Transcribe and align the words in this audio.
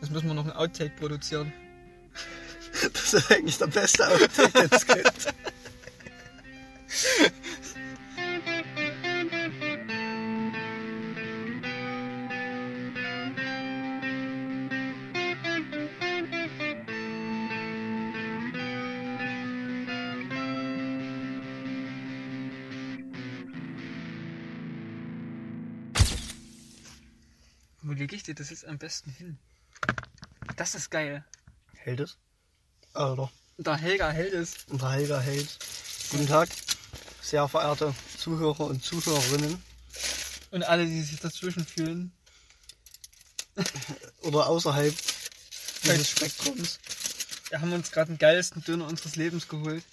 Jetzt 0.00 0.10
müssen 0.12 0.28
wir 0.28 0.34
noch 0.34 0.46
ein 0.46 0.52
Outtake 0.52 0.92
produzieren. 0.96 1.52
Das 2.92 3.14
ist 3.14 3.30
eigentlich 3.32 3.58
der 3.58 3.66
beste 3.66 4.06
Outtake, 4.06 4.52
den 4.52 4.68
es 4.70 4.86
gibt. 4.86 5.34
Wo 27.82 27.92
lege 27.92 28.14
ich 28.14 28.22
dir 28.22 28.34
das 28.34 28.50
jetzt 28.50 28.66
am 28.66 28.78
besten 28.78 29.10
hin? 29.10 29.38
Das 30.58 30.74
ist 30.74 30.90
geil. 30.90 31.24
Hält 31.76 32.00
es? 32.00 32.18
Alter. 32.92 33.30
Der 33.58 33.76
Helga 33.76 34.10
hält 34.10 34.34
es. 34.34 34.64
Und 34.66 34.82
der 34.82 34.90
Helga 34.90 35.20
hält. 35.20 35.56
Guten 36.10 36.26
Tag, 36.26 36.48
sehr 37.22 37.46
verehrte 37.46 37.94
Zuhörer 38.18 38.62
und 38.62 38.82
Zuhörerinnen. 38.84 39.62
Und 40.50 40.64
alle, 40.64 40.84
die 40.84 41.00
sich 41.02 41.20
dazwischen 41.20 41.64
fühlen. 41.64 42.10
Oder 44.22 44.48
außerhalb 44.48 44.92
dieses 45.84 46.10
Spektrums. 46.10 46.80
Wir 47.50 47.60
haben 47.60 47.72
uns 47.72 47.92
gerade 47.92 48.10
den 48.10 48.18
geilsten 48.18 48.64
Döner 48.64 48.88
unseres 48.88 49.14
Lebens 49.14 49.46
geholt. 49.46 49.84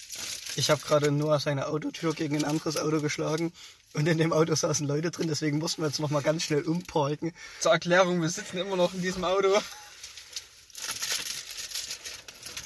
Ich 0.55 0.71
habe 0.71 0.81
gerade 0.81 1.11
Noah 1.11 1.39
seine 1.39 1.67
Autotür 1.67 2.15
gegen 2.15 2.37
ein 2.37 2.43
anderes 2.43 2.77
Auto 2.77 3.01
geschlagen. 3.01 3.53
Und 3.93 4.07
in 4.07 4.17
dem 4.17 4.33
Auto 4.33 4.55
saßen 4.55 4.87
Leute 4.87 5.11
drin, 5.11 5.27
deswegen 5.27 5.59
mussten 5.59 5.83
wir 5.83 5.89
jetzt 5.89 5.99
noch 5.99 6.09
mal 6.09 6.23
ganz 6.23 6.41
schnell 6.41 6.63
umparken. 6.63 7.33
Zur 7.59 7.71
Erklärung, 7.71 8.19
wir 8.19 8.29
sitzen 8.29 8.57
immer 8.57 8.75
noch 8.75 8.95
in 8.95 9.03
diesem 9.03 9.23
Auto. 9.23 9.61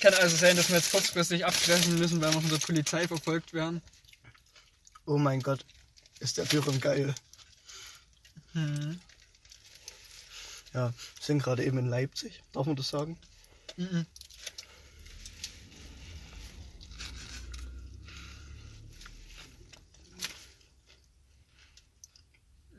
Kann 0.10 0.24
also 0.24 0.38
sein, 0.38 0.56
dass 0.56 0.70
wir 0.70 0.78
jetzt 0.78 0.90
kurzfristig 0.90 1.46
abbrechen 1.46 2.00
müssen, 2.00 2.20
weil 2.20 2.34
wir 2.34 2.42
von 2.42 2.50
der 2.50 2.58
Polizei 2.58 3.08
verfolgt 3.08 3.54
werden. 3.54 3.80
Oh 5.06 5.20
mein 5.20 5.40
Gott, 5.40 5.64
ist 6.20 6.40
der 6.40 6.46
Dürren 6.46 6.82
geil. 6.82 7.14
Hm. 8.54 9.00
Ja, 10.74 10.92
sind 11.22 11.44
gerade 11.44 11.64
eben 11.64 11.78
in 11.78 11.90
Leipzig. 11.90 12.42
Darf 12.54 12.66
man 12.66 12.76
das 12.76 12.90
sagen? 12.90 13.20
Mhm. 13.78 14.08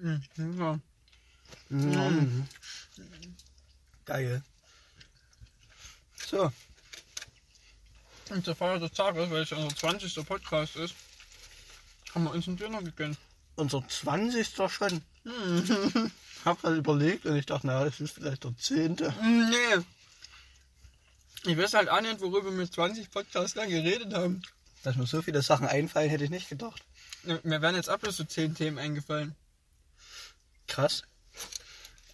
Mhm. 0.00 0.58
Ja. 0.58 0.80
Mhm. 1.68 2.48
Geil. 4.04 4.42
So, 6.26 6.50
Und 8.30 8.44
zur 8.44 8.54
Feier 8.54 8.78
des 8.78 8.92
Tages, 8.92 9.30
weil 9.30 9.42
es 9.42 9.50
ja 9.50 9.56
unser 9.56 9.74
20. 9.74 10.24
Podcast 10.26 10.76
ist, 10.76 10.94
haben 12.14 12.24
wir 12.24 12.30
uns 12.32 12.46
einen 12.46 12.56
Döner 12.56 12.82
gegönnt. 12.82 13.18
unser 13.56 13.86
20. 13.86 14.48
schon. 14.68 15.02
Hab 16.44 16.60
gerade 16.62 16.76
überlegt 16.76 17.26
und 17.26 17.36
ich 17.36 17.46
dachte, 17.46 17.66
na, 17.66 17.84
das 17.84 18.00
ist 18.00 18.14
vielleicht 18.14 18.44
der 18.44 18.56
10. 18.56 18.92
Nee. 18.94 19.84
Ich 21.44 21.56
weiß 21.56 21.74
halt 21.74 21.88
auch 21.90 22.00
nicht, 22.00 22.20
worüber 22.20 22.56
wir 22.56 22.70
20 22.70 23.10
Podcasts 23.10 23.56
lang 23.56 23.68
geredet 23.68 24.14
haben. 24.14 24.42
Dass 24.82 24.96
mir 24.96 25.06
so 25.06 25.20
viele 25.20 25.42
Sachen 25.42 25.66
einfallen, 25.66 26.08
hätte 26.08 26.24
ich 26.24 26.30
nicht 26.30 26.48
gedacht. 26.48 26.82
Mir 27.42 27.60
wären 27.60 27.74
jetzt 27.74 27.90
auch 27.90 27.98
bloß 27.98 28.16
so 28.16 28.24
10 28.24 28.54
Themen 28.54 28.78
eingefallen. 28.78 29.34
Krass. 30.66 31.02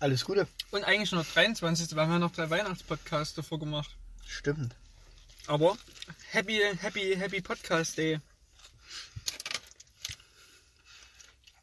Alles 0.00 0.24
Gute. 0.24 0.48
Und 0.72 0.84
eigentlich 0.84 1.12
nur 1.12 1.24
23, 1.24 1.94
weil 1.94 2.08
wir 2.08 2.14
haben 2.14 2.20
noch 2.20 2.32
drei 2.32 2.50
Weihnachtspodcasts 2.50 3.34
davor 3.34 3.60
gemacht. 3.60 3.90
Stimmt. 4.26 4.74
Aber 5.46 5.76
happy, 6.32 6.60
happy, 6.80 7.14
happy 7.16 7.40
Podcast 7.40 7.96
Day. 7.96 8.20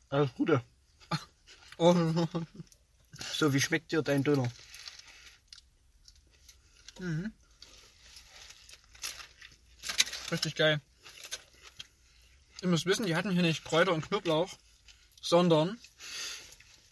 Alles 0.10 0.34
Gute. 0.36 0.62
Oh. 1.78 1.94
So, 3.36 3.54
wie 3.54 3.62
schmeckt 3.62 3.92
dir 3.92 4.02
dein 4.02 4.24
Döner? 4.24 4.52
Richtig 10.32 10.56
geil. 10.56 10.82
Ihr 12.62 12.68
müsst 12.68 12.86
wissen, 12.86 13.06
die 13.06 13.16
hatten 13.16 13.32
hier 13.32 13.42
nicht 13.42 13.64
Kräuter 13.64 13.94
und 13.94 14.08
Knoblauch, 14.08 14.50
sondern 15.22 15.80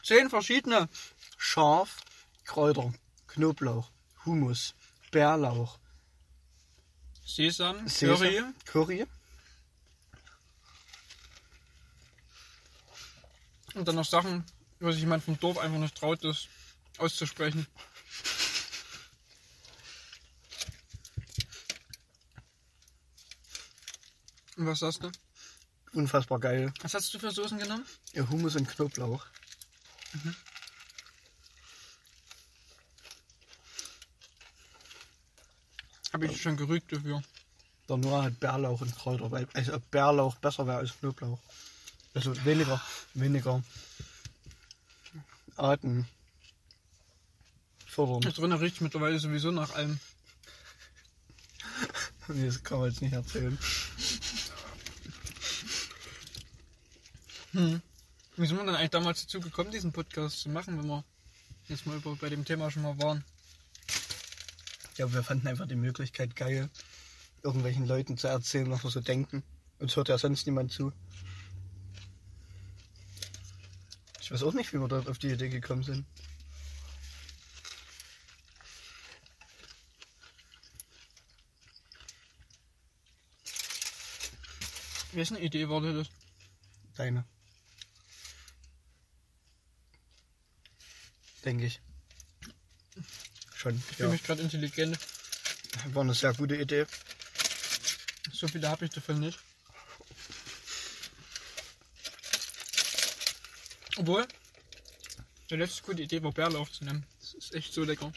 zehn 0.03 0.29
verschiedene. 0.29 0.89
Scharf, 1.37 1.97
Kräuter, 2.45 2.93
Knoblauch, 3.27 3.89
Hummus, 4.25 4.75
Bärlauch, 5.11 5.79
Sesam, 7.35 7.85
Curry, 7.85 8.43
Curry. 8.65 9.07
und 13.75 13.87
dann 13.87 13.95
noch 13.95 14.05
Sachen, 14.05 14.43
wo 14.79 14.91
sich 14.91 15.01
jemand 15.01 15.23
vom 15.23 15.39
Dorf 15.39 15.57
einfach 15.57 15.77
nicht 15.77 15.95
traut, 15.95 16.23
das 16.23 16.47
auszusprechen. 16.97 17.65
Und 24.57 24.67
was 24.67 24.81
hast 24.81 25.03
du? 25.03 25.11
Unfassbar 25.93 26.39
geil. 26.39 26.73
Was 26.81 26.93
hast 26.93 27.13
du 27.13 27.19
für 27.19 27.31
Soßen 27.31 27.57
genommen? 27.57 27.85
Ja, 28.13 28.29
Hummus 28.29 28.55
und 28.55 28.67
Knoblauch. 28.67 29.25
Habe 36.21 36.31
ich 36.31 36.41
schon 36.41 36.55
gerügt 36.55 36.93
dafür. 36.93 37.23
Der 37.89 37.97
Noah 37.97 38.25
hat 38.25 38.39
Bärlauch 38.39 38.79
und 38.81 38.95
Kräuter, 38.95 39.31
weil 39.31 39.47
also 39.53 39.79
Bärlauch 39.89 40.35
besser 40.35 40.67
wäre 40.67 40.77
als 40.77 40.95
Knoblauch. 40.99 41.39
Also 42.13 42.45
weniger, 42.45 42.79
weniger 43.15 43.63
Atem 45.57 46.05
fördern. 47.87 48.21
Hier 48.21 48.33
drinnen 48.33 48.59
riecht 48.59 48.81
mittlerweile 48.81 49.17
sowieso 49.17 49.49
nach 49.51 49.73
allem. 49.73 49.99
Nee, 52.27 52.45
Das 52.45 52.63
kann 52.63 52.79
man 52.79 52.89
jetzt 52.89 53.01
nicht 53.01 53.13
erzählen. 53.13 53.57
Wie 57.51 58.45
sind 58.45 58.57
wir 58.57 58.63
denn 58.63 58.75
eigentlich 58.75 58.91
damals 58.91 59.23
dazu 59.23 59.41
gekommen, 59.41 59.71
diesen 59.71 59.91
Podcast 59.91 60.39
zu 60.39 60.49
machen, 60.49 60.77
wenn 60.77 60.87
wir 60.87 61.03
jetzt 61.67 61.87
mal 61.87 61.97
über, 61.97 62.15
bei 62.15 62.29
dem 62.29 62.45
Thema 62.45 62.69
schon 62.69 62.83
mal 62.83 62.97
waren? 62.99 63.25
Ja, 65.01 65.11
wir 65.11 65.23
fanden 65.23 65.47
einfach 65.47 65.67
die 65.67 65.75
Möglichkeit 65.75 66.35
geil, 66.35 66.69
irgendwelchen 67.41 67.87
Leuten 67.87 68.17
zu 68.19 68.27
erzählen, 68.27 68.69
was 68.69 68.83
wir 68.83 68.91
so 68.91 69.01
denken. 69.01 69.41
Uns 69.79 69.95
hört 69.95 70.09
ja 70.09 70.17
sonst 70.19 70.45
niemand 70.45 70.71
zu. 70.71 70.93
Ich 74.21 74.31
weiß 74.31 74.43
auch 74.43 74.53
nicht, 74.53 74.71
wie 74.73 74.77
wir 74.77 74.87
dort 74.87 75.09
auf 75.09 75.17
die 75.17 75.31
Idee 75.31 75.49
gekommen 75.49 75.81
sind. 75.81 76.05
Wessen 85.13 85.37
Idee 85.37 85.67
war 85.67 85.81
das? 85.81 86.09
Deine. 86.93 87.25
Denke 91.43 91.65
ich. 91.65 91.81
Schon. 93.61 93.75
Ich 93.91 93.95
fühle 93.97 94.09
Ja. 94.09 94.13
mich 94.13 94.23
gerade 94.23 94.41
intelligent. 94.41 94.97
War 95.93 96.01
eine 96.01 96.15
sehr 96.15 96.33
gute 96.33 96.55
Idee. 96.55 96.87
So 98.33 98.47
viele 98.47 98.67
habe 98.67 98.85
ich 98.85 98.91
davon 98.91 99.19
nicht. 99.19 99.37
Obwohl, 103.97 104.27
die 105.51 105.55
letzte 105.57 105.83
gute 105.83 106.01
Idee 106.01 106.23
war 106.23 106.31
Bärlauch 106.31 106.69
zu 106.69 106.85
nehmen. 106.85 107.05
Das 107.19 107.33
ist 107.35 107.53
echt 107.53 107.71
so 107.71 107.83
lecker. 107.83 108.11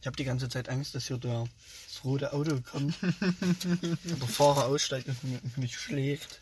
Ich 0.00 0.06
habe 0.06 0.16
die 0.16 0.24
ganze 0.24 0.48
Zeit 0.48 0.68
Angst, 0.68 0.94
dass 0.94 1.08
hier 1.08 1.18
der, 1.18 1.48
das 1.88 2.04
rote 2.04 2.32
Auto 2.32 2.60
kommt. 2.60 2.94
der 3.02 4.28
Fahrer 4.28 4.66
aussteigt 4.66 5.08
und 5.08 5.24
mich- 5.24 5.56
mich 5.56 5.78
schlägt. 5.78 6.40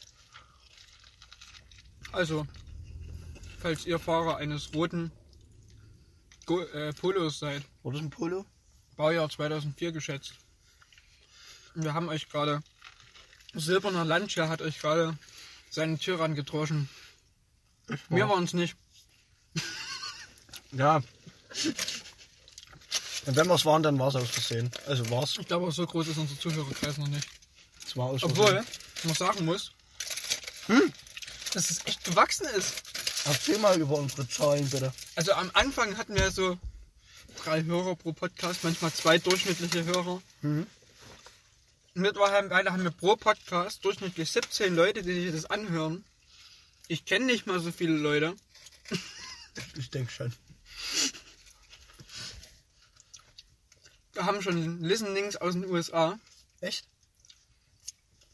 Also, 2.13 2.47
falls 3.59 3.87
ihr 3.87 3.99
Fahrer 3.99 4.37
eines 4.37 4.75
roten 4.75 5.11
Go 6.50 6.62
äh, 6.62 6.93
Polos 6.93 7.38
seid, 7.38 7.62
War 7.85 7.93
das 7.93 8.00
ein 8.00 8.11
Polo? 8.11 8.44
Baujahr 8.97 9.31
2004 9.31 9.93
geschätzt. 9.93 10.32
Und 11.76 11.85
wir 11.85 11.94
haben 11.94 12.08
euch 12.08 12.29
gerade, 12.29 12.64
Silberner 13.55 14.05
Lancia 14.05 14.49
hat 14.49 14.61
euch 14.61 14.81
gerade 14.81 15.17
seinen 15.70 16.00
Tür 16.00 16.19
rangetroschen. 16.19 16.88
Wir 18.08 18.29
waren 18.29 18.43
es 18.43 18.52
nicht. 18.52 18.76
Ja. 20.73 20.97
Und 23.26 23.37
wenn 23.37 23.49
wir 23.49 23.55
es 23.55 23.64
waren, 23.64 23.82
dann 23.82 23.99
war 23.99 24.06
es 24.06 24.14
aus 24.14 24.31
Versehen. 24.31 24.70
Also 24.87 25.08
war 25.11 25.25
es. 25.25 25.37
Ich 25.37 25.49
glaube, 25.49 25.73
so 25.73 25.85
groß 25.85 26.06
ist 26.06 26.19
unser 26.19 26.38
Zuhörerkreis 26.38 26.97
noch 26.97 27.08
nicht. 27.08 27.29
Es 27.85 27.97
war 27.97 28.06
aus 28.06 28.23
Obwohl, 28.23 28.64
man 29.02 29.14
sagen 29.14 29.44
muss, 29.44 29.73
dass 31.52 31.70
es 31.70 31.85
echt 31.87 32.05
gewachsen 32.05 32.47
ist. 32.56 33.00
Erzähl 33.25 33.59
mal 33.59 33.79
über 33.81 33.97
unsere 33.97 34.29
Zahlen, 34.29 34.69
bitte. 34.69 34.93
Also 35.15 35.33
am 35.33 35.51
Anfang 35.55 35.97
hatten 35.97 36.15
wir 36.15 36.31
so 36.31 36.59
drei 37.45 37.63
Hörer 37.65 37.97
pro 37.97 38.13
Podcast, 38.13 38.65
manchmal 38.65 38.93
zwei 38.93 39.19
durchschnittliche 39.19 39.85
Hörer. 39.85 40.23
Mhm. 40.43 40.67
Mittlerweile 41.95 42.73
haben 42.73 42.85
wir 42.85 42.91
pro 42.91 43.17
Podcast 43.17 43.85
durchschnittlich 43.85 44.31
17 44.31 44.75
Leute, 44.75 45.03
die 45.03 45.13
sich 45.13 45.33
das 45.33 45.47
anhören. 45.47 46.05
Ich 46.89 47.05
kenne 47.05 47.27
nicht 47.27 47.47
mal 47.47 47.61
so 47.61 47.73
viele 47.73 47.97
Leute. 47.97 48.35
Ich 49.77 49.91
denke 49.91 50.13
schon. 50.13 50.33
Wir 54.13 54.25
haben 54.25 54.41
schon 54.41 54.81
Listenings 54.81 55.37
aus 55.37 55.55
den 55.55 55.67
USA. 55.67 56.19
Echt? 56.61 56.87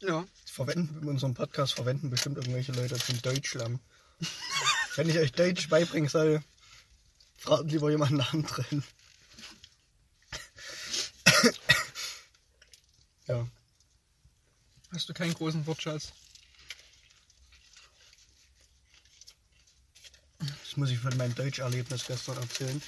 Ja. 0.01 0.27
Verwenden, 0.45 1.03
in 1.03 1.09
unserem 1.09 1.35
Podcast 1.35 1.73
verwenden 1.73 2.11
bestimmt 2.11 2.37
irgendwelche 2.37 2.73
Leute 2.73 2.97
zum 2.99 3.21
Deutschlernen. 3.23 3.81
Wenn 4.97 5.09
ich 5.11 5.19
euch 5.19 5.33
Deutsch 5.33 5.69
beibringen 5.69 6.09
soll, 6.09 6.43
fragt 7.37 7.71
lieber 7.71 7.91
jemanden 7.91 8.23
anderen. 8.23 8.83
ja. 13.29 13.47
Hast 14.93 15.07
du 15.11 15.13
keinen 15.13 15.35
großen 15.35 15.67
Wortschatz? 15.67 16.15
Das 20.39 20.77
muss 20.77 20.89
ich 20.91 20.99
von 20.99 21.15
meinem 21.19 21.35
Deutscherlebnis 21.35 22.07
gestern 22.07 22.39
erzählen. 22.39 22.81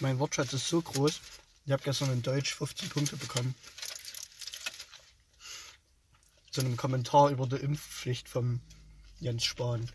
Mein 0.00 0.18
Wortschatz 0.18 0.52
ist 0.52 0.66
so 0.66 0.82
groß. 0.82 1.20
Ich 1.66 1.72
habe 1.72 1.84
gestern 1.84 2.12
in 2.12 2.22
Deutsch 2.22 2.54
15 2.54 2.88
Punkte 2.88 3.16
bekommen. 3.16 3.54
Zu 6.50 6.62
einem 6.62 6.76
Kommentar 6.76 7.30
über 7.30 7.46
die 7.46 7.54
Impfpflicht 7.56 8.28
vom 8.28 8.60
Jens 9.20 9.44
Spahn. 9.44 9.92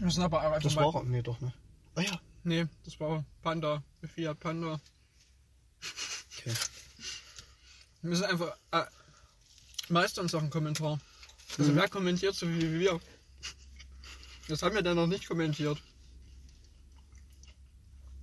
Wir 0.00 0.06
müssen 0.06 0.22
aber 0.22 0.40
einfach 0.40 0.62
Das 0.62 0.74
mal... 0.74 0.86
war 0.86 0.94
er. 1.02 1.04
Nee, 1.04 1.20
doch 1.20 1.38
nicht. 1.40 1.54
Ah 1.94 2.00
ja. 2.00 2.18
Nee, 2.42 2.66
das 2.84 2.98
war 2.98 3.22
Panda. 3.42 3.82
Fiat 4.14 4.40
Panda. 4.40 4.80
Okay. 6.38 6.54
Wir 8.00 8.08
müssen 8.10 8.24
einfach... 8.24 8.56
Äh, 8.70 8.84
meistern 9.90 10.24
uns 10.24 10.34
auch 10.34 10.40
einen 10.40 10.48
Kommentar. 10.48 10.98
Also 11.58 11.70
Mhm. 11.72 11.76
wer 11.76 11.88
kommentiert 11.88 12.34
so 12.34 12.48
wie 12.48 12.80
wir? 12.80 12.98
Das 14.48 14.62
haben 14.62 14.74
wir 14.74 14.80
dann 14.82 14.96
noch 14.96 15.06
nicht 15.06 15.28
kommentiert. 15.28 15.78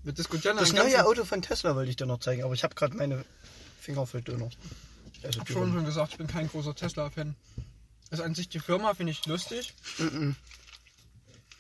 Wir 0.04 0.14
diskutieren 0.14 0.58
Das 0.58 0.74
neue 0.74 1.06
Auto 1.06 1.26
von 1.26 1.44
Tesla 1.44 1.76
wollte 1.76 1.92
ich 1.92 1.96
dir 1.98 2.08
noch 2.08 2.20
zeigen, 2.20 2.44
aber 2.44 2.56
ich 2.56 2.64
habe 2.64 2.74
gerade 2.74 2.96
meine 2.96 3.24
Finger 3.80 4.08
voll 4.08 4.24
Döner. 4.24 4.50
Also 5.22 5.30
Ich 5.30 5.40
habe 5.40 5.52
schon, 5.54 5.74
schon 5.74 5.86
gesagt, 5.86 6.14
ich 6.14 6.18
bin 6.18 6.26
kein 6.28 6.48
großer 6.48 6.74
Tesla-Fan. 6.74 7.36
Also 8.10 8.24
an 8.24 8.34
sich 8.34 8.50
die 8.50 8.60
Firma 8.60 8.96
finde 8.96 9.12
ich 9.12 9.24
lustig. 9.28 9.76
Mhm. 10.00 10.36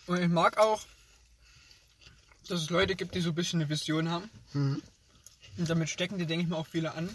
Und 0.07 0.21
ich 0.21 0.29
mag 0.29 0.57
auch, 0.57 0.81
dass 2.47 2.61
es 2.61 2.69
Leute 2.69 2.95
gibt, 2.95 3.13
die 3.13 3.21
so 3.21 3.29
ein 3.29 3.35
bisschen 3.35 3.61
eine 3.61 3.69
Vision 3.69 4.09
haben. 4.09 4.29
Mhm. 4.53 4.81
Und 5.57 5.69
damit 5.69 5.89
stecken 5.89 6.17
die, 6.17 6.25
denke 6.25 6.43
ich 6.43 6.49
mal, 6.49 6.57
auch 6.57 6.67
viele 6.67 6.93
an. 6.93 7.09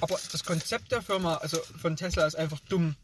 Aber 0.00 0.18
das 0.32 0.44
Konzept 0.44 0.92
der 0.92 1.00
Firma, 1.00 1.36
also 1.36 1.58
von 1.80 1.96
Tesla, 1.96 2.26
ist 2.26 2.34
einfach 2.34 2.60
dumm. 2.68 2.96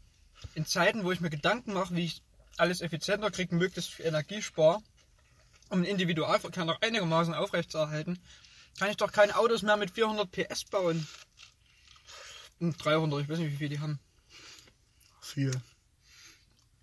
In 0.53 0.65
Zeiten, 0.65 1.03
wo 1.03 1.11
ich 1.11 1.21
mir 1.21 1.29
Gedanken 1.29 1.73
mache, 1.73 1.95
wie 1.95 2.05
ich 2.05 2.21
alles 2.57 2.81
effizienter 2.81 3.31
kriege, 3.31 3.55
möglichst 3.55 3.91
viel 3.93 4.05
Energie 4.05 4.41
spare, 4.41 4.79
um 5.69 5.81
den 5.81 5.91
Individualverkehr 5.91 6.65
noch 6.65 6.81
einigermaßen 6.81 7.33
aufrechtzuerhalten, 7.33 8.19
kann 8.77 8.89
ich 8.89 8.97
doch 8.97 9.11
keine 9.11 9.37
Autos 9.37 9.61
mehr 9.61 9.77
mit 9.77 9.91
400 9.91 10.29
PS 10.29 10.65
bauen. 10.65 11.07
Und 12.59 12.83
300, 12.83 13.21
ich 13.21 13.29
weiß 13.29 13.39
nicht, 13.39 13.53
wie 13.53 13.57
viel 13.57 13.69
die 13.69 13.79
haben. 13.79 13.99
Viel. 15.21 15.51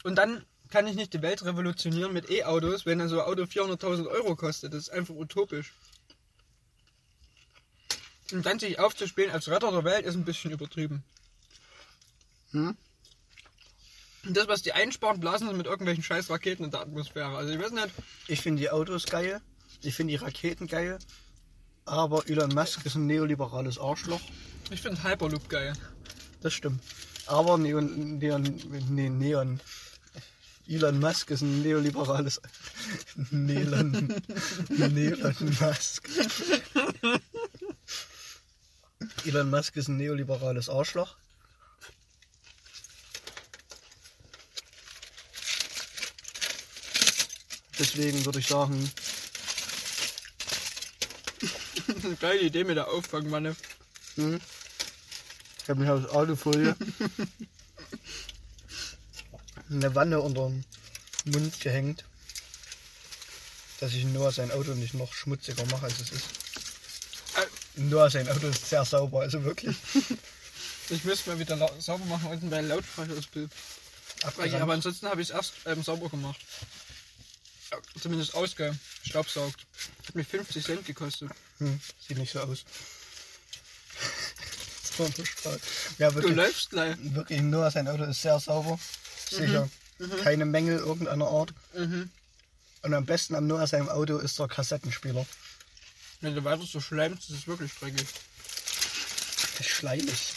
Und 0.02 0.16
dann 0.16 0.44
kann 0.70 0.87
ich 0.87 0.94
nicht 0.94 1.12
die 1.12 1.23
Welt 1.23 1.44
revolutionieren 1.44 2.12
mit 2.12 2.31
E-Autos, 2.31 2.87
wenn 2.87 2.99
dann 2.99 3.09
so 3.09 3.20
ein 3.20 3.26
Auto 3.26 3.43
400.000 3.43 4.06
Euro 4.06 4.37
kostet. 4.37 4.73
Das 4.73 4.85
ist 4.85 4.91
einfach 4.91 5.15
utopisch. 5.15 5.73
Und 8.32 8.44
dann 8.44 8.59
sich 8.59 8.79
aufzuspielen 8.79 9.31
als 9.31 9.49
Retter 9.49 9.70
der 9.70 9.85
Welt 9.85 10.05
ist 10.05 10.15
ein 10.15 10.25
bisschen 10.25 10.50
übertrieben. 10.50 11.03
Hm? 12.50 12.76
Und 14.25 14.37
das, 14.37 14.49
was 14.49 14.62
die 14.62 14.73
einsparen, 14.73 15.20
blasen 15.20 15.49
sie 15.49 15.55
mit 15.55 15.67
irgendwelchen 15.67 16.03
scheiß 16.03 16.29
Raketen 16.29 16.65
in 16.65 16.70
der 16.70 16.81
Atmosphäre. 16.81 17.37
Also 17.37 17.53
ich 17.53 17.59
weiß 17.59 17.70
nicht, 17.70 17.88
Ich 18.26 18.43
finde 18.43 18.61
die 18.61 18.70
Autos 18.70 19.06
geil. 19.06 19.41
Ich 19.81 19.94
finde 19.94 20.12
die 20.12 20.17
Raketen 20.17 20.67
geil. 20.67 20.99
Aber 21.87 22.29
Elon 22.29 22.53
Musk 22.53 22.85
ist 22.85 22.97
ein 22.97 23.06
neoliberales 23.06 23.79
Arschloch. 23.79 24.20
ich 24.70 24.82
finde 24.82 25.03
Hyperloop 25.03 25.49
geil. 25.49 25.73
Das 26.43 26.53
stimmt. 26.53 26.82
Aber 27.26 27.56
Neon, 27.56 28.19
Neon, 28.19 28.43
nee, 28.91 29.09
Neon. 29.09 29.61
Elon 30.69 31.00
Musk 31.00 31.31
ist 31.31 31.41
ein 31.41 31.62
neoliberales. 31.62 32.41
Neon, 33.31 34.15
Neon 34.69 35.35
Musk. 35.61 36.09
Elon 39.25 39.50
Musk 39.50 39.76
ist 39.76 39.88
ein 39.88 39.97
neoliberales 39.97 40.69
Arschloch. 40.69 41.17
Deswegen 47.79 48.25
würde 48.25 48.41
ich 48.41 48.49
sagen, 48.49 48.91
Geile 52.20 52.41
Idee 52.41 52.65
mit 52.65 52.76
der 52.76 52.88
Auffangwanne. 52.88 53.56
hm, 54.17 54.41
ich 55.62 55.69
habe 55.70 55.81
mich 55.81 55.88
aus 55.88 56.06
Alufolie 56.11 56.76
eine 59.70 59.94
Wanne 59.94 60.20
unter 60.20 60.49
den 60.49 60.65
Mund 61.25 61.61
gehängt, 61.61 62.05
dass 63.81 63.93
ich 63.93 64.05
Noah 64.05 64.32
sein 64.32 64.50
Auto 64.50 64.73
nicht 64.75 64.94
noch 64.94 65.12
schmutziger 65.12 65.65
mache, 65.67 65.85
als 65.87 66.00
es 66.00 66.12
ist. 66.12 66.25
Äh, 67.37 67.81
Noah 67.81 68.11
sein 68.11 68.29
Auto 68.29 68.49
ist 68.49 68.69
sehr 68.69 68.85
sauber, 68.85 69.20
also 69.23 69.43
wirklich. 69.44 69.76
Ich 70.91 71.05
müsste 71.05 71.29
mal 71.29 71.38
wieder 71.38 71.70
sauber 71.81 72.06
machen 72.06 72.31
unten 72.31 72.49
bei 72.49 72.62
Lautsprecher 72.62 73.15
das 73.15 73.26
Bild. 73.26 73.50
Abbrechen, 74.23 74.62
aber 74.62 74.73
ansonsten 74.73 75.06
habe 75.06 75.20
ich 75.20 75.29
es 75.29 75.35
erst 75.35 75.53
ähm, 75.67 75.82
sauber 75.82 76.09
gemacht. 76.09 76.41
Ja, 77.70 77.77
Zumindest 78.01 78.34
ausgestaubsaugt. 78.34 79.67
Hat 80.06 80.15
mich 80.15 80.27
50 80.27 80.65
Cent 80.65 80.87
gekostet. 80.87 81.29
Hm, 81.58 81.79
sieht 82.06 82.17
nicht 82.17 82.32
so 82.32 82.41
aus. 82.41 82.65
Das 84.82 84.98
war 84.98 85.08
nur 85.15 85.27
Spaß. 85.27 85.60
Ja, 85.98 86.08
Du 86.08 86.15
wirklich, 86.17 86.34
läufst 86.37 86.70
gleich. 86.70 86.96
wirklich, 87.01 87.41
Noah 87.43 87.70
sein 87.70 87.87
Auto 87.87 88.05
ist 88.05 88.22
sehr 88.22 88.41
sauber. 88.41 88.81
Sicher. 89.31 89.69
Keine 90.23 90.44
Mängel 90.44 90.79
irgendeiner 90.79 91.27
Art. 91.27 91.53
Mhm. 91.75 92.11
Und 92.82 92.94
am 92.94 93.05
besten 93.05 93.35
am 93.35 93.47
Noah 93.47 93.67
seinem 93.67 93.89
Auto 93.89 94.19
ist 94.19 94.39
der 94.39 94.49
Kassettenspieler. 94.49 95.27
Wenn 96.20 96.35
du 96.35 96.44
weiter 96.44 96.65
so 96.65 96.81
schleimst, 96.81 97.31
ist 97.31 97.37
es 97.37 97.47
wirklich 97.47 97.73
dreckig. 97.75 98.06
Das 99.56 99.61
ist 99.61 99.69
schleimig. 99.69 100.32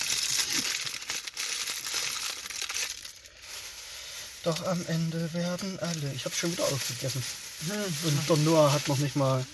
Doch 4.44 4.66
am 4.66 4.84
Ende 4.88 5.32
werden 5.34 5.78
alle. 5.80 6.14
Ich 6.16 6.26
habe 6.26 6.36
schon 6.36 6.52
wieder 6.52 6.64
aufgegessen. 6.64 7.24
Und 8.04 8.30
der 8.30 8.38
Noah 8.38 8.74
hat 8.74 8.88
noch 8.88 8.98
nicht 8.98 9.16
mal 9.16 9.46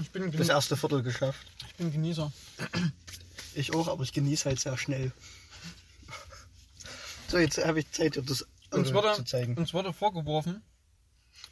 Ich 0.00 0.10
bin, 0.10 0.30
das 0.30 0.48
erste 0.48 0.76
Viertel 0.76 1.02
geschafft. 1.02 1.44
ich 1.66 1.74
bin 1.74 1.90
Genießer. 1.90 2.32
Ich 3.54 3.74
auch, 3.74 3.88
aber 3.88 4.04
ich 4.04 4.12
genieße 4.12 4.44
halt 4.44 4.60
sehr 4.60 4.78
schnell. 4.78 5.10
So, 7.28 7.38
jetzt 7.38 7.58
habe 7.58 7.80
ich 7.80 7.90
Zeit, 7.90 8.14
dir 8.14 8.22
das 8.22 8.46
Uns 8.72 8.88
Auto 8.88 8.96
wurde, 8.96 9.14
zu 9.16 9.24
zeigen. 9.24 9.56
uns 9.56 9.74
wurde 9.74 9.92
vorgeworfen 9.92 10.62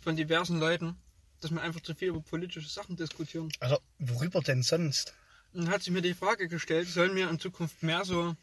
von 0.01 0.17
diversen 0.17 0.59
Leuten, 0.59 0.97
dass 1.41 1.51
wir 1.51 1.61
einfach 1.61 1.81
zu 1.81 1.95
viel 1.95 2.09
über 2.09 2.21
politische 2.21 2.69
Sachen 2.69 2.97
diskutieren. 2.97 3.51
Also, 3.61 3.79
worüber 3.99 4.41
denn 4.41 4.63
sonst? 4.63 5.15
Und 5.53 5.65
dann 5.65 5.71
hat 5.73 5.83
sich 5.83 5.93
mir 5.93 6.03
die 6.03 6.15
Frage 6.15 6.49
gestellt, 6.49 6.89
sollen 6.89 7.15
wir 7.17 7.29
in 7.31 7.39
Zukunft 7.39 7.83
mehr 7.83 8.05
so 8.05 8.37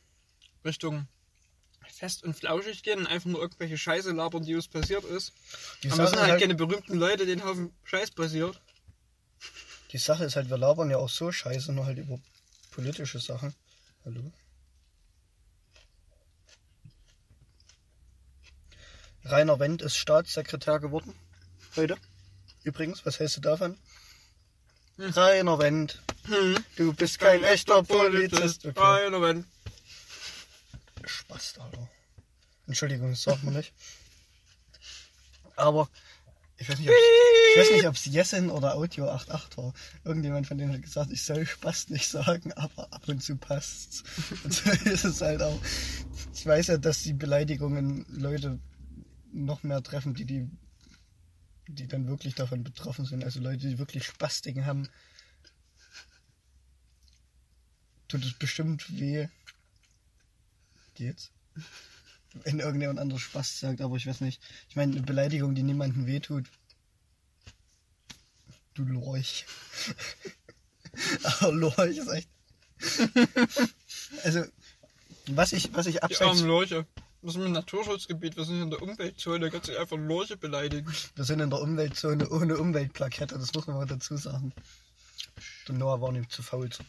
Richtung 0.64 1.08
fest 1.88 2.24
und 2.24 2.34
flauschig 2.34 2.84
gehen 2.84 3.00
und 3.00 3.08
einfach 3.08 3.30
nur 3.30 3.42
irgendwelche 3.42 3.78
Scheiße 3.78 4.12
labern, 4.12 4.44
die 4.44 4.56
uns 4.56 4.68
passiert 4.68 5.04
ist. 5.04 5.34
Die 5.84 5.88
Aber 5.88 5.98
Sache, 5.98 6.10
sind 6.10 6.20
halt 6.20 6.32
halt, 6.32 6.42
keine 6.42 6.56
berühmten 6.56 6.96
Leute, 6.98 7.26
denen 7.26 7.44
Haufen 7.44 7.72
Scheiß 7.84 8.12
passiert. 8.12 8.60
die 9.92 9.98
Sache 9.98 10.26
ist 10.26 10.36
halt, 10.36 10.50
wir 10.50 10.58
labern 10.58 10.90
ja 10.90 10.98
auch 10.98 11.10
so 11.10 11.32
scheiße, 11.32 11.72
nur 11.74 11.86
halt 11.86 12.00
über 12.00 12.20
politische 12.72 13.20
Sachen. 13.20 13.54
Hallo? 14.04 14.32
Rainer 19.26 19.60
Wendt 19.60 19.82
ist 19.82 19.98
Staatssekretär 19.98 20.80
geworden. 20.80 21.14
Heute. 21.76 21.98
Übrigens, 22.64 23.06
was 23.06 23.20
hältst 23.20 23.38
du 23.38 23.42
davon? 23.42 23.78
Rainer 24.98 25.60
Wendt, 25.60 26.02
Hm. 26.26 26.56
du 26.78 26.94
bist 26.94 27.20
kein 27.20 27.44
echter 27.44 27.84
Polizist. 27.84 28.66
Okay. 28.66 28.80
Rainer 28.80 29.22
Wendt. 29.22 29.46
Spaß, 31.04 31.56
Alter. 31.60 31.90
Entschuldigung, 32.68 33.12
das 33.12 33.22
sagt 33.24 33.44
man 33.44 33.54
nicht. 33.56 33.74
Aber 35.56 35.90
ich 36.58 36.70
weiß 36.70 36.80
nicht, 36.80 36.90
ob 36.90 36.96
ich 36.96 37.62
weiß 37.62 37.72
nicht, 37.72 37.88
ob 37.88 37.96
es 37.96 38.06
Jessin 38.06 38.50
oder 38.50 38.76
Audio 38.76 39.10
88 39.10 39.58
war. 39.58 39.74
Irgendjemand 40.04 40.48
von 40.48 40.58
denen 40.58 40.74
hat 40.74 40.82
gesagt, 40.82 41.12
ich 41.12 41.24
soll 41.24 41.46
Spaß 41.46 41.90
nicht 41.90 42.10
sagen, 42.10 42.52
aber 42.54 42.92
ab 42.92 43.08
und 43.08 43.22
zu 43.24 43.36
passt's. 43.38 44.04
Und 44.44 44.54
so 44.54 44.70
ist 44.72 45.04
es 45.06 45.22
halt 45.22 45.42
auch. 45.42 45.60
Ich 46.34 46.46
weiß 46.46 46.68
ja, 46.68 46.78
dass 46.78 47.04
die 47.04 47.14
Beleidigungen 47.14 48.06
Leute 48.10 48.60
noch 49.36 49.64
mehr 49.64 49.84
treffen, 49.84 50.14
die 50.14 50.26
die 50.26 50.50
die 51.68 51.88
dann 51.88 52.08
wirklich 52.08 52.36
davon 52.36 52.64
betroffen 52.64 53.06
sind. 53.06 53.24
Also 53.24 53.40
Leute, 53.40 53.68
die 53.68 53.80
wirklich 53.80 54.06
Spastiken 54.06 54.66
haben, 54.66 54.88
tut 58.08 58.24
es 58.24 58.34
bestimmt 58.34 59.00
weh. 59.00 59.28
Geht's? 60.94 61.32
Wenn 62.44 62.60
irgendjemand 62.60 63.00
anderes 63.00 63.22
Spaß 63.24 63.60
sagt, 63.60 63.82
aber 63.82 63.96
ich 63.96 64.06
weiß 64.06 64.22
nicht. 64.22 64.42
Ich 64.70 64.76
meine, 64.76 64.92
eine 64.92 65.02
Beleidigung, 65.02 65.56
die 65.56 65.64
niemandem 65.64 66.06
wehtut. 66.06 66.46
Du 68.74 68.84
Lorch. 68.84 69.46
aber 71.24 71.52
Lorch 71.54 71.98
ist 71.98 72.10
echt. 72.10 72.30
also, 74.24 74.44
was 75.28 75.54
ich, 75.54 75.74
was 75.74 75.88
ich 75.88 75.96
Die 75.96 76.04
abseits. 76.04 76.22
armen 76.22 76.46
Lorche. 76.46 76.86
Das 77.26 77.36
ist 77.36 77.42
ein 77.42 77.54
Naturschutzgebiet, 77.54 78.38
wir 78.38 78.46
sind 78.46 78.62
in 78.62 78.70
der 78.70 78.84
Umweltzone, 78.84 79.40
da 79.40 79.50
kannst 79.50 79.68
du 79.68 79.76
einfach 79.80 79.98
Lorche 79.98 80.38
beleidigen. 80.38 80.94
Wir 81.16 81.24
sind 81.24 81.40
in 81.40 81.50
der 81.50 81.60
Umweltzone 81.60 82.30
ohne 82.30 82.56
Umweltplakette, 82.56 83.40
das 83.40 83.52
muss 83.52 83.66
man 83.66 83.78
mal 83.78 83.88
dazu 83.88 84.16
sagen. 84.16 84.54
Der 85.68 85.74
Noah 85.74 86.00
war 86.02 86.12
nicht 86.12 86.32
zu 86.32 86.44
faul, 86.44 86.70
zu 86.70 86.84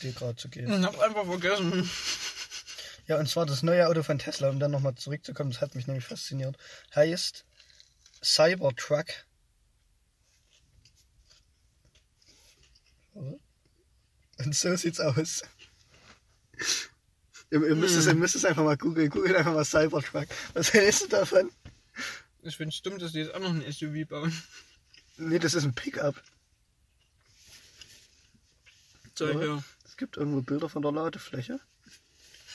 dir 0.00 0.12
gerade 0.12 0.36
zu 0.36 0.48
gehen. 0.48 0.72
Ich 0.72 0.86
hab's 0.86 0.98
einfach 0.98 1.26
vergessen. 1.26 1.90
Ja, 3.06 3.18
und 3.18 3.28
zwar 3.28 3.44
das 3.44 3.62
neue 3.62 3.86
Auto 3.86 4.02
von 4.02 4.18
Tesla, 4.18 4.48
um 4.48 4.58
dann 4.58 4.70
nochmal 4.70 4.94
zurückzukommen, 4.94 5.50
das 5.50 5.60
hat 5.60 5.74
mich 5.74 5.86
nämlich 5.86 6.06
fasziniert, 6.06 6.56
heißt 6.94 7.44
Cybertruck. 8.24 9.08
Und 13.12 14.54
so 14.54 14.74
sieht's 14.74 15.00
aus. 15.00 15.42
Ihr, 17.52 17.62
ihr, 17.68 17.76
müsst 17.76 17.96
es, 17.96 18.06
ihr 18.06 18.14
müsst 18.14 18.34
es 18.34 18.46
einfach 18.46 18.64
mal 18.64 18.78
googeln. 18.78 19.10
Googelt 19.10 19.36
einfach 19.36 19.52
mal 19.52 19.64
Cybertruck. 19.66 20.26
Was 20.54 20.72
hältst 20.72 21.02
du 21.02 21.08
davon? 21.08 21.50
Ich 22.40 22.56
find's 22.56 22.80
dumm, 22.80 22.98
dass 22.98 23.12
die 23.12 23.18
jetzt 23.18 23.34
auch 23.34 23.40
noch 23.40 23.50
ein 23.50 23.70
SUV 23.70 24.08
bauen. 24.08 24.32
Nee, 25.18 25.38
das 25.38 25.52
ist 25.52 25.64
ein 25.64 25.74
Pickup. 25.74 26.14
Zeig 29.14 29.34
Oder? 29.34 29.40
her. 29.40 29.64
Es 29.84 29.98
gibt 29.98 30.16
irgendwo 30.16 30.40
Bilder 30.40 30.70
von 30.70 30.80
der 30.80 30.92
Ladefläche. 30.92 31.60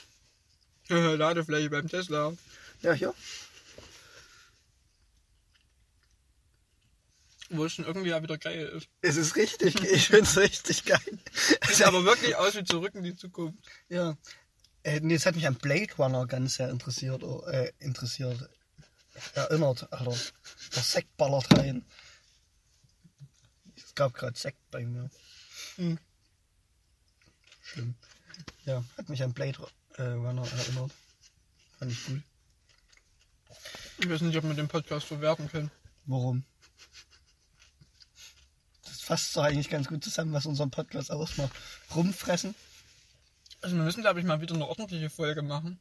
Ladefläche 0.89 1.70
beim 1.70 1.88
Tesla. 1.88 2.34
Ja, 2.82 2.94
hier. 2.94 3.13
Wo 7.51 7.66
es 7.66 7.74
schon 7.74 7.86
irgendwie 7.86 8.10
ja 8.10 8.24
wieder 8.24 8.39
geil 8.39 8.66
ist. 8.75 8.89
Es 9.01 9.16
ist 9.16 9.36
richtig, 9.36 9.80
ich 9.84 10.08
find's 10.08 10.36
richtig 10.38 10.86
geil. 10.86 11.20
Sieht 11.70 11.86
aber 11.86 12.04
wirklich 12.04 12.36
aus 12.36 12.56
wie 12.56 12.63
zurück 12.63 12.96
in 12.96 13.04
die 13.04 13.16
Zukunft. 13.16 13.60
Ja. 13.89 14.18
Äh, 14.88 15.01
nee, 15.01 15.15
es 15.15 15.25
hat 15.25 15.36
mich 15.36 15.46
an 15.46 15.56
Blade 15.56 15.94
Runner 15.98 16.25
ganz 16.27 16.56
sehr 16.56 16.70
interessiert, 16.70 17.22
oh, 17.22 17.46
äh, 17.46 17.74
interessiert. 17.79 18.50
Erinnert, 19.34 19.91
Alter. 19.91 20.15
Der 20.75 20.82
Sekt 20.82 21.17
ballert 21.17 21.46
rein. 21.58 21.84
Es 23.75 23.94
gab 23.96 24.13
gerade 24.13 24.39
Sekt 24.39 24.60
bei 24.72 24.86
mir. 24.86 25.10
Hm. 25.75 26.00
Schlimm. 27.62 27.96
Ja, 28.63 28.82
hat 28.98 29.10
mich 29.10 29.22
an 29.22 29.34
Blade 29.34 29.58
äh, 29.98 30.03
Runner 30.03 30.48
erinnert. 30.50 30.91
Fand 31.79 31.91
ich 31.91 32.06
gut. 32.06 32.22
Ich 33.98 34.10
weiß 34.10 34.22
nicht, 34.22 34.38
ob 34.38 34.46
wir 34.46 34.53
den 34.53 34.70
Podcast 34.70 35.08
verwerten 35.08 35.50
können. 35.50 35.70
Warum? 36.06 36.46
Das 38.86 39.01
fasst 39.01 39.36
doch 39.36 39.44
eigentlich 39.44 39.70
ganz 39.70 39.89
gut 39.89 40.01
zusammen, 40.01 40.32
was 40.32 40.46
unseren 40.46 40.72
Podcast 40.72 41.12
ausmacht. 41.12 41.51
Rumfressen. 41.94 42.56
Also 43.67 43.75
wir 43.75 43.83
müssen, 43.83 44.00
glaube 44.00 44.21
ich, 44.21 44.25
mal 44.25 44.39
wieder 44.39 44.55
eine 44.55 44.65
ordentliche 44.65 45.09
Folge 45.09 45.41
machen. 45.41 45.77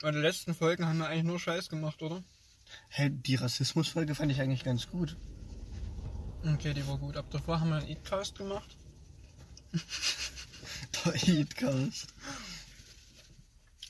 Weil 0.00 0.12
die 0.12 0.20
letzten 0.20 0.54
Folgen 0.54 0.86
haben 0.86 0.96
wir 0.96 1.06
eigentlich 1.06 1.24
nur 1.24 1.38
Scheiß 1.38 1.68
gemacht, 1.68 2.00
oder? 2.00 2.24
Hey, 2.88 3.10
die 3.10 3.34
Rassismusfolge 3.34 4.14
fand 4.14 4.32
ich 4.32 4.40
eigentlich 4.40 4.64
ganz 4.64 4.88
gut. 4.88 5.14
Okay, 6.46 6.72
die 6.72 6.88
war 6.88 6.96
gut. 6.96 7.18
Ab 7.18 7.26
davor 7.30 7.60
haben 7.60 7.68
wir 7.68 7.76
einen 7.76 7.88
Eatcast 7.88 8.38
gemacht. 8.38 8.74
Der 11.04 11.28
Eatcast. 11.28 12.14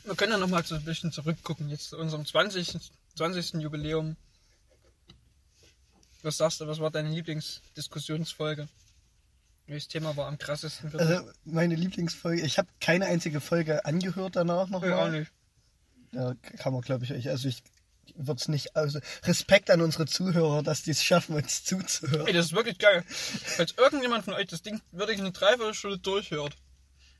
Wir 0.02 0.16
können 0.16 0.32
ja 0.32 0.38
nochmal 0.38 0.64
so 0.64 0.74
ein 0.74 0.84
bisschen 0.84 1.12
zurückgucken, 1.12 1.68
jetzt 1.68 1.90
zu 1.90 1.98
unserem 1.98 2.26
20. 2.26 2.80
20. 3.14 3.62
Jubiläum. 3.62 4.16
Was 6.22 6.38
sagst 6.38 6.60
du, 6.60 6.66
was 6.66 6.80
war 6.80 6.90
deine 6.90 7.10
Lieblingsdiskussionsfolge? 7.10 8.66
Welches 9.68 9.88
Thema 9.88 10.16
war 10.16 10.28
am 10.28 10.38
krassesten? 10.38 10.90
Also, 10.98 11.30
meine 11.44 11.74
Lieblingsfolge, 11.74 12.40
ich 12.40 12.56
habe 12.56 12.68
keine 12.80 13.04
einzige 13.04 13.40
Folge 13.40 13.84
angehört 13.84 14.34
danach 14.36 14.68
noch 14.70 14.82
Ja, 14.82 15.04
auch 15.04 15.10
nicht. 15.10 15.30
Ja, 16.12 16.34
kann 16.56 16.72
man, 16.72 16.80
glaube 16.80 17.04
ich, 17.04 17.12
euch. 17.12 17.28
Also, 17.28 17.48
ich 17.48 17.62
würde 18.16 18.40
es 18.40 18.48
nicht. 18.48 18.74
Also, 18.76 18.98
Respekt 19.24 19.70
an 19.70 19.82
unsere 19.82 20.06
Zuhörer, 20.06 20.62
dass 20.62 20.82
die 20.82 20.90
es 20.92 21.04
schaffen, 21.04 21.36
uns 21.36 21.60
Ey, 21.60 21.64
zuzuhören. 21.66 22.32
das 22.32 22.46
ist 22.46 22.52
wirklich 22.54 22.78
geil. 22.78 23.04
Falls 23.08 23.74
irgendjemand 23.76 24.24
von 24.24 24.32
euch 24.32 24.46
das 24.46 24.62
Ding 24.62 24.80
wirklich 24.90 25.18
eine 25.20 25.32
Dreiviertelstunde 25.32 25.98
durchhört, 25.98 26.56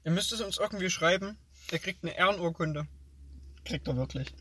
ihr 0.05 0.11
müsst 0.11 0.33
es 0.33 0.40
uns 0.40 0.57
irgendwie 0.57 0.88
schreiben. 0.88 1.37
Der 1.71 1.78
kriegt 1.81 2.02
eine 2.02 2.17
Ehrenurkunde. 2.17 2.87
Kriegt 3.67 3.87
er 3.88 3.97
wirklich. 3.97 4.33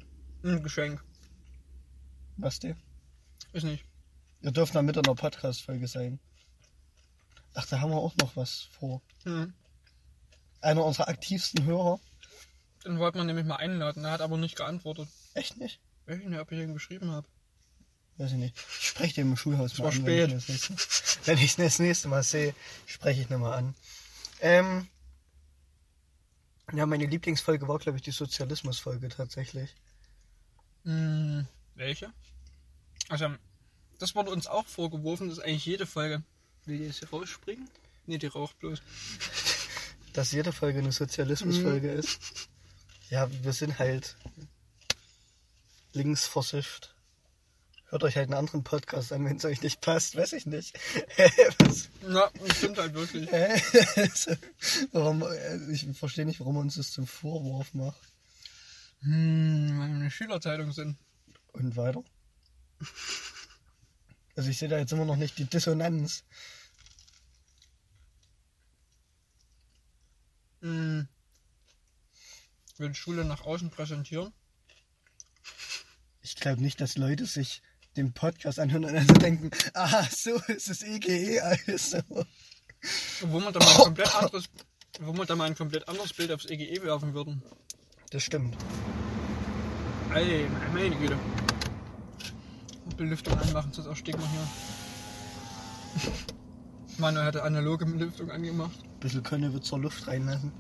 Ein 0.43 0.63
Geschenk. 0.63 1.03
Was 2.37 2.59
der? 2.59 2.77
Ist 3.51 3.65
nicht. 3.65 3.83
Ihr 4.41 4.51
dürft 4.51 4.73
mal 4.75 4.83
mit 4.83 4.95
in 4.95 5.03
der 5.03 5.13
Podcast-Folge 5.15 5.87
sein. 5.87 6.21
Ach, 7.59 7.65
da 7.65 7.81
haben 7.81 7.89
wir 7.89 7.97
auch 7.97 8.15
noch 8.17 8.35
was 8.35 8.67
vor. 8.79 9.01
Hm. 9.23 9.51
Einer 10.61 10.85
unserer 10.85 11.07
aktivsten 11.07 11.65
Hörer. 11.65 11.99
Den 12.85 12.99
wollten 12.99 13.17
wir 13.17 13.23
nämlich 13.23 13.47
mal 13.47 13.55
einladen. 13.55 14.05
Er 14.05 14.11
hat 14.11 14.21
aber 14.21 14.37
nicht 14.37 14.55
geantwortet. 14.55 15.09
Echt 15.33 15.57
nicht? 15.57 15.79
Weiß 16.05 16.19
ich 16.19 16.27
nicht, 16.27 16.39
ob 16.39 16.51
ich 16.51 16.59
ihn 16.59 16.75
geschrieben 16.75 17.09
habe. 17.09 17.27
Weiß 18.17 18.31
ich 18.31 18.37
nicht. 18.37 18.55
Ich 18.79 18.87
spreche 18.89 19.15
den 19.15 19.31
im 19.31 19.37
Schulhaus 19.37 19.73
Es 19.73 19.79
mal 19.79 19.85
war 19.85 19.91
an. 19.91 19.97
spät. 19.97 20.29
Wenn 20.29 20.37
ich, 20.37 20.69
ihn 20.69 20.75
das 21.25 21.37
nächste, 21.39 21.63
das 21.63 21.79
nächste 21.79 22.07
Mal 22.09 22.21
sehe, 22.21 22.53
spreche 22.85 23.21
ich 23.21 23.29
nochmal 23.31 23.53
an. 23.53 23.75
Ähm, 24.39 24.87
ja, 26.73 26.85
meine 26.85 27.07
Lieblingsfolge 27.07 27.67
war, 27.67 27.79
glaube 27.79 27.97
ich, 27.97 28.03
die 28.03 28.11
Sozialismusfolge 28.11 29.09
tatsächlich. 29.09 29.73
Hm, 30.83 31.47
welche? 31.73 32.13
Also, 33.09 33.29
das 33.97 34.13
wurde 34.13 34.29
uns 34.29 34.45
auch 34.45 34.67
vorgeworfen, 34.67 35.29
dass 35.29 35.39
eigentlich 35.39 35.65
jede 35.65 35.87
Folge. 35.87 36.21
Will 36.67 36.77
die 36.77 36.83
jetzt 36.85 36.99
hier 36.99 37.09
rausspringen? 37.09 37.67
Nee, 38.05 38.17
die 38.19 38.27
raucht 38.27 38.59
bloß. 38.59 38.81
Dass 40.13 40.31
jede 40.31 40.51
Folge 40.51 40.79
eine 40.79 40.91
Sozialismusfolge 40.91 41.91
Mhm. 41.93 41.99
ist. 41.99 42.19
Ja, 43.09 43.29
wir 43.43 43.53
sind 43.53 43.79
halt 43.79 44.15
links 45.93 46.25
versifft. 46.25 46.93
Hört 47.89 48.03
euch 48.03 48.17
halt 48.17 48.25
einen 48.27 48.37
anderen 48.37 48.63
Podcast 48.65 49.13
an, 49.13 49.23
wenn 49.23 49.37
es 49.37 49.45
euch 49.45 49.61
nicht 49.61 49.79
passt, 49.79 50.17
weiß 50.17 50.33
ich 50.33 50.45
nicht. 50.45 50.77
Was? 51.59 51.87
Ja, 52.09 52.29
das 52.45 52.57
stimmt 52.57 52.77
halt 52.77 52.93
wirklich. 52.93 53.29
Hä? 53.31 53.61
warum, 54.91 55.23
äh, 55.23 55.71
ich 55.71 55.85
verstehe 55.97 56.25
nicht, 56.25 56.39
warum 56.39 56.55
man 56.55 56.63
uns 56.65 56.75
das 56.75 56.91
zum 56.91 57.05
Vorwurf 57.07 57.73
macht. 57.73 57.99
Hm, 59.01 59.79
weil 59.79 59.87
wir 59.89 59.95
eine 59.95 60.11
Schülerzeitung 60.11 60.71
sind. 60.73 60.97
Und 61.53 61.75
weiter? 61.77 62.03
Also 64.35 64.51
ich 64.51 64.59
sehe 64.59 64.69
da 64.69 64.77
jetzt 64.77 64.91
immer 64.91 65.05
noch 65.05 65.15
nicht 65.15 65.39
die 65.39 65.45
Dissonanz. 65.45 66.23
Hm. 70.67 71.07
Will 72.77 72.93
Schule 72.93 73.23
nach 73.23 73.45
außen 73.45 73.69
präsentieren? 73.69 74.33
Ich 76.21 76.35
glaube 76.35 76.61
nicht, 76.61 76.81
dass 76.81 76.97
Leute 76.97 77.25
sich 77.25 77.61
den 77.95 78.13
Podcast 78.13 78.59
anhören 78.59 78.83
und 78.83 78.93
dann 78.93 79.07
so 79.07 79.13
denken, 79.13 79.49
ah, 79.73 80.05
so 80.11 80.35
ist 80.47 80.69
es 80.69 80.83
EGE 80.83 81.41
also. 81.41 81.99
Wo 83.21 83.39
wir 83.39 83.51
da 83.53 83.59
mal 83.59 83.71
ein 83.71 83.77
komplett 83.77 84.13
anderes, 84.21 84.49
wo 84.99 85.13
wir 85.13 85.25
da 85.25 85.35
mal 85.37 85.45
ein 85.45 85.55
komplett 85.55 85.87
anderes 85.87 86.13
Bild 86.13 86.31
aufs 86.33 86.45
EGE 86.45 86.83
werfen 86.83 87.13
würden. 87.13 87.41
Das 88.11 88.23
stimmt. 88.23 88.57
Ey, 90.13 90.47
meine 90.73 90.95
Güte. 90.97 91.17
Belüftung 92.97 93.39
anmachen, 93.39 93.71
sonst 93.71 93.87
ersticken 93.87 94.21
wir 94.21 94.29
hier. 94.29 96.11
Manuel 96.97 97.25
hatte 97.25 97.43
analoge 97.43 97.85
Belüftung 97.85 98.29
angemacht. 98.31 98.86
Ein 98.97 99.01
bisschen 99.01 99.21
Konnewitzer 99.21 99.77
Luft 99.77 100.07
reinlassen. 100.07 100.51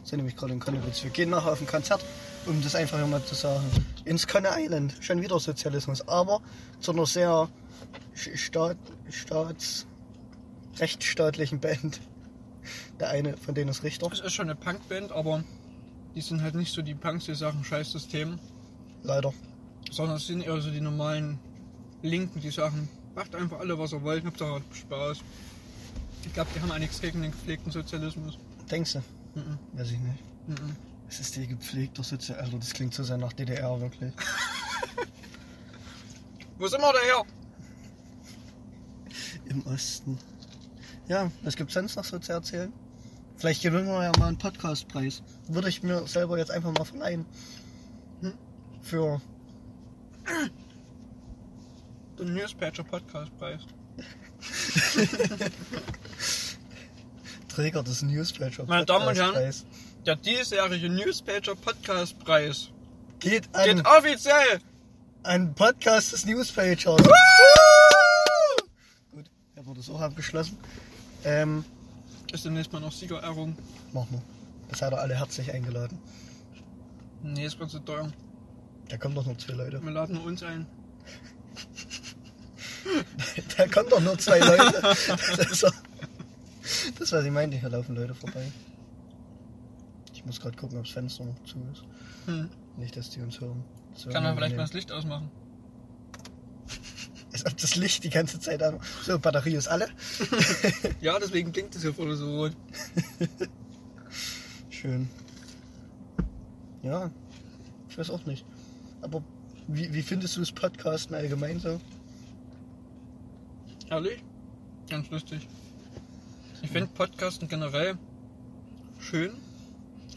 Wir 0.00 0.06
sind 0.06 0.16
nämlich 0.16 0.34
gerade 0.34 0.54
in 0.54 0.60
Konnewitz. 0.60 1.04
Wir 1.04 1.10
gehen 1.10 1.28
nachher 1.28 1.52
auf 1.52 1.60
ein 1.60 1.66
Konzert, 1.66 2.02
um 2.46 2.62
das 2.62 2.74
einfach 2.74 3.06
mal 3.06 3.22
zu 3.22 3.34
sagen. 3.34 3.66
Ins 4.06 4.26
Conne 4.26 4.48
Island. 4.56 4.94
Schon 5.00 5.20
wieder 5.20 5.38
Sozialismus. 5.38 6.08
Aber 6.08 6.40
zu 6.80 6.92
einer 6.92 7.04
sehr 7.04 7.50
Staat, 8.14 8.78
Staats, 9.10 9.86
rechtsstaatlichen 10.78 11.60
Band. 11.60 12.00
Der 12.98 13.10
eine 13.10 13.36
von 13.36 13.54
denen 13.54 13.68
ist 13.68 13.82
Richter. 13.82 14.08
Es 14.10 14.20
ist 14.20 14.32
schon 14.32 14.48
eine 14.48 14.54
Punkband, 14.58 15.12
aber 15.12 15.44
die 16.14 16.22
sind 16.22 16.40
halt 16.40 16.54
nicht 16.54 16.72
so 16.72 16.80
die 16.80 16.94
Punks, 16.94 17.26
die 17.26 17.34
sagen 17.34 17.62
Scheißsystem, 17.62 18.38
Leider. 19.02 19.34
sondern 19.90 20.16
es 20.16 20.26
sind 20.26 20.40
eher 20.40 20.58
so 20.62 20.70
die 20.70 20.80
normalen 20.80 21.38
Linken, 22.00 22.40
die 22.40 22.50
sagen, 22.50 22.88
macht 23.14 23.34
einfach 23.34 23.60
alle, 23.60 23.78
was 23.78 23.92
ihr 23.92 24.02
wollt, 24.02 24.24
habt 24.24 24.40
hat 24.40 24.62
Spaß. 24.72 25.18
Ich 26.24 26.32
glaube, 26.32 26.50
die 26.54 26.60
haben 26.60 26.70
auch 26.70 26.78
nichts 26.78 27.00
gegen 27.00 27.22
den 27.22 27.30
gepflegten 27.30 27.72
Sozialismus. 27.72 28.38
Denkst 28.70 28.94
du? 28.94 28.98
Mhm. 29.34 29.58
Weiß 29.72 29.90
ich 29.90 29.98
nicht. 29.98 30.22
Mhm. 30.46 30.76
Es 31.08 31.20
ist 31.20 31.36
die 31.36 31.46
gepflegter 31.46 32.02
Sozial... 32.02 32.38
Also 32.38 32.58
das 32.58 32.72
klingt 32.72 32.94
so 32.94 33.04
sehr 33.04 33.18
nach 33.18 33.32
DDR, 33.32 33.80
wirklich. 33.80 34.12
Wo 36.58 36.66
sind 36.68 36.80
wir 36.80 36.92
daher? 36.92 37.24
Im 39.46 39.66
Osten. 39.66 40.18
Ja, 41.08 41.30
was 41.42 41.56
gibt's 41.56 41.74
sonst 41.74 41.96
noch 41.96 42.04
so 42.04 42.18
zu 42.18 42.32
erzählen? 42.32 42.72
Vielleicht 43.36 43.62
gewinnen 43.62 43.88
wir 43.88 44.04
ja 44.04 44.12
mal 44.18 44.28
einen 44.28 44.38
Podcastpreis. 44.38 45.22
Würde 45.48 45.68
ich 45.68 45.82
mir 45.82 46.06
selber 46.06 46.38
jetzt 46.38 46.50
einfach 46.50 46.72
mal 46.72 46.84
verleihen. 46.84 47.26
Hm? 48.20 48.34
Für 48.80 49.20
Den 52.18 52.34
Newspager 52.34 52.84
Podcast 52.84 53.36
Preis. 53.38 53.62
Träger 57.54 57.82
des 57.82 58.02
Newspager 58.02 58.64
Meine 58.66 58.86
Damen 58.86 59.08
und 59.08 59.16
Herren. 59.16 59.54
Der 60.06 60.16
diesjährige 60.16 60.88
Newspager 60.88 61.54
Podcast 61.54 62.18
Preis 62.20 62.70
Geht 63.20 63.48
an 63.54 63.64
geht 63.76 63.86
offiziell 63.86 64.60
einen 65.22 65.54
Podcast 65.54 66.12
des 66.12 66.24
Newspagers. 66.26 67.00
Gut, 69.12 69.26
er 69.54 69.66
wurde 69.66 69.80
so 69.82 69.96
abgeschlossen. 69.96 70.58
Ähm, 71.24 71.64
ist 72.32 72.44
demnächst 72.44 72.72
mal 72.72 72.80
noch 72.80 72.90
Siegerehrung. 72.90 73.56
machen 73.92 74.08
wir. 74.12 74.22
Das 74.70 74.82
hat 74.82 74.92
er 74.92 75.00
alle 75.00 75.14
herzlich 75.14 75.52
eingeladen. 75.52 75.98
Nee, 77.22 77.44
ist 77.46 77.60
mir 77.60 77.68
zu 77.68 77.78
teuer. 77.80 78.10
Da 78.88 78.96
kommen 78.96 79.14
doch 79.14 79.26
nur 79.26 79.38
zwei 79.38 79.52
Leute. 79.52 79.80
Wir 79.82 79.90
laden 79.92 80.14
nur 80.16 80.24
uns 80.24 80.42
ein. 80.42 80.66
Da 83.56 83.68
kommen 83.68 83.88
doch 83.90 84.00
nur 84.00 84.18
zwei 84.18 84.40
Leute. 84.40 84.82
Das 85.36 85.38
ist, 85.52 85.62
doch- 85.62 85.72
das 87.12 87.20
was 87.20 87.26
ich 87.26 87.32
meinte, 87.32 87.56
hier 87.56 87.68
laufen 87.68 87.94
Leute 87.94 88.14
vorbei. 88.14 88.50
Ich 90.14 90.24
muss 90.24 90.40
gerade 90.40 90.56
gucken, 90.56 90.78
ob 90.78 90.84
das 90.84 90.92
Fenster 90.92 91.24
noch 91.24 91.42
zu 91.44 91.58
ist. 91.72 91.84
Hm. 92.26 92.48
Nicht, 92.76 92.96
dass 92.96 93.10
die 93.10 93.20
uns 93.20 93.40
hören. 93.40 93.62
Das 93.92 94.08
Kann 94.08 94.22
man 94.22 94.34
vielleicht 94.36 94.56
mal 94.56 94.62
das 94.62 94.72
Licht 94.72 94.90
ausmachen. 94.90 95.30
Als 97.32 97.44
ob 97.44 97.56
das 97.56 97.76
Licht 97.76 98.04
die 98.04 98.10
ganze 98.10 98.40
Zeit 98.40 98.62
an. 98.62 98.80
So, 99.02 99.18
Batterie 99.18 99.54
ist 99.54 99.68
alle. 99.68 99.88
Ja, 101.00 101.18
deswegen 101.18 101.52
klingt 101.52 101.74
es 101.74 101.82
hier 101.82 101.92
vorne 101.92 102.16
so 102.16 102.36
rot. 102.36 102.56
Schön. 104.70 105.08
Ja, 106.82 107.10
ich 107.88 107.98
weiß 107.98 108.10
auch 108.10 108.24
nicht. 108.24 108.46
Aber 109.02 109.22
wie, 109.66 109.92
wie 109.92 110.02
findest 110.02 110.36
du 110.36 110.40
das 110.40 110.52
Podcasten 110.52 111.14
allgemein 111.14 111.58
so? 111.58 111.80
Ehrlich? 113.90 114.22
Ganz 114.88 115.10
lustig. 115.10 115.48
Ich 116.62 116.70
finde 116.70 116.90
Podcasten 116.94 117.48
generell 117.48 117.98
schön. 119.00 119.32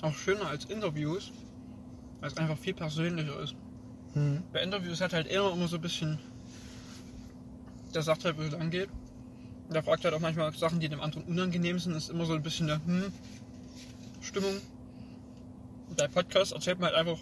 Auch 0.02 0.14
schöner 0.14 0.48
als 0.48 0.66
Interviews. 0.66 1.32
Weil 2.22 2.30
es 2.30 2.38
einfach 2.38 2.58
viel 2.58 2.74
persönlicher 2.74 3.40
ist. 3.42 3.56
Hm. 4.14 4.44
Bei 4.54 4.62
Interviews 4.62 5.02
hat 5.02 5.14
halt 5.14 5.28
einer 5.28 5.52
immer 5.52 5.68
so 5.68 5.75
ein 5.75 5.82
bisschen. 5.82 6.20
Der 7.94 8.04
sagt 8.04 8.24
halt, 8.24 8.38
wo 8.38 8.44
es 8.44 8.52
lang 8.52 8.70
geht. 8.70 8.90
Und 9.68 9.74
der 9.74 9.84
fragt 9.84 10.06
halt 10.06 10.14
auch 10.14 10.20
manchmal 10.20 10.54
Sachen, 10.54 10.80
die 10.80 10.88
dem 10.88 11.02
anderen 11.02 11.25
unangenehm 11.25 11.80
sind. 11.80 11.96
ist 11.96 12.10
immer 12.10 12.25
so 12.25 12.34
ein 12.34 12.44
bisschen 12.44 12.70
eine 12.70 12.86
hm 12.86 13.12
Stimmung. 14.22 14.62
Und 15.90 15.98
bei 15.98 16.08
Podcast 16.08 16.54
erzählt 16.54 16.80
man 16.80 16.90
halt 16.90 17.08
einfach. 17.08 17.20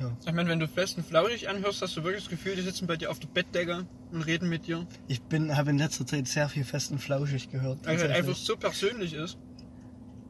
Ja. 0.00 0.16
Ich 0.24 0.32
meine, 0.32 0.48
wenn 0.48 0.60
du 0.60 0.68
fest 0.68 0.96
und 0.96 1.04
flauschig 1.06 1.48
anhörst, 1.48 1.82
hast 1.82 1.96
du 1.96 2.04
wirklich 2.04 2.22
das 2.24 2.30
Gefühl, 2.30 2.54
die 2.56 2.62
sitzen 2.62 2.86
bei 2.86 2.96
dir 2.96 3.10
auf 3.10 3.18
der 3.18 3.28
Bettdecke 3.28 3.86
und 4.12 4.22
reden 4.22 4.48
mit 4.48 4.66
dir. 4.66 4.86
Ich 5.08 5.20
bin, 5.22 5.56
habe 5.56 5.70
in 5.70 5.78
letzter 5.78 6.06
Zeit 6.06 6.28
sehr 6.28 6.48
viel 6.48 6.64
fest 6.64 6.90
und 6.92 7.00
flauschig 7.00 7.50
gehört. 7.50 7.84
Weil 7.84 7.96
es 7.96 8.02
halt 8.02 8.12
einfach 8.12 8.36
so 8.36 8.56
persönlich 8.56 9.14
ist. 9.14 9.36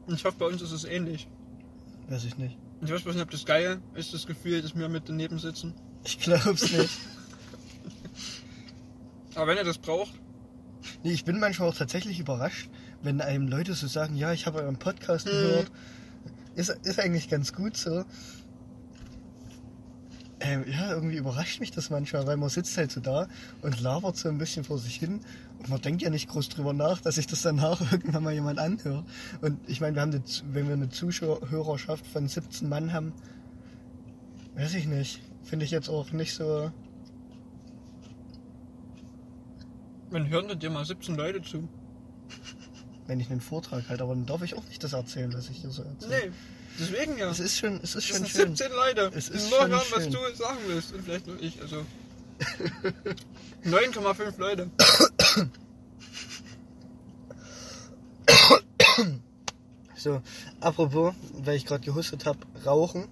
Und 0.07 0.15
ich 0.15 0.25
hoffe, 0.25 0.37
bei 0.39 0.45
uns 0.47 0.61
ist 0.61 0.71
es 0.71 0.85
ähnlich. 0.85 1.27
Weiß 2.07 2.23
ich 2.25 2.37
nicht. 2.37 2.57
Und 2.81 2.87
ich 2.87 2.93
weiß 2.93 3.05
nicht, 3.13 3.21
ob 3.21 3.29
das 3.29 3.45
geil 3.45 3.79
ist, 3.93 4.13
das 4.13 4.25
Gefühl, 4.25 4.61
dass 4.61 4.75
wir 4.75 4.89
mit 4.89 5.07
daneben 5.07 5.37
sitzen. 5.37 5.73
Ich 6.03 6.19
glaub's 6.19 6.71
nicht. 6.71 6.89
Aber 9.35 9.47
wenn 9.47 9.57
ihr 9.57 9.63
das 9.63 9.77
braucht, 9.77 10.13
Nee, 11.03 11.11
ich 11.11 11.23
bin 11.25 11.39
manchmal 11.39 11.69
auch 11.69 11.75
tatsächlich 11.75 12.19
überrascht, 12.19 12.69
wenn 13.03 13.21
einem 13.21 13.47
Leute 13.47 13.73
so 13.73 13.87
sagen, 13.87 14.15
ja, 14.15 14.33
ich 14.33 14.45
habe 14.45 14.59
euren 14.59 14.77
Podcast 14.79 15.27
Mhm. 15.27 15.31
gehört. 15.31 15.71
Ist, 16.55 16.69
ist 16.83 16.99
eigentlich 16.99 17.29
ganz 17.29 17.53
gut 17.53 17.77
so. 17.77 18.05
Ähm, 20.49 20.65
ja, 20.67 20.89
irgendwie 20.89 21.17
überrascht 21.17 21.59
mich 21.59 21.69
das 21.69 21.91
manchmal, 21.91 22.25
weil 22.25 22.37
man 22.37 22.49
sitzt 22.49 22.75
halt 22.75 22.91
so 22.91 22.99
da 22.99 23.27
und 23.61 23.79
labert 23.81 24.17
so 24.17 24.29
ein 24.29 24.39
bisschen 24.39 24.63
vor 24.63 24.79
sich 24.79 24.95
hin 24.95 25.21
und 25.59 25.69
man 25.69 25.79
denkt 25.79 26.01
ja 26.01 26.09
nicht 26.09 26.27
groß 26.27 26.49
drüber 26.49 26.73
nach, 26.73 27.01
dass 27.01 27.15
sich 27.15 27.27
das 27.27 27.43
danach 27.43 27.79
irgendwann 27.91 28.23
mal 28.23 28.33
jemand 28.33 28.57
anhört. 28.57 29.05
Und 29.41 29.59
ich 29.67 29.79
meine, 29.79 29.95
wir 29.95 30.01
haben 30.01 30.11
eine, 30.11 30.23
wenn 30.51 30.67
wir 30.67 30.73
eine 30.73 30.89
Zuhörerschaft 30.89 32.07
von 32.07 32.27
17 32.27 32.67
Mann 32.67 32.93
haben, 32.93 33.13
weiß 34.55 34.73
ich 34.73 34.87
nicht, 34.87 35.21
finde 35.43 35.65
ich 35.65 35.71
jetzt 35.71 35.87
auch 35.87 36.11
nicht 36.13 36.33
so. 36.33 36.71
wenn 40.09 40.27
hören 40.29 40.47
da 40.47 40.55
dir 40.55 40.71
mal 40.71 40.83
17 40.83 41.15
Leute 41.15 41.43
zu. 41.43 41.69
wenn 43.05 43.19
ich 43.19 43.29
einen 43.29 43.41
Vortrag 43.41 43.87
halte, 43.87 44.01
aber 44.01 44.15
dann 44.15 44.25
darf 44.25 44.41
ich 44.41 44.55
auch 44.55 44.65
nicht 44.65 44.83
das 44.83 44.93
erzählen, 44.93 45.31
was 45.31 45.47
ich 45.49 45.57
hier 45.57 45.69
so 45.69 45.83
erzähle. 45.83 46.25
Nee, 46.25 46.31
deswegen 46.79 47.17
ja. 47.17 47.29
Es 47.29 47.39
ist 47.39 47.57
schon, 47.57 47.79
es 47.83 47.95
ist 47.95 48.05
schon 48.05 48.17
sind 48.17 48.29
schön. 48.29 48.55
17 48.55 48.71
Leute. 48.71 49.11
Es 49.15 49.29
ist 49.29 49.49
nur 49.49 49.59
schon 49.59 49.71
hören, 49.71 49.81
was 49.91 50.03
schön. 50.03 50.13
du 50.13 50.35
sagen 50.35 50.57
willst. 50.67 50.93
Und 50.93 51.03
vielleicht 51.03 51.27
nur 51.27 51.41
ich. 51.41 51.61
Also 51.61 51.85
9,5 53.65 54.39
Leute. 54.39 54.71
So, 59.99 60.21
apropos, 60.61 61.13
weil 61.33 61.57
ich 61.57 61.65
gerade 61.65 61.83
gehustet 61.83 62.25
habe, 62.25 62.39
Rauchen. 62.65 63.09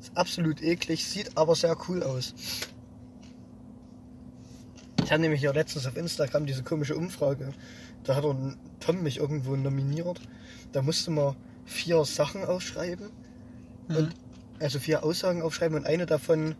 Ist 0.00 0.16
absolut 0.16 0.62
eklig, 0.62 1.04
sieht 1.04 1.36
aber 1.36 1.56
sehr 1.56 1.76
cool 1.88 2.04
aus. 2.04 2.34
Ich 5.02 5.10
habe 5.10 5.22
nämlich 5.22 5.42
ja 5.42 5.50
letztens 5.50 5.86
auf 5.86 5.96
Instagram 5.96 6.46
diese 6.46 6.62
komische 6.62 6.94
Umfrage. 6.94 7.52
Da 8.04 8.14
hat 8.14 8.24
Tom 8.78 9.02
mich 9.02 9.16
irgendwo 9.16 9.56
nominiert. 9.56 10.20
Da 10.70 10.82
musste 10.82 11.10
man 11.10 11.34
vier 11.70 12.04
Sachen 12.04 12.44
aufschreiben. 12.44 13.10
Mhm. 13.88 13.96
Und, 13.96 14.14
also 14.58 14.78
vier 14.78 15.04
Aussagen 15.04 15.42
aufschreiben 15.42 15.78
und 15.78 15.86
eine 15.86 16.04
davon, 16.04 16.54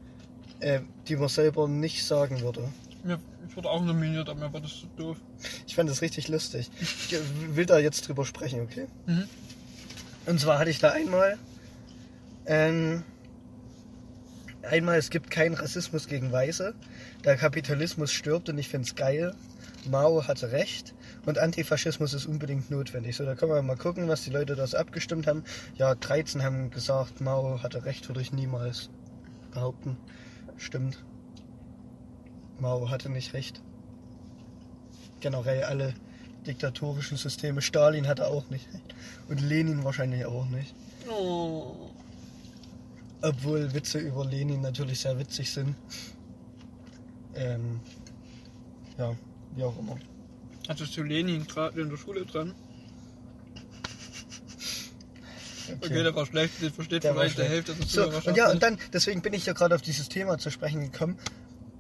äh, 0.60 0.80
die 1.08 1.16
man 1.16 1.28
selber 1.28 1.68
nicht 1.68 2.04
sagen 2.04 2.40
würde. 2.40 2.68
Mir, 3.04 3.18
ich 3.48 3.56
wurde 3.56 3.68
auch 3.68 3.82
nominiert, 3.82 4.28
aber 4.28 4.40
mir 4.40 4.52
war 4.52 4.60
das 4.60 4.80
so 4.80 4.86
doof. 4.96 5.18
Ich 5.66 5.74
fand 5.74 5.90
das 5.90 6.00
richtig 6.02 6.28
lustig. 6.28 6.70
Ich 6.80 7.16
will 7.54 7.66
da 7.66 7.78
jetzt 7.78 8.08
drüber 8.08 8.24
sprechen, 8.24 8.60
okay? 8.60 8.86
Mhm. 9.06 9.24
Und 10.26 10.40
zwar 10.40 10.58
hatte 10.58 10.70
ich 10.70 10.78
da 10.78 10.90
einmal, 10.90 11.38
ähm, 12.46 13.02
einmal, 14.62 14.98
es 14.98 15.10
gibt 15.10 15.30
keinen 15.30 15.54
Rassismus 15.54 16.08
gegen 16.08 16.30
Weiße. 16.30 16.74
Der 17.24 17.36
Kapitalismus 17.36 18.12
stirbt 18.12 18.48
und 18.48 18.58
ich 18.58 18.68
find's 18.68 18.94
geil. 18.94 19.34
Mao 19.88 20.26
hatte 20.26 20.52
recht. 20.52 20.94
Und 21.26 21.38
Antifaschismus 21.38 22.14
ist 22.14 22.26
unbedingt 22.26 22.70
notwendig. 22.70 23.16
So, 23.16 23.24
da 23.24 23.34
können 23.34 23.52
wir 23.52 23.62
mal 23.62 23.76
gucken, 23.76 24.08
was 24.08 24.24
die 24.24 24.30
Leute 24.30 24.56
da 24.56 24.66
so 24.66 24.76
abgestimmt 24.76 25.26
haben. 25.26 25.44
Ja, 25.76 25.94
13 25.94 26.42
haben 26.42 26.70
gesagt, 26.70 27.20
Mao 27.20 27.62
hatte 27.62 27.84
recht, 27.84 28.08
würde 28.08 28.20
ich 28.20 28.32
niemals 28.32 28.90
behaupten. 29.52 29.96
Stimmt. 30.56 31.02
Mao 32.58 32.90
hatte 32.90 33.08
nicht 33.08 33.32
recht. 33.32 33.62
Generell 35.20 35.64
alle 35.64 35.94
diktatorischen 36.46 37.16
Systeme. 37.16 37.62
Stalin 37.62 38.06
hatte 38.06 38.26
auch 38.26 38.48
nicht 38.50 38.72
recht. 38.72 38.94
Und 39.28 39.40
Lenin 39.40 39.84
wahrscheinlich 39.84 40.24
auch 40.26 40.46
nicht. 40.46 40.74
Oh. 41.08 41.90
Obwohl 43.22 43.74
Witze 43.74 43.98
über 43.98 44.24
Lenin 44.24 44.60
natürlich 44.62 45.00
sehr 45.00 45.18
witzig 45.18 45.50
sind. 45.50 45.74
Ähm, 47.34 47.80
ja, 48.98 49.14
wie 49.56 49.64
auch 49.64 49.78
immer. 49.78 49.98
Hattest 50.68 50.96
du 50.96 51.02
Lenin 51.02 51.46
gerade 51.46 51.80
in 51.80 51.90
der 51.90 51.96
Schule 51.96 52.24
dran? 52.24 52.54
Okay, 55.82 56.02
der 56.02 56.14
war 56.14 56.26
schlecht, 56.26 56.60
den 56.60 56.72
versteht 56.72 57.04
Der 57.04 57.14
vielleicht 57.14 57.38
der. 57.38 57.48
Hälfte 57.48 57.74
des 57.74 57.92
So, 57.92 58.08
und 58.08 58.36
ja, 58.36 58.50
und 58.50 58.62
dann, 58.62 58.78
deswegen 58.92 59.22
bin 59.22 59.32
ich 59.32 59.46
ja 59.46 59.52
gerade 59.52 59.74
auf 59.74 59.82
dieses 59.82 60.08
Thema 60.08 60.38
zu 60.38 60.50
sprechen 60.50 60.90
gekommen. 60.90 61.16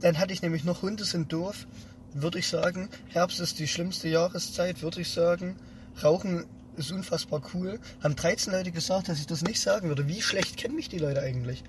Dann 0.00 0.18
hatte 0.18 0.32
ich 0.32 0.42
nämlich 0.42 0.64
noch 0.64 0.82
Hunde 0.82 1.04
sind 1.04 1.32
doof, 1.32 1.66
würde 2.14 2.38
ich 2.38 2.48
sagen. 2.48 2.88
Herbst 3.08 3.40
ist 3.40 3.58
die 3.58 3.68
schlimmste 3.68 4.08
Jahreszeit, 4.08 4.82
würde 4.82 5.00
ich 5.00 5.10
sagen. 5.10 5.56
Rauchen 6.02 6.46
ist 6.76 6.92
unfassbar 6.92 7.42
cool. 7.54 7.80
Haben 8.02 8.16
13 8.16 8.52
Leute 8.52 8.70
gesagt, 8.70 9.08
dass 9.08 9.18
ich 9.18 9.26
das 9.26 9.42
nicht 9.42 9.60
sagen 9.60 9.88
würde. 9.88 10.08
Wie 10.08 10.22
schlecht 10.22 10.56
kennen 10.56 10.76
mich 10.76 10.88
die 10.88 10.98
Leute 10.98 11.20
eigentlich? 11.20 11.62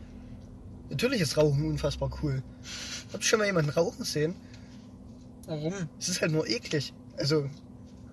Natürlich 0.89 1.21
ist 1.21 1.37
Rauchen 1.37 1.65
unfassbar 1.65 2.11
cool. 2.21 2.43
Habt 3.11 3.23
ihr 3.23 3.27
schon 3.27 3.39
mal 3.39 3.45
jemanden 3.45 3.71
rauchen 3.71 4.05
sehen? 4.05 4.35
Warum? 5.47 5.73
Es 5.99 6.09
ist 6.09 6.21
halt 6.21 6.31
nur 6.31 6.47
eklig. 6.47 6.93
Also, 7.17 7.49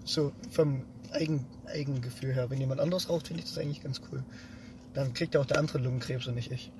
so 0.04 0.32
vom 0.50 0.84
Eigen, 1.12 1.46
Eigengefühl 1.66 2.34
her. 2.34 2.50
Wenn 2.50 2.60
jemand 2.60 2.80
anders 2.80 3.08
raucht, 3.08 3.28
finde 3.28 3.42
ich 3.42 3.48
das 3.48 3.58
eigentlich 3.58 3.82
ganz 3.82 4.00
cool. 4.10 4.24
Dann 4.94 5.14
kriegt 5.14 5.36
auch 5.36 5.46
der 5.46 5.58
andere 5.58 5.78
Lungenkrebs 5.78 6.26
und 6.26 6.34
nicht 6.34 6.50
ich. 6.50 6.72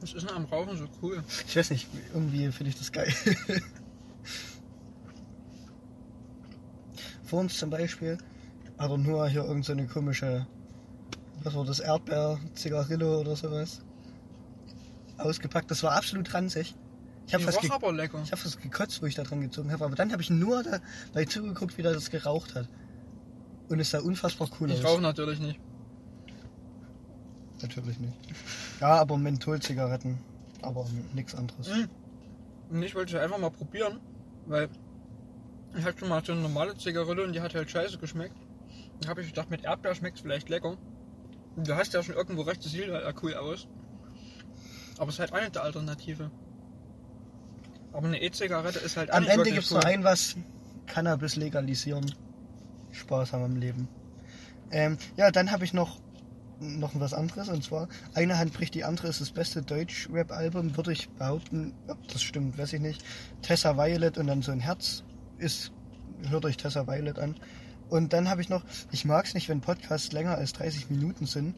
Was 0.00 0.12
ist 0.12 0.28
denn 0.28 0.34
am 0.34 0.44
Rauchen 0.44 0.76
so 0.76 0.86
cool? 1.02 1.22
Ich 1.46 1.56
weiß 1.56 1.70
nicht, 1.70 1.88
irgendwie 2.14 2.50
finde 2.52 2.70
ich 2.70 2.78
das 2.78 2.92
geil. 2.92 3.12
Vor 7.24 7.40
uns 7.40 7.58
zum 7.58 7.68
Beispiel 7.70 8.16
hat 8.78 8.90
er 8.90 8.98
nur 8.98 9.28
hier 9.28 9.44
irgend 9.44 9.64
so 9.64 9.72
eine 9.72 9.86
komische, 9.86 10.46
was 11.42 11.54
war 11.54 11.64
das, 11.64 11.80
Erdbeer-Zigarillo 11.80 13.20
oder 13.20 13.34
sowas 13.36 13.82
ausgepackt. 15.18 15.70
Das 15.70 15.82
war 15.82 15.92
absolut 15.92 16.32
ranzig. 16.32 16.74
Ich 17.28 17.34
habe 17.34 17.44
fast, 17.44 17.60
ge 17.60 17.68
ich 18.24 18.32
hab 18.32 18.38
fast 18.38 18.62
gekotzt, 18.62 19.02
wo 19.02 19.06
ich 19.06 19.14
da 19.14 19.22
dran 19.22 19.42
gezogen 19.42 19.70
habe. 19.70 19.84
Aber 19.84 19.94
dann 19.94 20.12
habe 20.12 20.22
ich 20.22 20.30
nur 20.30 20.62
dabei 20.62 21.26
zugeguckt, 21.26 21.76
wie 21.76 21.82
der 21.82 21.92
das 21.92 22.10
geraucht 22.10 22.54
hat. 22.54 22.66
Und 23.68 23.80
es 23.80 23.90
sah 23.90 24.00
unfassbar 24.00 24.48
cool 24.58 24.70
Ich 24.70 24.78
aus. 24.82 24.92
rauche 24.92 25.02
natürlich 25.02 25.38
nicht. 25.38 25.60
Natürlich 27.60 27.98
nicht. 27.98 28.14
Ja, 28.80 28.94
aber 28.94 29.18
Mentholzigaretten. 29.18 30.18
Aber 30.62 30.86
nichts 31.12 31.34
anderes. 31.34 31.68
Mhm. 31.68 31.88
Und 32.70 32.82
ich 32.82 32.94
wollte 32.94 33.14
es 33.14 33.22
einfach 33.22 33.38
mal 33.38 33.50
probieren, 33.50 34.00
weil 34.46 34.70
ich 35.76 35.84
hatte 35.84 35.98
schon 35.98 36.08
mal 36.08 36.24
so 36.24 36.32
eine 36.32 36.40
normale 36.40 36.78
Zigarette 36.78 37.22
und 37.24 37.34
die 37.34 37.42
hat 37.42 37.54
halt 37.54 37.70
scheiße 37.70 37.98
geschmeckt. 37.98 38.36
Dann 39.00 39.10
habe 39.10 39.20
ich 39.20 39.28
gedacht, 39.28 39.50
mit 39.50 39.64
Erdbeer 39.64 39.94
schmeckt 39.94 40.16
es 40.16 40.22
vielleicht 40.22 40.48
lecker. 40.48 40.78
Und 41.56 41.68
du 41.68 41.76
hast 41.76 41.92
ja 41.92 42.02
schon 42.02 42.14
irgendwo 42.14 42.42
recht, 42.42 42.64
das 42.64 42.72
sieht 42.72 42.90
halt 42.90 43.22
cool 43.22 43.34
aus. 43.34 43.68
Aber 44.96 45.10
es 45.10 45.18
ist 45.18 45.30
halt 45.30 45.42
nicht 45.42 45.54
die 45.54 45.60
Alternative. 45.60 46.30
Aber 47.98 48.06
eine 48.06 48.22
E-Zigarette 48.22 48.78
ist 48.78 48.96
halt 48.96 49.10
Am 49.10 49.26
Ende 49.26 49.50
gibt 49.50 49.64
es 49.64 49.72
nur 49.72 49.84
ein 49.84 50.04
was. 50.04 50.36
Cannabis 50.86 51.34
legalisieren. 51.34 52.14
Spaß 52.92 53.32
haben 53.32 53.46
im 53.46 53.56
Leben. 53.56 53.88
Ähm, 54.70 54.98
ja, 55.16 55.32
dann 55.32 55.50
habe 55.50 55.64
ich 55.64 55.74
noch, 55.74 55.98
noch 56.60 56.92
was 56.94 57.12
anderes. 57.12 57.48
Und 57.48 57.64
zwar, 57.64 57.88
eine 58.14 58.38
Hand 58.38 58.52
bricht 58.52 58.76
die 58.76 58.84
andere 58.84 59.08
ist 59.08 59.20
das 59.20 59.32
beste 59.32 59.62
Deutsch-Rap-Album, 59.62 60.76
würde 60.76 60.92
ich 60.92 61.08
behaupten. 61.08 61.74
Ob 61.88 62.06
das 62.06 62.22
stimmt, 62.22 62.56
weiß 62.56 62.74
ich 62.74 62.80
nicht. 62.80 63.02
Tessa 63.42 63.76
Violet 63.76 64.16
und 64.16 64.28
dann 64.28 64.42
so 64.42 64.52
ein 64.52 64.60
Herz 64.60 65.02
ist, 65.38 65.72
hört 66.28 66.44
euch 66.44 66.56
Tessa 66.56 66.86
Violet 66.86 67.18
an. 67.18 67.34
Und 67.88 68.12
dann 68.12 68.30
habe 68.30 68.40
ich 68.40 68.48
noch, 68.48 68.62
ich 68.92 69.06
mag 69.06 69.26
es 69.26 69.34
nicht, 69.34 69.48
wenn 69.48 69.60
Podcasts 69.60 70.12
länger 70.12 70.36
als 70.36 70.52
30 70.52 70.88
Minuten 70.88 71.26
sind. 71.26 71.56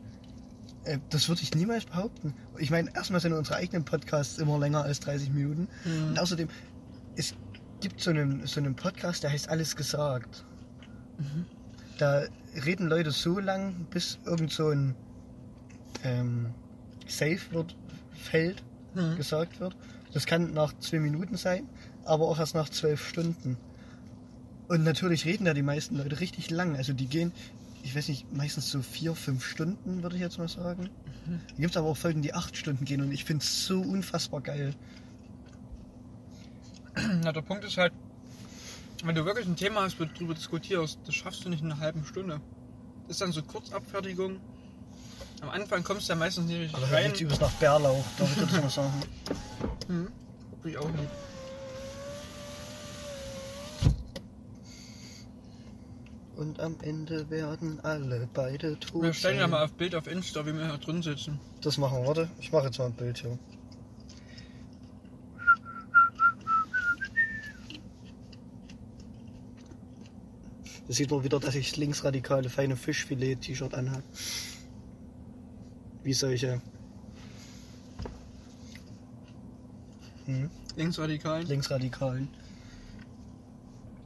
Äh, 0.84 0.98
Das 1.10 1.28
würde 1.28 1.42
ich 1.42 1.54
niemals 1.54 1.84
behaupten. 1.84 2.34
Ich 2.58 2.70
meine, 2.70 2.94
erstmal 2.94 3.20
sind 3.20 3.32
unsere 3.32 3.56
eigenen 3.56 3.84
Podcasts 3.84 4.38
immer 4.38 4.58
länger 4.58 4.82
als 4.82 5.00
30 5.00 5.30
Minuten. 5.30 5.68
Mhm. 5.84 6.08
Und 6.08 6.18
außerdem, 6.18 6.48
es 7.16 7.34
gibt 7.80 8.00
so 8.00 8.10
einen, 8.10 8.46
so 8.46 8.60
einen 8.60 8.74
Podcast, 8.74 9.22
der 9.22 9.30
heißt 9.32 9.48
Alles 9.48 9.76
gesagt. 9.76 10.44
Da 11.98 12.22
reden 12.64 12.88
Leute 12.88 13.10
so 13.10 13.38
lang, 13.38 13.86
bis 13.90 14.18
irgend 14.24 14.50
so 14.52 14.68
ein 14.70 14.94
ähm, 16.02 16.46
Safe-Wort 17.06 17.76
fällt, 18.14 18.62
Mhm. 18.94 19.16
gesagt 19.16 19.60
wird. 19.60 19.76
Das 20.12 20.26
kann 20.26 20.52
nach 20.52 20.72
zwei 20.80 20.98
Minuten 20.98 21.36
sein, 21.36 21.68
aber 22.04 22.26
auch 22.26 22.38
erst 22.40 22.54
nach 22.56 22.68
zwölf 22.70 23.06
Stunden. 23.06 23.56
Und 24.66 24.82
natürlich 24.82 25.24
reden 25.26 25.44
da 25.44 25.54
die 25.54 25.62
meisten 25.62 25.96
Leute 25.96 26.18
richtig 26.20 26.50
lang. 26.50 26.74
Also 26.76 26.92
die 26.92 27.06
gehen, 27.06 27.30
ich 27.82 27.94
weiß 27.94 28.08
nicht, 28.08 28.32
meistens 28.32 28.70
so 28.70 28.82
vier, 28.82 29.14
fünf 29.14 29.44
Stunden, 29.44 30.02
würde 30.02 30.16
ich 30.16 30.22
jetzt 30.22 30.38
mal 30.38 30.48
sagen. 30.48 30.90
Da 31.26 31.56
gibt 31.56 31.70
es 31.70 31.76
aber 31.76 31.88
auch 31.88 31.96
Folgen, 31.96 32.22
die 32.22 32.34
acht 32.34 32.56
Stunden 32.56 32.84
gehen 32.84 33.00
und 33.00 33.12
ich 33.12 33.24
finde 33.24 33.42
es 33.42 33.66
so 33.66 33.80
unfassbar 33.80 34.40
geil. 34.40 34.74
Na, 37.22 37.32
der 37.32 37.42
Punkt 37.42 37.64
ist 37.64 37.76
halt, 37.76 37.92
wenn 39.04 39.14
du 39.14 39.24
wirklich 39.24 39.46
ein 39.46 39.56
Thema 39.56 39.82
hast, 39.82 39.98
wo 40.00 40.04
du 40.04 40.12
drüber 40.12 40.34
diskutierst, 40.34 40.98
das 41.06 41.14
schaffst 41.14 41.44
du 41.44 41.48
nicht 41.48 41.62
in 41.62 41.70
einer 41.72 41.80
halben 41.80 42.04
Stunde. 42.04 42.40
Das 43.06 43.16
ist 43.16 43.20
dann 43.22 43.32
so 43.32 43.42
Kurzabfertigung. 43.42 44.40
Am 45.40 45.48
Anfang 45.48 45.82
kommst 45.82 46.08
du 46.08 46.12
ja 46.12 46.18
meistens 46.18 46.46
nicht 46.46 46.58
richtig 46.60 46.76
Aber 46.76 46.86
da 46.86 46.96
rein. 46.96 47.06
geht's 47.06 47.20
übrigens 47.20 47.40
nach 47.40 47.52
Bärlauch, 47.52 48.04
darf 48.18 48.36
ich 48.36 48.42
das 48.42 48.60
mal 48.60 48.70
sagen. 48.70 48.92
Hm. 49.88 50.08
Ich 50.62 50.76
auch 50.78 50.88
nicht. 50.88 51.08
Und 56.40 56.58
am 56.58 56.74
Ende 56.80 57.28
werden 57.28 57.80
alle 57.80 58.26
beide 58.32 58.80
tot. 58.80 59.02
Wir 59.02 59.12
stellen 59.12 59.40
ja 59.40 59.46
mal 59.46 59.62
auf 59.62 59.74
Bild 59.74 59.94
auf 59.94 60.06
Insta, 60.06 60.46
wie 60.46 60.54
wir 60.54 60.68
hier 60.68 60.78
drin 60.78 61.02
sitzen. 61.02 61.38
Das 61.60 61.76
machen 61.76 61.98
wir, 61.98 62.06
warte. 62.06 62.30
Ich 62.40 62.50
mache 62.50 62.64
jetzt 62.64 62.78
mal 62.78 62.86
ein 62.86 62.94
Bild 62.94 63.18
hier. 63.18 63.38
Da 70.88 70.94
sieht 70.94 71.10
man 71.10 71.22
wieder, 71.24 71.38
dass 71.38 71.54
ich 71.54 71.68
das 71.68 71.76
linksradikale 71.76 72.48
feine 72.48 72.74
Fischfilet-T-Shirt 72.74 73.74
anhabe. 73.74 74.02
Wie 76.04 76.14
solche. 76.14 76.62
Hm? 80.24 80.50
Linksradikal. 80.74 81.42
Linksradikalen. 81.42 82.28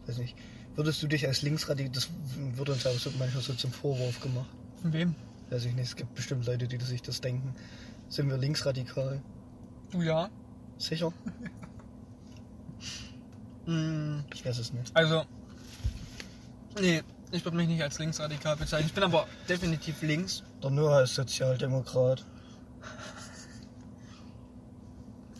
Weiß 0.07 0.19
nicht. 0.19 0.35
Würdest 0.77 1.03
du 1.03 1.07
dich 1.07 1.27
als 1.27 1.43
Linksradikal, 1.43 1.93
das 1.93 2.09
wird 2.57 2.69
uns 2.69 2.85
aber 2.87 2.97
so 2.99 3.11
manchmal 3.19 3.43
so 3.43 3.53
zum 3.55 3.71
Vorwurf 3.71 4.21
gemacht. 4.21 4.49
Von 4.83 4.93
wem? 4.93 5.15
Weiß 5.51 5.65
ich 5.67 5.75
nicht, 5.75 5.87
es 5.87 5.97
gibt 5.97 6.15
bestimmt 6.15 6.47
Leute, 6.47 6.67
die 6.67 6.79
sich 6.85 7.03
das 7.03 7.21
denken. 7.21 7.55
Sind 8.09 8.29
wir 8.29 8.37
linksradikal? 8.37 9.23
Du 9.91 10.03
ja. 10.03 10.29
Sicher? 10.79 11.13
Hm, 13.67 14.25
Ich 14.35 14.45
weiß 14.45 14.59
es 14.59 14.75
nicht. 14.75 14.95
Also, 14.95 15.25
nee, 16.79 17.03
ich 17.33 17.45
würde 17.47 17.57
mich 17.57 17.67
nicht 17.67 17.83
als 17.83 17.99
linksradikal 17.99 18.57
bezeichnen. 18.57 18.89
Ich 18.89 18.93
bin 18.95 19.03
aber 19.05 19.27
definitiv 19.49 20.03
links. 20.03 20.43
Der 20.63 20.69
Noah 20.71 21.03
ist 21.03 21.15
Sozialdemokrat. 21.15 22.27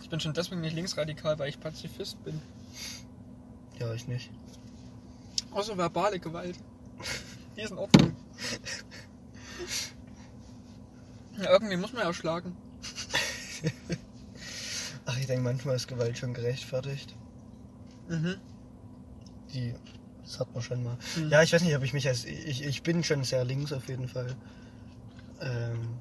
Ich 0.03 0.09
bin 0.09 0.21
schon 0.21 0.33
deswegen 0.33 0.63
nicht 0.63 0.75
linksradikal, 0.75 1.39
weil 1.39 1.51
ich 1.51 1.61
Pazifist 1.61 2.23
bin. 2.25 2.41
Ja, 3.79 3.93
ich 3.93 4.09
nicht. 4.09 4.31
Außer 5.55 5.79
verbale 5.79 6.19
Gewalt. 6.19 6.59
Die 7.57 7.63
ist 7.63 7.71
in 7.71 7.79
Ordnung. 7.79 8.15
Ja, 11.39 11.51
irgendwie 11.51 11.77
muss 11.77 11.93
man 11.93 12.03
ja 12.03 12.13
schlagen. 12.13 12.57
Ach, 15.07 15.19
ich 15.19 15.27
denke, 15.27 15.43
manchmal 15.43 15.77
ist 15.77 15.87
Gewalt 15.89 16.19
schon 16.19 16.35
gerechtfertigt. 16.35 17.15
Mhm. 18.09 18.37
Die, 19.53 19.75
das 20.23 20.41
hat 20.41 20.53
man 20.53 20.63
schon 20.63 20.83
mal. 20.83 20.99
Mhm. 21.17 21.31
Ja, 21.31 21.43
ich 21.43 21.53
weiß 21.53 21.63
nicht, 21.63 21.77
ob 21.77 21.83
ich 21.83 21.93
mich 21.93 22.09
als. 22.09 22.25
Ich, 22.25 22.65
ich 22.65 22.83
bin 22.83 23.05
schon 23.05 23.25
sehr 23.25 23.45
links 23.45 23.73
auf 23.73 23.89
jeden 23.89 24.09
Fall. 24.09 24.35
Ähm, 25.41 25.97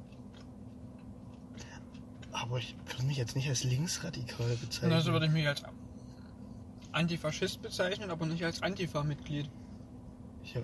aber 2.32 2.58
ich 2.58 2.76
würde 2.88 3.04
mich 3.04 3.18
jetzt 3.18 3.36
nicht 3.36 3.50
als 3.50 3.64
linksradikal 3.64 4.56
bezeichnen. 4.58 4.94
Also 4.94 5.12
würde 5.12 5.28
ich 5.28 5.32
mich 5.32 5.48
als 5.48 5.64
Antifaschist 6.94 7.62
bezeichnen, 7.62 8.10
aber 8.10 8.26
nicht 8.26 8.44
als 8.44 8.62
Antifa-Mitglied. 8.62 9.50
ich, 10.44 10.56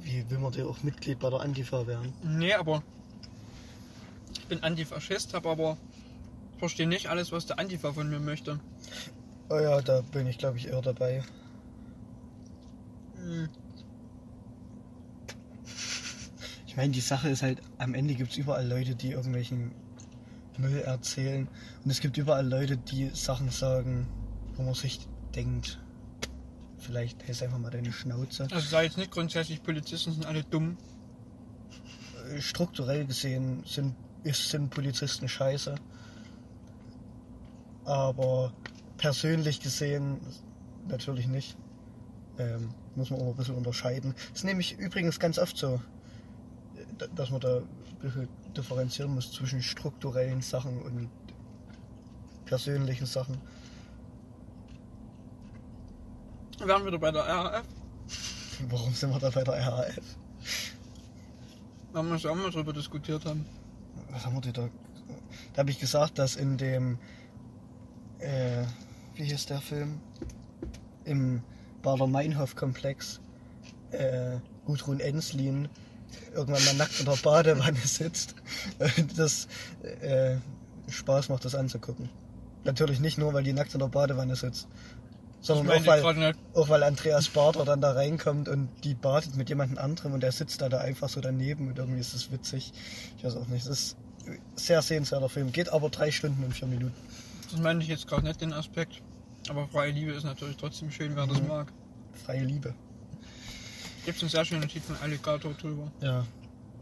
wie 0.00 0.30
will 0.30 0.38
man 0.38 0.52
denn 0.52 0.66
auch 0.66 0.82
Mitglied 0.82 1.18
bei 1.18 1.30
der 1.30 1.40
Antifa 1.40 1.86
werden? 1.86 2.12
Nee, 2.22 2.54
aber 2.54 2.82
ich 4.32 4.46
bin 4.46 4.62
Antifaschist, 4.62 5.34
habe 5.34 5.50
aber 5.50 5.76
verstehe 6.58 6.86
nicht 6.86 7.08
alles, 7.08 7.32
was 7.32 7.46
der 7.46 7.58
Antifa 7.58 7.92
von 7.92 8.08
mir 8.08 8.20
möchte. 8.20 8.60
Oh 9.48 9.58
ja, 9.58 9.80
da 9.80 10.00
bin 10.00 10.26
ich 10.26 10.38
glaube 10.38 10.58
ich 10.58 10.68
eher 10.68 10.82
dabei. 10.82 11.22
Hm. 13.16 13.48
Ich 16.66 16.76
meine, 16.76 16.92
die 16.92 17.00
Sache 17.00 17.30
ist 17.30 17.42
halt, 17.42 17.62
am 17.78 17.94
Ende 17.94 18.14
gibt 18.14 18.32
es 18.32 18.36
überall 18.36 18.68
Leute, 18.68 18.94
die 18.94 19.12
irgendwelchen 19.12 19.72
Müll 20.58 20.80
erzählen. 20.80 21.48
Und 21.84 21.90
es 21.90 22.00
gibt 22.00 22.18
überall 22.18 22.46
Leute, 22.46 22.76
die 22.76 23.10
Sachen 23.14 23.50
sagen, 23.50 24.06
wo 24.56 24.62
man 24.62 24.74
sich 24.74 25.00
denkt, 25.36 25.78
vielleicht 26.78 27.22
hältst 27.24 27.42
einfach 27.42 27.58
mal 27.58 27.70
deine 27.70 27.92
Schnauze. 27.92 28.48
Also 28.50 28.68
sei 28.68 28.84
jetzt 28.84 28.96
nicht 28.96 29.10
grundsätzlich, 29.10 29.62
Polizisten 29.62 30.12
sind 30.12 30.26
alle 30.26 30.42
dumm. 30.42 30.76
Äh, 32.32 32.40
Strukturell 32.40 33.06
gesehen 33.06 33.62
sind, 33.66 33.94
ist, 34.24 34.50
sind 34.50 34.70
Polizisten 34.70 35.28
scheiße. 35.28 35.74
Aber 37.84 38.52
persönlich 38.96 39.60
gesehen 39.60 40.18
natürlich 40.88 41.28
nicht. 41.28 41.56
Ähm, 42.38 42.74
muss 42.96 43.10
man 43.10 43.20
auch 43.20 43.28
ein 43.28 43.36
bisschen 43.36 43.54
unterscheiden. 43.56 44.14
Das 44.30 44.40
ist 44.40 44.44
nämlich 44.44 44.78
übrigens 44.78 45.18
ganz 45.20 45.38
oft 45.38 45.56
so, 45.56 45.80
dass 47.14 47.30
man 47.30 47.40
da 47.40 47.58
ein 47.58 47.98
bisschen 48.00 48.28
differenzieren 48.56 49.14
muss 49.14 49.32
zwischen 49.32 49.62
strukturellen 49.62 50.42
Sachen 50.42 50.80
und 50.82 51.10
persönlichen 52.44 53.06
Sachen. 53.06 53.38
Wir 56.66 56.74
waren 56.74 56.84
wieder 56.84 56.98
bei 56.98 57.12
der 57.12 57.22
RAF. 57.22 57.62
Warum 58.68 58.92
sind 58.92 59.10
wir 59.10 59.20
da 59.20 59.30
bei 59.30 59.44
der 59.44 59.54
RAF? 59.54 60.00
Weil 61.92 62.04
wir 62.04 62.30
auch 62.32 62.34
mal 62.34 62.50
drüber 62.50 62.72
diskutiert 62.72 63.24
haben. 63.24 63.46
Was 64.10 64.26
haben 64.26 64.34
wir 64.34 64.40
denn 64.40 64.52
da? 64.52 64.68
Da 65.52 65.60
habe 65.60 65.70
ich 65.70 65.78
gesagt, 65.78 66.18
dass 66.18 66.34
in 66.34 66.58
dem, 66.58 66.98
äh, 68.18 68.64
wie 69.14 69.22
hieß 69.22 69.46
der 69.46 69.60
Film? 69.60 70.00
Im 71.04 71.44
Bader-Meinhof-Komplex 71.82 73.20
äh, 73.92 74.38
Gudrun 74.64 74.98
Enslin 74.98 75.68
irgendwann 76.34 76.64
mal 76.64 76.74
nackt 76.74 76.98
in 76.98 77.06
der 77.06 77.16
Badewanne 77.22 77.78
sitzt. 77.84 78.34
Das 79.16 79.46
äh, 80.00 80.38
Spaß 80.88 81.28
macht, 81.28 81.44
das 81.44 81.54
anzugucken. 81.54 82.08
Natürlich 82.64 82.98
nicht 82.98 83.18
nur, 83.18 83.32
weil 83.34 83.44
die 83.44 83.52
nackt 83.52 83.72
in 83.74 83.78
der 83.78 83.86
Badewanne 83.86 84.34
sitzt, 84.34 84.66
sondern 85.46 85.68
auch 85.82 85.86
weil, 85.86 86.14
nicht. 86.14 86.38
auch 86.54 86.68
weil 86.68 86.82
Andreas 86.82 87.28
Bader 87.28 87.64
dann 87.64 87.80
da 87.80 87.92
reinkommt 87.92 88.48
und 88.48 88.68
die 88.84 88.94
badet 88.94 89.36
mit 89.36 89.48
jemandem 89.48 89.78
anderem 89.78 90.12
und 90.12 90.20
der 90.22 90.32
sitzt 90.32 90.60
da, 90.60 90.68
da 90.68 90.78
einfach 90.78 91.08
so 91.08 91.20
daneben 91.20 91.68
und 91.68 91.78
irgendwie 91.78 92.00
ist 92.00 92.14
das 92.14 92.30
witzig. 92.32 92.72
Ich 93.18 93.24
weiß 93.24 93.36
auch 93.36 93.46
nicht. 93.48 93.66
Das 93.66 93.78
ist 93.78 93.96
ein 94.26 94.38
sehr 94.56 94.82
sehenswerter 94.82 95.28
Film. 95.28 95.52
Geht 95.52 95.68
aber 95.72 95.88
drei 95.90 96.10
Stunden 96.10 96.42
und 96.44 96.52
vier 96.52 96.68
Minuten. 96.68 96.94
Das 97.50 97.60
meine 97.60 97.82
ich 97.82 97.88
jetzt 97.88 98.06
gerade 98.08 98.24
nicht 98.24 98.40
den 98.40 98.52
Aspekt. 98.52 99.00
Aber 99.48 99.68
freie 99.68 99.92
Liebe 99.92 100.12
ist 100.12 100.24
natürlich 100.24 100.56
trotzdem 100.56 100.90
schön, 100.90 101.14
wer 101.14 101.26
das 101.26 101.40
Mhm. 101.40 101.46
mag. 101.48 101.72
Freie 102.24 102.44
Liebe. 102.44 102.74
Gibt 104.04 104.16
es 104.16 104.22
einen 104.22 104.30
sehr 104.30 104.44
schönen 104.44 104.68
Titel 104.68 104.86
von 104.92 104.96
Alligator 105.02 105.52
drüber. 105.54 105.90
Ja. 106.00 106.24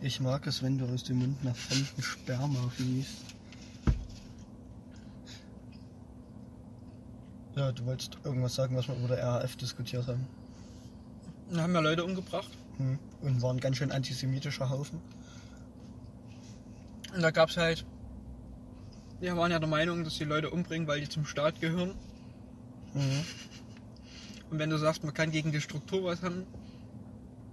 Ich 0.00 0.20
mag 0.20 0.46
es, 0.46 0.62
wenn 0.62 0.78
du 0.78 0.86
aus 0.86 1.04
dem 1.04 1.18
Mund 1.18 1.42
nach 1.44 1.56
fremden 1.56 2.02
Sperma 2.02 2.70
fließt. 2.76 3.10
Ja, 7.56 7.70
du 7.72 7.86
wolltest 7.86 8.18
irgendwas 8.24 8.54
sagen, 8.54 8.76
was 8.76 8.88
wir 8.88 8.96
über 8.96 9.08
der 9.08 9.24
RAF 9.24 9.56
diskutiert 9.56 10.06
haben. 10.08 10.26
Da 11.50 11.62
haben 11.62 11.74
ja 11.74 11.80
Leute 11.80 12.04
umgebracht. 12.04 12.50
Hm. 12.78 12.98
Und 13.20 13.42
war 13.42 13.52
ein 13.52 13.60
ganz 13.60 13.76
schön 13.76 13.92
antisemitischer 13.92 14.70
Haufen. 14.70 15.00
Und 17.14 17.22
da 17.22 17.30
gab 17.30 17.50
es 17.50 17.56
halt. 17.56 17.86
Wir 19.20 19.36
waren 19.36 19.52
ja 19.52 19.58
der 19.58 19.68
Meinung, 19.68 20.02
dass 20.02 20.18
die 20.18 20.24
Leute 20.24 20.50
umbringen, 20.50 20.88
weil 20.88 21.00
die 21.00 21.08
zum 21.08 21.24
Staat 21.24 21.60
gehören. 21.60 21.94
Mhm. 22.92 23.24
Und 24.50 24.58
wenn 24.58 24.70
du 24.70 24.76
sagst, 24.76 25.04
man 25.04 25.14
kann 25.14 25.30
gegen 25.30 25.52
die 25.52 25.60
Struktur 25.60 26.04
was 26.04 26.22
haben, 26.22 26.46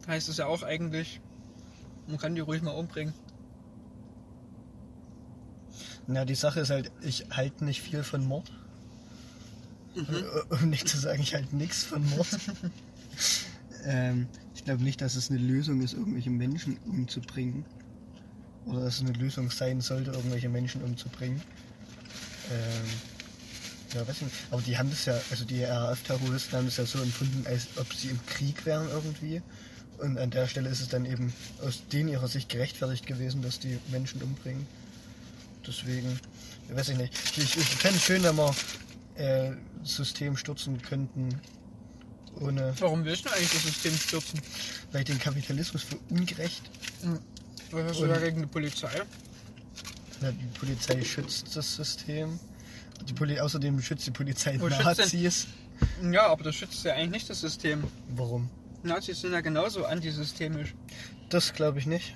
heißt 0.07 0.27
es 0.29 0.37
ja 0.37 0.47
auch 0.47 0.63
eigentlich, 0.63 1.21
man 2.07 2.17
kann 2.17 2.35
die 2.35 2.41
ruhig 2.41 2.61
mal 2.61 2.71
umbringen. 2.71 3.13
Na, 6.07 6.25
die 6.25 6.35
Sache 6.35 6.61
ist 6.61 6.71
halt, 6.71 6.91
ich 7.01 7.27
halte 7.31 7.63
nicht 7.63 7.81
viel 7.81 8.03
von 8.03 8.25
Mord. 8.25 8.51
Mhm. 9.95 10.05
Äh, 10.09 10.55
Um 10.55 10.69
nicht 10.69 10.87
zu 10.87 10.97
sagen, 10.97 11.21
ich 11.21 11.33
halte 11.33 11.55
nichts 11.55 11.83
von 11.83 12.07
Mord. 12.09 12.27
ähm, 13.85 14.27
ich 14.55 14.63
glaube 14.63 14.83
nicht, 14.83 15.01
dass 15.01 15.15
es 15.15 15.29
eine 15.29 15.39
Lösung 15.39 15.81
ist, 15.81 15.93
irgendwelche 15.93 16.29
Menschen 16.29 16.77
umzubringen. 16.85 17.65
Oder 18.65 18.81
dass 18.81 18.95
es 18.95 19.01
eine 19.01 19.13
Lösung 19.13 19.49
sein 19.49 19.81
sollte, 19.81 20.11
irgendwelche 20.11 20.49
Menschen 20.49 20.83
umzubringen. 20.83 21.41
Ähm, 22.51 22.89
ja, 23.95 24.07
weiß 24.07 24.17
ich 24.17 24.21
nicht. 24.23 24.35
Aber 24.51 24.61
die 24.61 24.77
haben 24.77 24.89
das 24.89 25.05
ja, 25.05 25.19
also 25.31 25.45
die 25.45 25.63
RAF-Terroristen 25.63 26.57
haben 26.57 26.65
das 26.65 26.77
ja 26.77 26.85
so 26.85 27.01
empfunden, 27.01 27.45
als 27.47 27.67
ob 27.75 27.91
sie 27.93 28.09
im 28.09 28.25
Krieg 28.27 28.65
wären 28.65 28.87
irgendwie. 28.89 29.41
Und 29.97 30.17
an 30.17 30.29
der 30.31 30.47
Stelle 30.47 30.69
ist 30.69 30.81
es 30.81 30.89
dann 30.89 31.05
eben 31.05 31.33
aus 31.63 31.83
denen 31.91 32.09
ihrer 32.09 32.27
Sicht 32.27 32.49
gerechtfertigt 32.49 33.05
gewesen, 33.05 33.41
dass 33.41 33.59
die 33.59 33.77
Menschen 33.91 34.21
umbringen. 34.21 34.65
Deswegen, 35.65 36.19
weiß 36.69 36.89
ich 36.89 36.97
nicht. 36.97 37.13
Ich, 37.37 37.57
ich 37.57 37.65
fände 37.65 37.97
es 37.97 38.03
schön, 38.03 38.23
wenn 38.23 38.35
wir 38.35 38.55
äh, 39.21 39.51
System 39.83 40.35
stürzen 40.37 40.81
könnten, 40.81 41.29
ohne, 42.39 42.73
Warum 42.79 43.03
willst 43.05 43.25
du 43.25 43.29
eigentlich 43.29 43.51
das 43.51 43.63
System 43.63 43.93
stürzen? 43.95 44.41
weil 44.91 45.01
ich 45.01 45.07
den 45.07 45.19
Kapitalismus 45.19 45.83
für 45.83 45.97
ungerecht. 46.09 46.61
Was 47.71 47.83
hast 47.83 47.99
du 47.99 48.07
da 48.07 48.17
gegen 48.17 48.41
die 48.41 48.47
Polizei? 48.47 48.89
Na, 50.21 50.31
die 50.31 50.59
Polizei 50.59 51.03
schützt 51.03 51.55
das 51.55 51.75
System. 51.75 52.39
Die 53.07 53.13
Poli 53.13 53.39
außerdem 53.39 53.81
schützt 53.81 54.05
die 54.07 54.11
Polizei 54.11 54.59
Wo 54.59 54.67
Nazis. 54.69 55.47
Ja, 56.01 56.27
aber 56.27 56.43
das 56.43 56.55
schützt 56.55 56.83
ja 56.83 56.93
eigentlich 56.93 57.11
nicht 57.11 57.29
das 57.29 57.41
System. 57.41 57.83
Warum? 58.09 58.49
Nazis 58.83 59.21
sind 59.21 59.33
ja 59.33 59.41
genauso 59.41 59.85
antisystemisch. 59.85 60.73
Das 61.29 61.53
glaube 61.53 61.79
ich 61.79 61.85
nicht. 61.85 62.15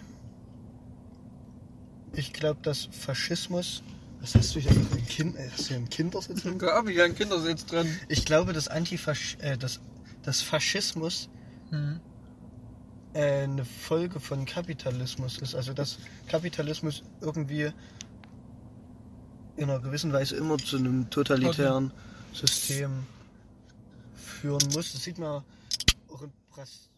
Ich 2.14 2.34
glaube, 2.34 2.60
dass 2.62 2.90
Faschismus. 2.92 3.84
Was 4.26 4.34
hast 4.34 4.56
du 4.56 4.60
hier 4.60 4.72
ein 4.72 5.06
Kind? 5.08 5.36
äh, 5.38 5.50
Hast 5.52 5.66
du 5.66 5.68
hier 5.68 5.78
ein 5.78 5.88
Kindersitz? 5.90 6.42
Da 6.58 6.74
habe 6.76 6.90
ich 6.92 6.98
ja 6.98 7.04
einen 7.06 7.14
Kindersitz 7.14 7.64
drin. 7.68 7.88
Ich 8.10 8.26
glaube, 8.26 8.54
dass 8.54 8.68
Antifasch 8.68 9.38
äh, 9.40 9.56
dass, 9.56 9.80
dass 10.24 10.42
Faschismus 10.42 11.30
Hm. 11.70 12.00
äh, 13.14 13.44
eine 13.44 13.66
Folge 13.66 14.20
von 14.20 14.46
Kapitalismus 14.46 15.38
ist. 15.38 15.54
Also 15.54 15.74
dass 15.74 16.00
Kapitalismus 16.28 17.04
irgendwie 17.22 17.72
in 19.58 19.70
einer 19.70 19.80
gewissen 19.80 20.12
Weise 20.12 20.36
immer 20.38 20.58
zu 20.58 20.78
einem 20.78 21.08
totalitären 21.12 21.92
System 22.34 23.04
führen 24.16 24.68
muss. 24.74 24.92
Das 24.94 25.04
sieht 25.04 25.20
man 25.20 25.44
auch 26.12 26.22
in 26.24 26.32
Bras 26.50 26.90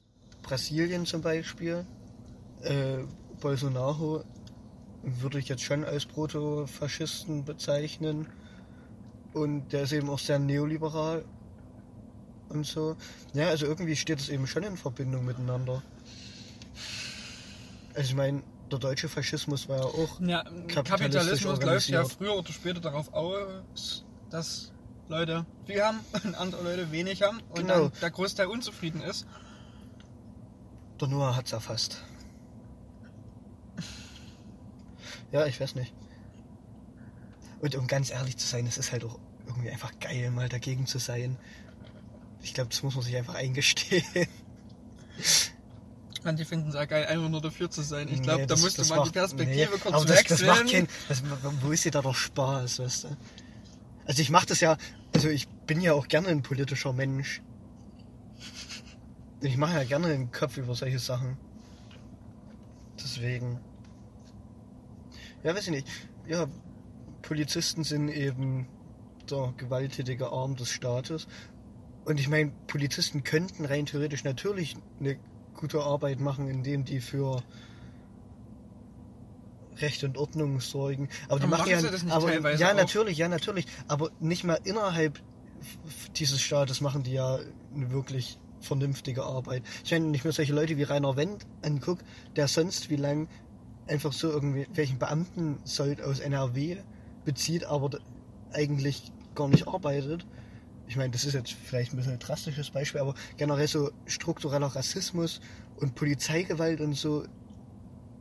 Brasilien 0.44 1.06
zum 1.06 1.22
Beispiel. 1.22 1.86
Äh, 2.62 3.00
Bolsonaro 3.42 4.24
würde 5.08 5.40
ich 5.40 5.48
jetzt 5.48 5.64
schon 5.64 5.86
als 5.86 6.06
Proto-Faschisten 6.06 7.46
bezeichnen. 7.46 8.28
Und 9.34 9.72
der 9.72 9.84
ist 9.84 9.92
eben 9.94 10.10
auch 10.10 10.20
sehr 10.20 10.40
neoliberal 10.40 11.24
und 12.50 12.66
so. 12.66 12.96
Ja, 13.34 13.48
also 13.50 13.66
irgendwie 13.66 13.96
steht 13.96 14.20
es 14.20 14.30
eben 14.30 14.48
schon 14.48 14.64
in 14.64 14.78
Verbindung 14.78 15.26
miteinander. 15.26 15.82
Also 17.94 18.10
ich 18.10 18.16
meine, 18.16 18.42
der 18.72 18.80
deutsche 18.80 19.10
Faschismus 19.10 19.70
war 19.70 19.78
ja 19.78 19.84
auch. 19.86 20.20
Ja, 20.22 20.44
Kapitalismus 20.68 21.62
läuft 21.62 21.90
ja 21.90 22.04
früher 22.06 22.36
oder 22.36 22.52
später 22.52 22.80
darauf 22.80 23.14
aus, 23.14 24.04
dass 24.30 24.72
Leute 25.08 25.46
viel 25.66 25.82
haben 25.82 26.00
und 26.24 26.36
andere 26.36 26.64
Leute 26.64 26.92
wenig 26.92 27.22
haben 27.24 27.40
und 27.50 27.56
Genau. 27.60 27.90
dann 27.90 27.92
der 28.02 28.12
Großteil 28.12 28.48
unzufrieden 28.48 29.02
ist. 29.02 29.26
Der 31.00 31.08
Noah 31.08 31.36
hat's 31.36 31.52
erfasst. 31.54 32.04
Ja, 35.32 35.46
ich 35.46 35.60
weiß 35.60 35.76
nicht. 35.76 35.94
Und 37.60 37.76
um 37.76 37.88
ganz 37.88 38.12
ehrlich 38.12 38.38
zu 38.38 38.48
sein, 38.48 38.66
es 38.68 38.78
ist 38.78 38.92
halt 38.92 39.04
auch 39.04 39.20
irgendwie 39.48 39.70
einfach 39.70 39.92
geil, 40.00 40.30
mal 40.32 40.48
dagegen 40.50 40.86
zu 40.86 41.00
sein. 41.00 41.38
Ich 42.42 42.54
glaube, 42.54 42.70
das 42.70 42.84
muss 42.84 42.96
man 42.96 43.04
sich 43.04 43.16
einfach 43.18 43.36
eingestehen. 43.36 44.04
Manche 46.24 46.46
finden 46.46 46.70
es 46.70 46.76
ja 46.76 46.86
geil, 46.86 47.06
einfach 47.06 47.30
nur 47.30 47.42
dafür 47.42 47.70
zu 47.70 47.82
sein. 47.82 48.08
Ich 48.10 48.22
glaube, 48.22 48.42
Nee, 48.42 48.48
da 48.48 48.56
das- 48.56 48.76
das 48.76 48.90
man 48.90 49.00
die 49.00 49.04
macht- 49.06 49.14
Perspektive 49.14 49.72
nee, 49.74 49.80
kurz 49.80 49.94
aber 49.96 50.06
das, 50.06 50.24
das 50.24 50.30
wechseln. 50.42 50.48
macht 50.48 50.72
kein, 50.72 50.88
das, 51.08 51.24
wo 51.62 51.72
ist 51.72 51.86
dir 51.86 51.92
da 51.92 52.02
doch 52.02 52.16
Spaß, 52.16 52.80
weißt 52.80 53.04
du? 53.06 53.18
Also 54.06 54.22
ich 54.22 54.30
mache 54.30 54.46
das 54.48 54.60
ja, 54.60 54.78
also 55.16 55.30
ich 55.30 55.48
bin 55.48 55.82
ja 55.82 55.94
auch 55.94 56.08
gerne 56.08 56.28
ein 56.30 56.42
politischer 56.42 56.94
Mensch. 56.94 57.42
Ich 59.42 59.58
mache 59.58 59.74
ja 59.76 59.84
gerne 59.84 60.10
den 60.10 60.32
Kopf 60.32 60.58
über 60.58 60.76
solche 60.76 61.00
Sachen. 61.00 61.38
Deswegen. 63.00 63.60
Ja, 65.44 65.56
weiß 65.56 65.66
ich 65.66 65.72
nicht. 65.72 65.88
Ja, 66.28 66.48
Polizisten 67.22 67.84
sind 67.84 68.10
eben 68.10 68.68
der 69.30 69.54
gewalttätige 69.58 70.32
Arm 70.32 70.56
des 70.56 70.70
Staates. 70.70 71.28
Und 72.06 72.20
ich 72.20 72.30
meine, 72.30 72.52
Polizisten 72.68 73.24
könnten 73.24 73.66
rein 73.66 73.86
theoretisch 73.86 74.24
natürlich 74.24 74.76
eine 75.00 75.18
gute 75.54 75.82
Arbeit 75.82 76.20
machen, 76.20 76.48
indem 76.48 76.86
die 76.86 77.02
für 77.02 77.44
Recht 79.78 80.04
und 80.04 80.18
Ordnung 80.18 80.60
sorgen. 80.60 81.10
Aber 81.28 81.40
die 81.40 81.48
machen 81.48 81.70
ja, 81.70 81.80
aber, 82.10 82.56
ja 82.56 82.72
auch? 82.72 82.76
natürlich, 82.76 83.18
ja 83.18 83.28
natürlich. 83.28 83.68
Aber 83.88 84.10
nicht 84.20 84.44
mal 84.44 84.60
innerhalb 84.64 85.22
dieses 86.16 86.42
Staates 86.42 86.82
machen 86.82 87.04
die 87.04 87.14
ja 87.14 87.40
eine 87.76 87.92
wirklich 87.92 88.40
vernünftige 88.62 89.24
Arbeit. 89.24 89.64
Ich 89.84 89.92
meine, 89.92 90.06
wenn 90.06 90.14
ich 90.14 90.24
mir 90.24 90.32
solche 90.32 90.54
Leute 90.54 90.78
wie 90.78 90.84
Rainer 90.84 91.16
Wendt 91.16 91.46
angucke, 91.62 92.04
der 92.36 92.48
sonst 92.48 92.90
wie 92.90 92.96
lang 92.96 93.28
einfach 93.88 94.14
so 94.14 94.30
irgendwie 94.30 94.68
welchen 94.74 95.00
Beamten 95.00 95.60
Sold 95.64 96.02
aus 96.02 96.20
NRW 96.20 96.78
bezieht, 97.26 97.66
aber 97.66 98.00
eigentlich 98.54 99.12
gar 99.36 99.48
nicht 99.48 99.68
arbeitet. 99.68 100.26
Ich 100.88 100.96
meine, 100.96 101.12
das 101.12 101.26
ist 101.26 101.34
jetzt 101.34 101.52
vielleicht 101.52 101.94
ein 101.94 101.98
bisschen 101.98 102.14
ein 102.14 102.20
drastisches 102.20 102.70
Beispiel, 102.72 103.02
aber 103.02 103.14
generell 103.36 103.68
so 103.68 103.92
struktureller 104.06 104.68
Rassismus 104.68 105.42
und 105.78 105.96
Polizeigewalt 105.96 106.80
und 106.80 106.94
so 106.94 107.26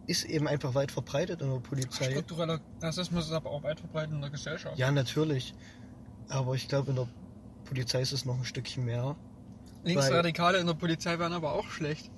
ist 0.06 0.24
eben 0.24 0.46
einfach 0.48 0.74
weit 0.74 0.92
verbreitet 0.92 1.42
in 1.42 1.50
der 1.50 1.60
Polizei. 1.60 2.10
Struktureller 2.10 2.60
Rassismus 2.80 3.26
ist 3.26 3.32
aber 3.32 3.50
auch 3.50 3.62
weit 3.62 3.80
verbreitet 3.80 4.14
in 4.14 4.20
der 4.20 4.30
Gesellschaft. 4.30 4.78
Ja, 4.78 4.90
natürlich. 4.90 5.54
Aber 6.28 6.54
ich 6.54 6.68
glaube, 6.68 6.90
in 6.90 6.96
der 6.96 7.08
Polizei 7.64 8.02
ist 8.02 8.12
es 8.12 8.24
noch 8.24 8.36
ein 8.36 8.44
Stückchen 8.44 8.84
mehr. 8.84 9.16
Linksradikale 9.84 10.58
in 10.58 10.66
der 10.66 10.74
Polizei 10.74 11.18
wären 11.18 11.32
aber 11.32 11.52
auch 11.52 11.68
schlecht. 11.68 12.10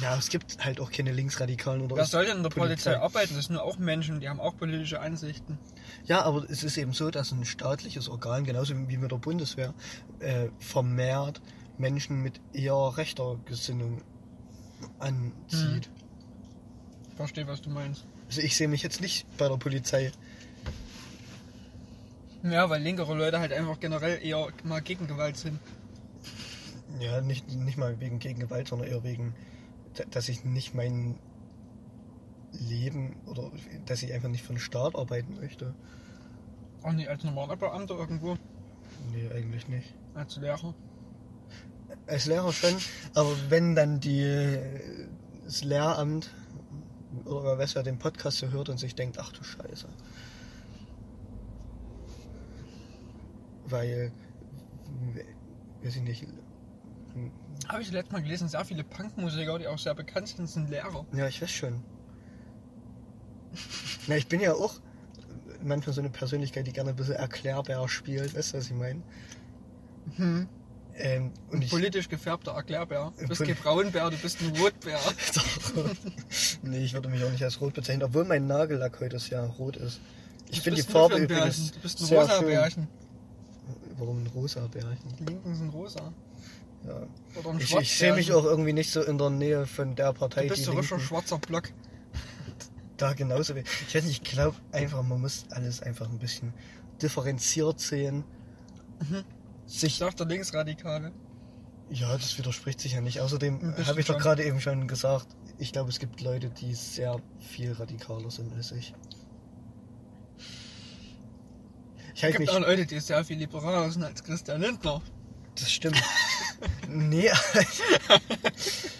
Ja, 0.00 0.16
es 0.16 0.28
gibt 0.28 0.64
halt 0.64 0.80
auch 0.80 0.90
keine 0.90 1.12
Linksradikalen 1.12 1.82
oder 1.82 1.96
Wer 1.96 2.04
ist 2.04 2.10
soll 2.10 2.26
denn 2.26 2.38
in 2.38 2.42
der 2.42 2.50
Polizei, 2.50 2.90
Polizei. 2.92 2.98
arbeiten? 2.98 3.34
Das 3.34 3.46
sind 3.46 3.54
nur 3.54 3.62
auch 3.62 3.78
Menschen, 3.78 4.20
die 4.20 4.28
haben 4.28 4.40
auch 4.40 4.56
politische 4.56 5.00
Ansichten. 5.00 5.58
Ja, 6.04 6.22
aber 6.22 6.48
es 6.48 6.64
ist 6.64 6.76
eben 6.76 6.92
so, 6.92 7.10
dass 7.10 7.32
ein 7.32 7.44
staatliches 7.44 8.08
Organ, 8.08 8.44
genauso 8.44 8.74
wie 8.88 8.96
mit 8.96 9.10
der 9.10 9.16
Bundeswehr, 9.16 9.74
äh, 10.20 10.48
vermehrt 10.58 11.40
Menschen 11.78 12.22
mit 12.22 12.40
eher 12.52 12.96
rechter 12.96 13.38
Gesinnung 13.44 14.02
anzieht. 14.98 15.90
Ich 17.10 17.16
verstehe, 17.16 17.46
was 17.46 17.62
du 17.62 17.70
meinst. 17.70 18.04
Also 18.28 18.40
ich 18.40 18.56
sehe 18.56 18.68
mich 18.68 18.82
jetzt 18.82 19.00
nicht 19.00 19.26
bei 19.36 19.48
der 19.48 19.56
Polizei. 19.56 20.12
Ja, 22.42 22.68
weil 22.70 22.82
linkere 22.82 23.14
Leute 23.14 23.40
halt 23.40 23.52
einfach 23.52 23.80
generell 23.80 24.24
eher 24.24 24.48
mal 24.62 24.80
gegen 24.80 25.06
Gewalt 25.06 25.36
sind. 25.36 25.58
Ja, 27.00 27.20
nicht, 27.20 27.48
nicht 27.52 27.76
mal 27.76 27.98
wegen 28.00 28.18
Gegengewalt, 28.18 28.68
sondern 28.68 28.88
eher 28.88 29.02
wegen, 29.02 29.34
dass 30.10 30.28
ich 30.28 30.44
nicht 30.44 30.74
mein 30.74 31.18
Leben 32.52 33.16
oder 33.26 33.50
dass 33.86 34.02
ich 34.02 34.12
einfach 34.12 34.28
nicht 34.28 34.42
für 34.44 34.52
den 34.54 34.58
Staat 34.58 34.94
arbeiten 34.94 35.34
möchte. 35.36 35.74
Auch 36.82 36.92
nicht 36.92 37.08
als 37.08 37.24
normaler 37.24 37.56
Beamter 37.56 37.94
irgendwo, 37.98 38.36
Nee, 39.12 39.28
eigentlich 39.34 39.68
nicht. 39.68 39.94
als 40.14 40.36
Lehrer. 40.36 40.74
Als 42.06 42.26
Lehrer 42.26 42.52
schon, 42.52 42.76
aber 43.14 43.34
wenn 43.48 43.74
dann 43.74 44.00
die, 44.00 44.58
das 45.44 45.64
Lehramt 45.64 46.30
oder 47.24 47.44
wer 47.44 47.58
weiß, 47.58 47.74
wer 47.74 47.82
den 47.82 47.98
Podcast 47.98 48.38
so 48.38 48.48
hört 48.50 48.68
und 48.68 48.78
sich 48.78 48.94
denkt, 48.94 49.18
ach 49.18 49.32
du 49.32 49.42
Scheiße. 49.42 49.88
weil, 53.68 54.12
weiß 55.82 55.96
ich 55.96 56.02
nicht, 56.02 56.26
Habe 57.68 57.82
ich 57.82 57.90
letztes 57.90 58.12
Mal 58.12 58.22
gelesen, 58.22 58.48
sehr 58.48 58.64
viele 58.64 58.84
Punkmusiker, 58.84 59.58
die 59.58 59.66
auch 59.66 59.78
sehr 59.78 59.94
bekannt 59.94 60.28
sind, 60.28 60.48
sind 60.48 60.70
Lehrer. 60.70 61.04
ja, 61.12 61.26
ich 61.26 61.40
weiß 61.42 61.50
schon. 61.50 61.82
Na, 64.06 64.16
ich 64.16 64.28
bin 64.28 64.40
ja 64.40 64.52
auch 64.54 64.80
manchmal 65.62 65.94
so 65.94 66.00
eine 66.00 66.10
Persönlichkeit, 66.10 66.66
die 66.66 66.72
gerne 66.72 66.90
ein 66.90 66.96
bisschen 66.96 67.14
erklärbar 67.14 67.88
spielt, 67.88 68.36
weißt 68.36 68.54
du, 68.54 68.58
was 68.58 68.66
ich 68.66 68.74
meine? 68.74 69.02
Hm. 70.16 70.48
Ähm, 70.98 71.32
und 71.50 71.62
ich, 71.62 71.70
Politisch 71.70 72.08
gefärbter 72.08 72.52
Erklärbär. 72.52 73.12
Du 73.18 73.28
bist 73.28 73.44
kein 73.44 73.54
Braunbär, 73.54 74.08
du 74.08 74.16
bist 74.16 74.40
ein 74.40 74.56
Rotbär. 74.56 74.98
nee, 76.62 76.84
ich 76.84 76.94
würde 76.94 77.08
mich 77.08 77.22
auch 77.22 77.30
nicht 77.30 77.44
als 77.44 77.60
rot 77.60 77.74
bezeichnen, 77.74 78.04
obwohl 78.04 78.24
mein 78.24 78.46
Nagellack 78.46 78.98
heute 79.00 79.18
sehr 79.18 79.42
rot 79.42 79.76
ist. 79.76 80.00
Ich 80.48 80.62
finde 80.62 80.80
die 80.80 80.88
Farbe 80.88 81.16
ein 81.16 81.24
übrigens? 81.24 81.72
Du 81.72 81.80
bist 81.80 82.00
ein 82.00 82.16
rosa. 82.16 82.40
Bärchen. 82.40 82.88
Warum 83.98 84.22
ein 84.22 84.26
rosa 84.28 84.66
Bärchen? 84.68 85.14
Die 85.18 85.24
Linken 85.24 85.54
sind 85.54 85.68
rosa. 85.70 86.12
Ja. 86.86 87.50
Ein 87.50 87.58
Ich, 87.58 87.74
ich 87.74 87.98
sehe 87.98 88.14
mich 88.14 88.32
auch 88.32 88.44
irgendwie 88.44 88.72
nicht 88.72 88.90
so 88.90 89.02
in 89.02 89.18
der 89.18 89.30
Nähe 89.30 89.66
von 89.66 89.94
der 89.96 90.12
Partei, 90.12 90.42
Du 90.42 90.48
bist 90.50 90.64
so 90.64 90.72
richtig 90.72 90.90
Linken, 90.90 91.06
schwarzer 91.06 91.38
Block. 91.38 91.70
da 92.96 93.12
genauso 93.12 93.54
wie. 93.56 93.64
Ich 93.88 93.94
weiß 93.94 94.04
nicht, 94.04 94.22
ich 94.22 94.30
glaube 94.30 94.56
einfach, 94.72 95.02
man 95.02 95.20
muss 95.20 95.46
alles 95.50 95.82
einfach 95.82 96.08
ein 96.08 96.18
bisschen 96.18 96.54
differenziert 97.02 97.80
sehen. 97.80 98.24
Ich 99.66 99.80
Sich, 99.80 99.96
sag 99.98 100.16
der 100.16 100.26
Linksradikale. 100.26 101.12
ja, 101.90 102.12
das 102.16 102.38
widerspricht 102.38 102.80
sich 102.80 102.92
ja 102.92 103.00
nicht. 103.00 103.20
Außerdem 103.20 103.74
Ein 103.76 103.86
habe 103.86 104.00
ich 104.00 104.06
doch 104.06 104.18
gerade 104.18 104.44
eben 104.44 104.60
schon 104.60 104.86
gesagt, 104.88 105.26
ich 105.58 105.72
glaube, 105.72 105.90
es 105.90 105.98
gibt 105.98 106.20
Leute, 106.20 106.50
die 106.50 106.74
sehr 106.74 107.20
viel 107.38 107.72
radikaler 107.72 108.30
sind 108.30 108.52
als 108.54 108.72
ich. 108.72 108.94
Ich 112.14 112.22
Es 112.22 112.28
gibt 112.30 112.40
mich, 112.40 112.50
auch 112.50 112.60
Leute, 112.60 112.86
die 112.86 112.98
sehr 113.00 113.22
viel 113.24 113.36
liberaler 113.38 113.90
sind 113.90 114.04
als 114.04 114.22
Christian 114.24 114.60
Lindner. 114.62 115.02
das 115.56 115.70
stimmt. 115.70 116.02
nee, 116.88 117.30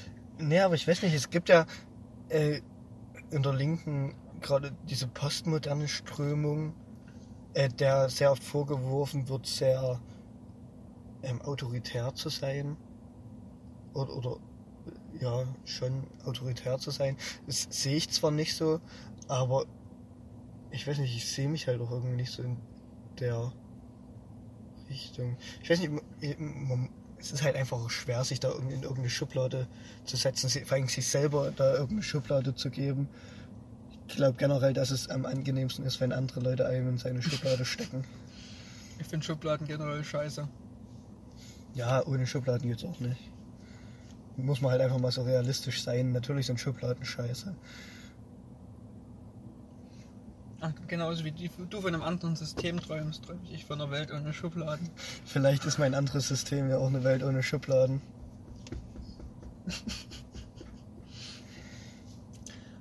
nee, 0.38 0.60
aber 0.60 0.74
ich 0.74 0.86
weiß 0.86 1.02
nicht, 1.02 1.14
es 1.14 1.30
gibt 1.30 1.48
ja 1.48 1.66
äh, 2.28 2.60
in 3.30 3.42
der 3.42 3.54
Linken 3.54 4.14
gerade 4.40 4.72
diese 4.88 5.08
postmoderne 5.08 5.88
Strömung, 5.88 6.74
äh, 7.54 7.68
der 7.68 8.08
sehr 8.10 8.32
oft 8.32 8.44
vorgeworfen 8.44 9.28
wird, 9.28 9.46
sehr 9.46 10.00
ähm, 11.22 11.40
autoritär 11.42 12.14
zu 12.14 12.28
sein. 12.28 12.76
Oder, 13.94 14.14
oder 14.16 14.36
ja, 15.20 15.44
schon 15.64 16.06
autoritär 16.24 16.78
zu 16.78 16.90
sein. 16.90 17.16
Das 17.46 17.66
sehe 17.70 17.96
ich 17.96 18.10
zwar 18.10 18.30
nicht 18.30 18.54
so, 18.56 18.80
aber 19.28 19.66
ich 20.70 20.86
weiß 20.86 20.98
nicht, 20.98 21.16
ich 21.16 21.30
sehe 21.30 21.48
mich 21.48 21.66
halt 21.68 21.80
auch 21.80 21.90
irgendwie 21.90 22.16
nicht 22.16 22.32
so 22.32 22.42
in 22.42 22.56
der 23.18 23.52
Richtung. 24.88 25.36
Ich 25.62 25.70
weiß 25.70 25.80
nicht, 25.80 25.90
man- 25.90 26.88
es 27.18 27.32
ist 27.32 27.42
halt 27.42 27.56
einfach 27.56 27.88
schwer, 27.90 28.22
sich 28.24 28.40
da 28.40 28.48
irgendwie 28.50 28.74
in 28.74 28.82
irgendeine 28.82 29.10
Schublade 29.10 29.66
zu 30.04 30.16
setzen, 30.16 30.48
sich- 30.48 30.64
vor 30.66 30.76
allem 30.76 30.88
sich 30.88 31.06
selber 31.08 31.50
da 31.54 31.72
irgendeine 31.72 32.02
Schublade 32.02 32.54
zu 32.54 32.70
geben. 32.70 33.08
Ich 34.08 34.16
glaube 34.16 34.36
generell, 34.38 34.72
dass 34.72 34.90
es 34.90 35.08
am 35.08 35.26
angenehmsten 35.26 35.84
ist, 35.84 36.00
wenn 36.00 36.12
andere 36.12 36.40
Leute 36.40 36.66
einem 36.66 36.90
in 36.90 36.98
seine 36.98 37.22
Schublade 37.22 37.64
stecken. 37.64 38.04
Ich 38.98 39.06
finde 39.06 39.26
Schubladen 39.26 39.66
generell 39.66 40.04
scheiße. 40.04 40.46
Ja, 41.74 42.06
ohne 42.06 42.26
Schubladen 42.26 42.68
geht's 42.68 42.84
auch 42.84 42.98
nicht. 43.00 43.30
Muss 44.36 44.60
man 44.60 44.70
halt 44.72 44.80
einfach 44.82 44.98
mal 44.98 45.10
so 45.10 45.22
realistisch 45.22 45.82
sein. 45.82 46.12
Natürlich 46.12 46.46
sind 46.46 46.60
Schubladen 46.60 47.04
scheiße. 47.04 47.54
Ach, 50.60 50.72
genauso 50.88 51.24
wie 51.24 51.32
die, 51.32 51.50
du 51.70 51.80
von 51.80 51.94
einem 51.94 52.02
anderen 52.02 52.34
System 52.34 52.80
träumst, 52.80 53.24
träume 53.24 53.40
ich 53.52 53.64
von 53.66 53.80
einer 53.80 53.90
Welt 53.90 54.10
ohne 54.10 54.32
Schubladen. 54.32 54.88
Vielleicht 55.24 55.64
ist 55.66 55.78
mein 55.78 55.94
anderes 55.94 56.28
System 56.28 56.70
ja 56.70 56.78
auch 56.78 56.86
eine 56.88 57.04
Welt 57.04 57.22
ohne 57.22 57.42
Schubladen. 57.42 58.00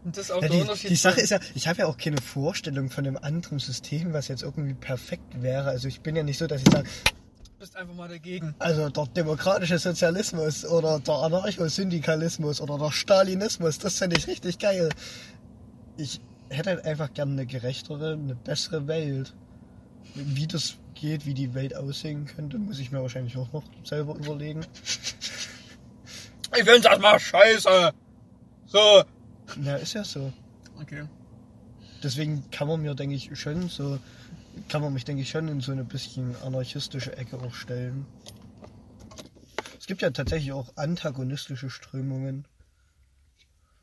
Und 0.04 0.16
das 0.18 0.26
ist 0.26 0.32
auch 0.32 0.42
Ja, 0.42 0.48
der 0.48 0.58
die, 0.58 0.62
Unterschied. 0.62 0.90
die 0.92 0.96
Sache 0.96 1.20
ist 1.22 1.32
ja, 1.32 1.40
ich 1.56 1.68
habe 1.68 1.80
ja 1.80 1.88
auch 1.88 1.98
keine 1.98 2.22
Vorstellung 2.22 2.90
von 2.90 3.06
einem 3.08 3.18
anderen 3.18 3.60
System, 3.60 4.14
was 4.14 4.28
jetzt 4.28 4.44
irgendwie 4.44 4.76
perfekt 4.76 5.42
wäre. 5.42 5.70
Also 5.70 5.88
ich 5.88 6.02
bin 6.02 6.16
ja 6.16 6.24
nicht 6.24 6.38
so, 6.38 6.46
dass 6.48 6.62
ich 6.62 6.70
sage, 6.72 6.88
Du 7.44 7.60
bist 7.60 7.76
einfach 7.76 7.96
mal 7.96 8.08
dagegen. 8.08 8.54
also 8.60 8.90
der 8.90 9.08
demokratische 9.08 9.80
Sozialismus 9.80 10.64
oder 10.66 11.00
der 11.00 11.16
Anarchosyndikalismus 11.16 12.62
oder 12.62 12.78
der 12.78 12.92
Stalinismus, 12.92 13.80
das 13.80 13.98
fände 13.98 14.18
ich 14.18 14.28
richtig 14.28 14.60
geil. 14.60 14.90
Ich 15.98 16.22
hätte 16.50 16.70
halt 16.72 16.86
einfach 16.86 17.14
gerne 17.14 17.34
eine 17.34 17.46
gerechtere, 17.46 18.14
eine 18.14 18.36
bessere 18.36 18.88
Welt. 18.88 19.34
Wie 20.14 20.48
das 20.48 20.78
geht, 20.94 21.26
wie 21.26 21.34
die 21.34 21.54
Welt 21.54 21.76
aussehen 21.76 22.26
könnte, 22.26 22.58
muss 22.58 22.80
ich 22.80 22.92
mir 22.92 23.02
wahrscheinlich 23.02 23.38
auch 23.38 23.52
noch 23.52 23.64
selber 23.84 24.16
überlegen. 24.16 24.66
Ich 26.58 26.64
find's 26.64 26.86
erstmal 26.86 27.20
scheiße. 27.20 27.94
So. 28.68 29.04
Ja, 29.64 29.76
ist 29.76 29.94
ja 29.94 30.04
so. 30.04 30.32
Okay. 30.82 31.06
Deswegen 32.04 32.50
kann 32.52 32.68
man 32.68 32.82
mir, 32.82 32.94
denke 32.96 33.16
ich, 33.16 33.30
schon 33.38 33.68
so, 33.68 34.00
kann 34.70 34.82
man 34.82 34.94
mich, 34.94 35.06
denke 35.06 35.22
ich, 35.22 35.30
schon 35.30 35.48
in 35.48 35.60
so 35.60 35.72
eine 35.72 35.84
bisschen 35.84 36.36
anarchistische 36.44 37.18
Ecke 37.18 37.38
auch 37.38 37.54
stellen. 37.54 38.06
Es 39.80 39.88
gibt 39.88 40.02
ja 40.02 40.10
tatsächlich 40.12 40.52
auch 40.52 40.72
antagonistische 40.78 41.70
Strömungen. 41.70 42.46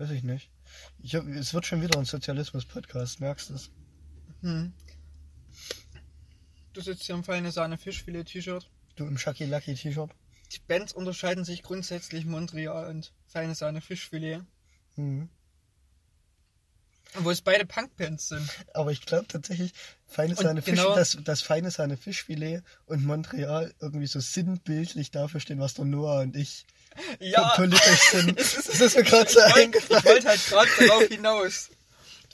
Weiß 0.03 0.11
ich 0.11 0.25
nicht. 0.25 0.51
Ich 0.99 1.15
hab, 1.15 1.25
es 1.29 1.55
wird 1.55 1.65
schon 1.65 1.81
wieder 1.81 1.97
ein 1.97 2.05
Sozialismus-Podcast, 2.05 3.21
merkst 3.21 3.51
du 3.51 3.55
es? 3.55 3.71
Hm. 4.41 4.73
Du 6.73 6.81
sitzt 6.81 7.05
hier 7.05 7.15
im 7.15 7.23
feine 7.23 7.53
Sahne 7.53 7.79
Fischfilet-T-Shirt. 7.79 8.69
Du 8.97 9.07
im 9.07 9.17
Shaki 9.17 9.45
Lucky 9.45 9.77
T-Shirt? 9.77 10.11
Die 10.51 10.59
Bands 10.67 10.93
unterscheiden 10.93 11.45
sich 11.45 11.63
grundsätzlich 11.63 12.25
Montreal 12.25 12.89
und 12.91 13.13
feine 13.29 13.55
Sahne 13.55 13.81
Fischfilet. 13.81 14.41
Mhm. 14.97 15.29
Wo 17.21 17.31
es 17.31 17.41
beide 17.41 17.65
Punkbands 17.65 18.27
sind. 18.27 18.51
Aber 18.75 18.91
ich 18.91 19.03
glaube 19.03 19.29
tatsächlich, 19.29 19.73
feine 20.09 20.35
Sahne 20.35 20.63
Fisch, 20.63 20.81
genau- 20.81 20.97
das, 20.97 21.17
das 21.23 21.43
feine 21.43 21.71
Sahne 21.71 21.97
Fischfilet 21.97 22.65
und 22.87 23.05
Montreal 23.05 23.73
irgendwie 23.79 24.09
so 24.09 24.19
sinnbildlich 24.19 25.13
dafür 25.13 25.39
stehen, 25.39 25.61
was 25.61 25.75
der 25.75 25.85
Noah 25.85 26.23
und 26.23 26.35
ich 26.35 26.67
Ja, 27.21 27.55
es 27.57 28.11
Das 28.37 28.81
ist 28.81 28.97
mir 28.97 29.03
gerade 29.05 29.31
so 29.31 29.39
ich 29.41 29.45
wollte 29.47 29.55
eingefallen. 29.55 30.05
wollt 30.05 30.25
halt 30.27 30.47
gerade 30.47 30.71
darauf 30.87 31.05
hinaus. 31.05 31.71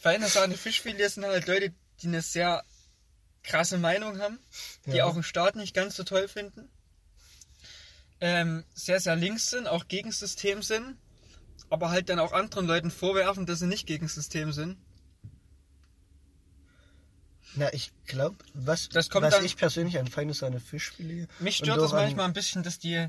Feine 0.00 0.28
Sahne 0.28 0.56
Fischfilet 0.56 1.08
sind 1.08 1.24
halt 1.24 1.46
Leute, 1.46 1.72
die 2.02 2.06
eine 2.06 2.22
sehr 2.22 2.64
krasse 3.42 3.78
Meinung 3.78 4.18
haben, 4.20 4.38
die 4.86 4.96
Ja. 4.96 5.04
auch 5.06 5.14
den 5.14 5.22
Staat 5.22 5.56
nicht 5.56 5.74
ganz 5.74 5.96
so 5.96 6.04
toll 6.04 6.28
finden. 6.28 6.68
Ähm, 8.20 8.64
sehr, 8.74 9.00
sehr 9.00 9.16
links 9.16 9.48
sind, 9.50 9.66
auch 9.68 9.86
gegen 9.88 10.10
System 10.12 10.62
sind, 10.62 10.96
aber 11.70 11.90
halt 11.90 12.08
dann 12.08 12.18
auch 12.18 12.32
anderen 12.32 12.66
Leuten 12.66 12.90
vorwerfen, 12.90 13.46
dass 13.46 13.60
sie 13.60 13.66
nicht 13.66 13.86
gegen 13.86 14.08
System 14.08 14.52
sind. 14.52 14.76
Na, 17.54 17.72
ich 17.72 17.90
glaube, 18.06 18.36
was, 18.54 18.88
Das 18.90 19.08
kommt 19.08 19.24
was 19.26 19.34
dann- 19.34 19.44
ich 19.44 19.56
persönlich 19.56 19.98
an 19.98 20.06
feine 20.06 20.34
Sahne 20.34 20.60
Fischfilet. 20.60 21.28
Mich 21.40 21.56
stört 21.56 21.80
das 21.80 21.92
manchmal 21.92 22.26
ein 22.26 22.32
bisschen, 22.34 22.62
dass 22.62 22.78
die 22.78 23.08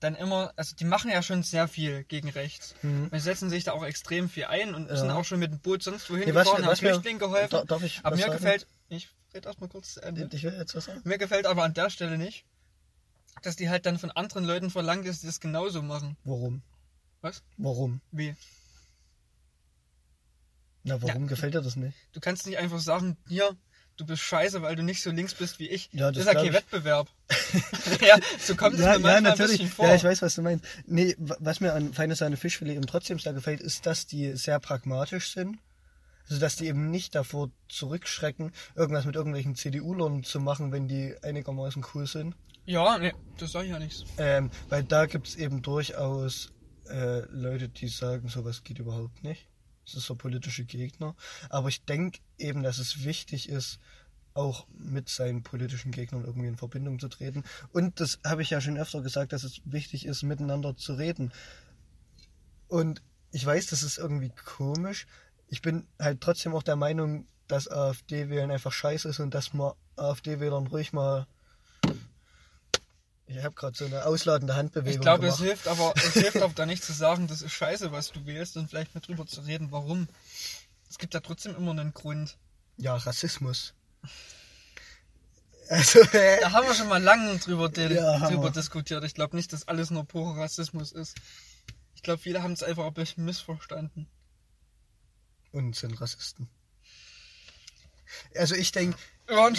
dann 0.00 0.14
immer, 0.14 0.52
also 0.56 0.76
die 0.76 0.84
machen 0.84 1.10
ja 1.10 1.22
schon 1.22 1.42
sehr 1.42 1.66
viel 1.68 2.04
gegen 2.04 2.28
rechts. 2.28 2.74
Mhm. 2.82 3.10
Die 3.12 3.18
setzen 3.20 3.50
sich 3.50 3.64
da 3.64 3.72
auch 3.72 3.84
extrem 3.84 4.28
viel 4.28 4.44
ein 4.44 4.74
und 4.74 4.88
Ja. 4.88 4.96
sind 4.96 5.10
auch 5.10 5.24
schon 5.24 5.38
mit 5.40 5.50
dem 5.52 5.58
Boot 5.60 5.82
sonst 5.82 6.08
wohin 6.10 6.20
Nee, 6.26 6.32
gefahren, 6.32 6.64
haben 6.64 6.76
Flüchtlingen 6.76 7.18
geholfen. 7.18 7.50
Dar- 7.50 7.64
darf 7.64 7.82
ich 7.82 8.00
aber 8.04 8.16
mir 8.16 8.22
sagen? 8.22 8.32
gefällt, 8.34 8.66
ich 8.88 9.08
rede 9.34 9.48
erstmal 9.48 9.68
kurz 9.68 9.94
zu 9.94 10.02
Ende. 10.02 10.28
Ich 10.32 10.42
will 10.44 10.54
jetzt 10.54 10.74
was 10.74 10.84
sagen. 10.84 11.00
Mir 11.04 11.18
gefällt 11.18 11.46
aber 11.46 11.64
an 11.64 11.74
der 11.74 11.90
Stelle 11.90 12.16
nicht, 12.16 12.44
dass 13.42 13.56
die 13.56 13.68
halt 13.68 13.86
dann 13.86 13.98
von 13.98 14.10
anderen 14.12 14.44
Leuten 14.44 14.70
verlangen, 14.70 15.04
dass 15.04 15.20
die 15.20 15.26
das 15.26 15.40
genauso 15.40 15.82
machen. 15.82 16.16
Warum? 16.24 16.62
Was? 17.20 17.42
Warum? 17.56 18.00
Wie? 18.12 18.34
Na, 20.84 21.02
warum 21.02 21.22
Ja. 21.24 21.28
gefällt 21.28 21.54
dir 21.54 21.60
das 21.60 21.76
nicht? 21.76 21.96
Du 22.12 22.20
kannst 22.20 22.46
nicht 22.46 22.58
einfach 22.58 22.78
sagen, 22.80 23.16
hier, 23.28 23.56
du 23.98 24.06
bist 24.06 24.22
scheiße, 24.22 24.62
weil 24.62 24.74
du 24.76 24.82
nicht 24.82 25.02
so 25.02 25.10
links 25.10 25.34
bist 25.34 25.58
wie 25.58 25.68
ich. 25.68 25.90
Ja, 25.92 26.10
das 26.10 26.24
das 26.24 26.26
ist 26.26 26.34
ja 26.34 26.42
kein. 26.44 26.52
Wettbewerb. 26.54 27.08
ja, 28.00 28.16
so 28.40 28.54
kommt 28.56 28.74
es 28.76 28.80
Ja, 28.80 28.86
mir 28.86 28.92
ja, 28.92 28.98
manchmal 28.98 29.16
ein 29.16 29.22
natürlich. 29.24 29.58
bisschen 29.58 29.68
vor. 29.72 29.86
Ja, 29.86 29.94
ich 29.94 30.04
weiß, 30.04 30.22
was 30.22 30.34
du 30.34 30.42
meinst. 30.42 30.64
Nee, 30.86 31.14
wa- 31.18 31.36
was 31.40 31.60
mir 31.60 31.74
an 31.74 31.92
Feine 31.92 32.14
Sahne 32.16 32.36
Fischfilet 32.38 32.74
eben 32.76 32.86
trotzdem 32.86 33.18
sehr 33.18 33.34
gefällt, 33.34 33.60
ist, 33.60 33.84
dass 33.86 34.06
die 34.06 34.32
sehr 34.36 34.58
pragmatisch 34.60 35.32
sind. 35.32 35.58
Also, 36.28 36.40
dass 36.40 36.56
die 36.56 36.66
eben 36.66 36.90
nicht 36.90 37.14
davor 37.14 37.50
zurückschrecken, 37.68 38.52
irgendwas 38.74 39.04
mit 39.06 39.14
irgendwelchen 39.16 39.54
CDU-Lern 39.54 40.24
zu 40.24 40.40
machen, 40.40 40.72
wenn 40.72 40.86
die 40.88 41.14
einigermaßen 41.22 41.84
cool 41.94 42.06
sind. 42.06 42.34
ja, 42.66 42.98
nee, 42.98 43.14
das 43.38 43.52
sag 43.52 43.64
ich 43.64 43.70
ja 43.70 43.78
nichts. 43.78 44.04
Ähm, 44.18 44.50
weil 44.68 44.84
da 44.84 45.06
gibt's 45.06 45.36
eben 45.36 45.62
durchaus 45.62 46.50
äh, 46.90 47.20
Leute, 47.30 47.68
die 47.70 47.88
sagen, 47.88 48.28
sowas 48.28 48.62
geht 48.62 48.78
überhaupt 48.78 49.22
nicht. 49.24 49.48
Das 49.88 50.02
ist 50.02 50.06
so 50.06 50.14
politische 50.14 50.64
Gegner. 50.64 51.16
Aber 51.48 51.68
ich 51.68 51.84
denke 51.84 52.20
eben, 52.36 52.62
dass 52.62 52.78
es 52.78 53.04
wichtig 53.04 53.48
ist, 53.48 53.78
auch 54.34 54.66
mit 54.78 55.08
seinen 55.08 55.42
politischen 55.42 55.90
Gegnern 55.90 56.24
irgendwie 56.24 56.46
in 56.46 56.56
Verbindung 56.56 56.98
zu 56.98 57.08
treten. 57.08 57.42
Und 57.72 57.98
das 58.00 58.20
habe 58.24 58.42
ich 58.42 58.50
ja 58.50 58.60
schon 58.60 58.78
öfter 58.78 59.00
gesagt, 59.02 59.32
dass 59.32 59.42
es 59.42 59.60
wichtig 59.64 60.06
ist, 60.06 60.22
miteinander 60.22 60.76
zu 60.76 60.94
reden. 60.94 61.32
Und 62.68 63.02
ich 63.32 63.44
weiß, 63.44 63.66
das 63.66 63.82
ist 63.82 63.98
irgendwie 63.98 64.30
komisch. 64.44 65.06
Ich 65.48 65.62
bin 65.62 65.88
halt 65.98 66.20
trotzdem 66.20 66.54
auch 66.54 66.62
der 66.62 66.76
Meinung, 66.76 67.26
dass 67.48 67.68
AfD-Wählen 67.68 68.50
einfach 68.50 68.72
scheiße 68.72 69.08
ist 69.08 69.20
und 69.20 69.34
dass 69.34 69.54
man 69.54 69.72
AfD-Wählern 69.96 70.66
ruhig 70.66 70.92
mal 70.92 71.26
Ich 73.28 73.44
habe 73.44 73.54
gerade 73.54 73.76
so 73.76 73.84
eine 73.84 74.06
ausladende 74.06 74.56
Handbewegung 74.56 74.94
Ich 74.94 75.00
glaube, 75.00 75.26
es 75.26 75.38
hilft 75.38 75.68
aber, 75.68 75.92
es 75.96 76.14
hilft 76.14 76.40
auch 76.42 76.54
da 76.54 76.64
nicht 76.64 76.82
zu 76.82 76.94
sagen, 76.94 77.26
das 77.26 77.42
ist 77.42 77.52
scheiße, 77.52 77.92
was 77.92 78.10
du 78.10 78.24
wählst 78.24 78.56
und 78.56 78.68
vielleicht 78.68 78.94
mal 78.94 79.00
drüber 79.02 79.26
zu 79.26 79.42
reden, 79.42 79.70
warum. 79.70 80.08
Es 80.88 80.96
gibt 80.96 81.12
ja 81.12 81.20
trotzdem 81.20 81.54
immer 81.54 81.72
einen 81.72 81.92
Grund. 81.92 82.38
Ja, 82.76 82.96
Rassismus. 82.96 83.74
Also, 85.70 86.00
äh, 86.00 86.40
Da 86.40 86.52
haben 86.52 86.66
wir 86.66 86.74
schon 86.74 86.88
mal 86.88 87.02
lange 87.02 87.36
drüber, 87.36 87.70
Ja, 87.76 88.26
drüber 88.26 88.50
diskutiert. 88.50 89.04
Ich 89.04 89.12
glaube 89.12 89.36
nicht, 89.36 89.52
dass 89.52 89.68
alles 89.68 89.90
nur 89.90 90.02
purer 90.06 90.40
Rassismus 90.40 90.92
ist. 90.92 91.14
Ich 91.94 92.02
glaube, 92.02 92.22
viele 92.22 92.42
haben 92.42 92.52
es 92.52 92.62
einfach 92.62 92.86
ein 92.86 92.94
bisschen 92.94 93.26
missverstanden. 93.26 94.08
und 95.52 95.76
sind 95.76 96.00
Rassisten. 96.00 96.48
Also 98.34 98.54
ich 98.54 98.72
denke, 98.72 98.96
man, 99.28 99.52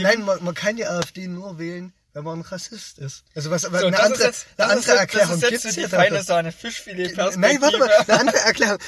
nein, 0.00 0.22
man, 0.22 0.44
man 0.44 0.54
kann 0.54 0.76
die 0.76 0.86
AfD 0.86 1.26
nur 1.26 1.58
wählen, 1.58 1.92
wenn 2.16 2.24
man 2.24 2.38
ein 2.38 2.42
Rassist 2.42 2.98
ist. 2.98 3.24
Also 3.34 3.50
was, 3.50 3.66
aber 3.66 3.78
So, 3.80 3.86
eine 3.88 4.00
andere, 4.00 4.22
jetzt, 4.22 4.46
eine 4.56 4.72
andere 4.72 4.92
jetzt, 4.92 5.00
Erklärung 5.00 5.38
so 5.38 5.48
die 5.50 5.58
hier 5.58 5.88
feine 5.90 6.08
dafür. 6.16 6.22
Sahne 6.22 6.50
Fischfilet 6.50 7.14
Nein, 7.14 7.60
warte 7.60 7.76
mal, 7.76 7.90
eine 7.90 8.20
andere 8.20 8.38
Erklärung. 8.46 8.78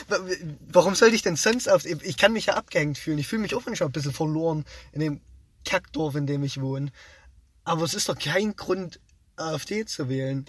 Warum 0.72 0.95
sollte 0.95 1.14
ich 1.14 1.20
denn 1.20 1.37
sonst 1.37 1.68
auf... 1.68 1.85
Ich 1.85 2.16
kann 2.16 2.33
mich 2.33 2.47
ja 2.47 2.55
abgehängt 2.55 2.97
fühlen. 2.97 3.18
Ich 3.18 3.29
fühle 3.29 3.43
mich 3.43 3.55
auch 3.55 3.66
manchmal 3.66 3.91
ein 3.91 3.93
bisschen 3.93 4.14
verloren 4.14 4.64
in 4.93 5.01
dem 5.01 5.20
Kackdorf, 5.66 6.14
in 6.14 6.26
dem 6.26 6.43
ich 6.43 6.62
wohne. 6.62 6.91
Aber 7.64 7.85
es 7.85 7.93
ist 7.93 8.09
doch 8.09 8.18
kein 8.18 8.57
Grund, 8.57 8.99
AfD 9.37 9.85
zu 9.85 10.09
wählen. 10.09 10.49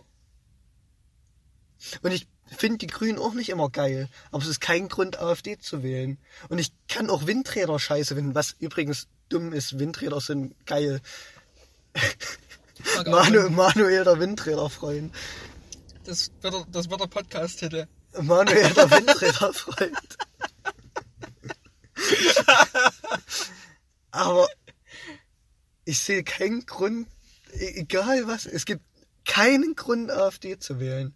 Und 2.02 2.14
ich 2.14 2.28
finde 2.48 2.78
die 2.78 2.88
Grünen 2.88 3.20
auch 3.20 3.34
nicht 3.34 3.50
immer 3.50 3.70
geil. 3.70 4.08
Aber 4.32 4.42
es 4.42 4.48
ist 4.48 4.62
kein 4.62 4.88
Grund, 4.88 5.20
AfD 5.20 5.58
zu 5.58 5.84
wählen. 5.84 6.18
Und 6.48 6.60
ich 6.60 6.72
kann 6.88 7.10
auch 7.10 7.28
Windräder 7.28 7.78
scheiße 7.78 8.16
finden, 8.16 8.36
was 8.36 8.56
übrigens 8.58 9.08
dumm 9.28 9.52
ist. 9.52 9.80
Windräder 9.80 10.22
sind 10.22 10.56
geil. 10.66 11.02
Manu, 13.06 13.50
Manuel 13.50 14.04
der 14.04 14.20
Windräderfreund. 14.20 15.14
Das 16.06 16.32
wird, 16.42 16.54
der- 16.54 16.66
das 16.72 16.90
wird 16.90 17.02
der 17.02 17.08
Podcast-Titel. 17.08 17.88
Manuel 18.22 18.74
der 18.74 18.90
Windräderfreund. 18.92 20.18
Aber 24.12 24.48
ich 25.86 26.00
sehe 26.00 26.24
keinen 26.24 26.66
Grund, 26.66 27.08
e- 27.54 27.80
egal 27.82 28.28
was, 28.28 28.46
es 28.46 28.66
gibt 28.66 28.84
keinen 29.26 29.76
Grund, 29.76 30.10
AfD 30.12 30.58
zu 30.58 30.80
wählen. 30.80 31.14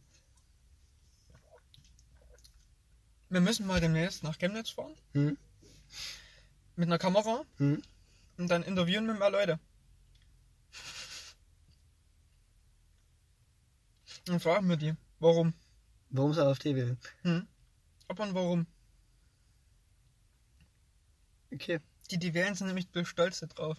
Wir 3.29 3.41
müssen 3.41 3.65
mal 3.65 3.79
demnächst 3.81 4.21
nach 4.23 4.37
Chemnitz 4.37 4.69
fahren. 4.69 4.93
Hm? 5.13 5.37
Mit 6.75 6.87
einer 6.87 6.99
Kamera. 6.99 7.43
Hm? 7.57 7.81
Und 8.37 8.47
dann 8.49 8.61
interviewen 8.63 9.07
wir 9.07 9.15
mal 9.15 9.31
Leute. 9.31 9.59
Und 14.29 14.39
fragen 14.39 14.69
wir 14.69 14.77
die, 14.77 14.93
warum. 15.19 15.53
Warum 16.09 16.33
sie 16.33 16.45
AfD 16.45 16.75
wählen? 16.75 16.97
Hm? 17.23 17.47
Ob 18.07 18.19
und 18.19 18.33
warum. 18.33 18.67
Okay. 21.51 21.79
Die, 22.11 22.17
die 22.17 22.33
wählen, 22.33 22.55
sind 22.55 22.67
nämlich 22.67 22.87
stolz 23.03 23.39
drauf. 23.39 23.77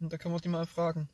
Und 0.00 0.12
da 0.12 0.18
können 0.18 0.34
wir 0.34 0.40
die 0.40 0.48
mal 0.48 0.66
fragen. 0.66 1.08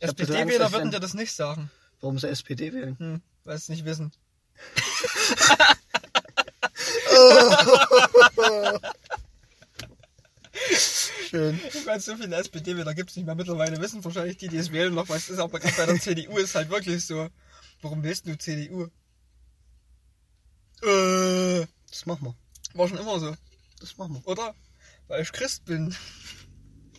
SPD-Wähler 0.00 0.72
würden 0.72 0.84
dann- 0.84 0.90
dir 0.92 1.00
das 1.00 1.14
nicht 1.14 1.32
sagen. 1.32 1.70
Warum 2.00 2.18
sie 2.18 2.28
SPD 2.28 2.72
wählen? 2.72 2.98
Hm, 2.98 3.22
weil 3.44 3.56
sie 3.56 3.62
es 3.62 3.68
nicht 3.68 3.84
wissen. 3.84 4.12
Schön. 11.34 11.60
Ich 11.74 11.84
meine, 11.84 11.98
so 12.00 12.16
viele 12.16 12.36
SPD-Wähler 12.36 12.94
gibt 12.94 13.10
es 13.10 13.16
nicht 13.16 13.26
mehr. 13.26 13.34
Mittlerweile 13.34 13.80
wissen 13.80 14.04
wahrscheinlich 14.04 14.36
die, 14.36 14.46
die 14.46 14.56
es 14.56 14.70
wählen, 14.70 14.94
noch 14.94 15.08
was 15.08 15.28
ist. 15.28 15.40
Aber 15.40 15.58
gerade 15.58 15.74
bei 15.76 15.86
der 15.86 16.00
CDU 16.00 16.38
ist 16.38 16.54
halt 16.54 16.70
wirklich 16.70 17.04
so. 17.04 17.28
Warum 17.82 18.04
wählst 18.04 18.26
du 18.28 18.38
CDU? 18.38 18.84
Äh, 20.82 21.66
Das 21.90 22.06
machen 22.06 22.26
wir. 22.26 22.34
war 22.74 22.88
schon 22.88 22.98
immer 22.98 23.18
so, 23.18 23.34
Das 23.80 23.96
machen 23.96 24.14
wir. 24.14 24.28
oder? 24.28 24.54
Weil 25.08 25.22
ich 25.22 25.32
Christ 25.32 25.64
bin. 25.64 25.94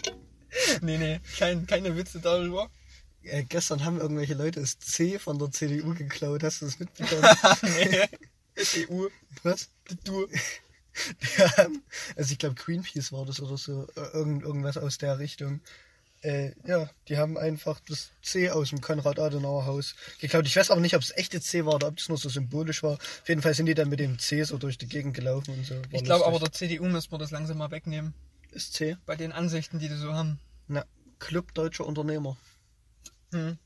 nee, 0.82 0.98
nee, 0.98 1.22
kein, 1.38 1.66
keine 1.66 1.96
Witze 1.96 2.20
darüber. 2.20 2.70
Äh, 3.24 3.44
gestern 3.46 3.86
haben 3.86 4.00
irgendwelche 4.02 4.34
Leute 4.34 4.60
das 4.60 4.78
C 4.80 5.18
von 5.18 5.40
der 5.40 5.50
CDU 5.52 5.94
geklaut. 5.96 6.44
Hast 6.44 6.62
du 6.62 6.66
das 6.66 6.78
mitbekommen? 6.80 7.24
nee. 7.64 8.64
CDU, 8.64 9.08
Was? 9.44 9.70
du. 10.04 10.28
Haben, 11.58 11.84
also 12.16 12.32
ich 12.32 12.38
glaube 12.38 12.56
Greenpeace 12.56 13.12
war 13.12 13.26
das 13.26 13.42
oder 13.42 13.58
so, 13.58 13.88
äh, 13.96 14.08
irgend, 14.14 14.44
irgendwas 14.44 14.78
aus 14.78 14.98
der 14.98 15.20
Richtung. 15.20 15.62
Äh, 16.22 16.54
ja, 16.66 16.90
die 17.08 17.18
haben 17.18 17.38
einfach 17.38 17.80
das 17.88 18.10
C 18.24 18.50
aus 18.50 18.70
dem 18.70 18.82
Konrad-Adenauer-Haus 18.82 19.96
geklaut. 20.20 20.48
Ich 20.48 20.56
weiß 20.56 20.72
aber 20.72 20.82
nicht, 20.82 20.96
ob 20.96 21.02
es 21.04 21.16
echte 21.16 21.40
C 21.40 21.66
war 21.66 21.76
oder 21.76 21.88
ob 21.88 21.98
das 21.98 22.10
nur 22.10 22.18
so 22.18 22.30
symbolisch 22.30 22.82
war. 22.82 22.94
Auf 22.94 23.30
jeden 23.30 23.44
Fall 23.44 23.54
sind 23.54 23.68
die 23.68 23.76
dann 23.76 23.90
mit 23.90 24.00
dem 24.00 24.18
C 24.18 24.42
so 24.44 24.58
durch 24.58 24.80
die 24.80 24.88
Gegend 24.88 25.14
gelaufen 25.14 25.54
und 25.54 25.66
so. 25.66 25.76
War 25.76 25.84
Ich 25.92 26.04
glaube 26.04 26.26
aber 26.26 26.40
der 26.40 26.52
CDU 26.52 26.86
müssen 26.86 27.12
wir 27.12 27.20
das 27.20 27.30
langsam 27.30 27.60
mal 27.60 27.70
wegnehmen. 27.70 28.16
Ist 28.52 28.74
C? 28.74 28.98
Bei 29.06 29.16
den 29.16 29.34
Ansichten, 29.34 29.78
die 29.78 29.88
die 29.88 29.96
so 29.96 30.14
haben. 30.14 30.40
Na, 30.68 30.86
Club 31.20 31.54
Deutscher 31.54 31.86
Unternehmer. 31.86 32.38
Hm. 33.32 33.60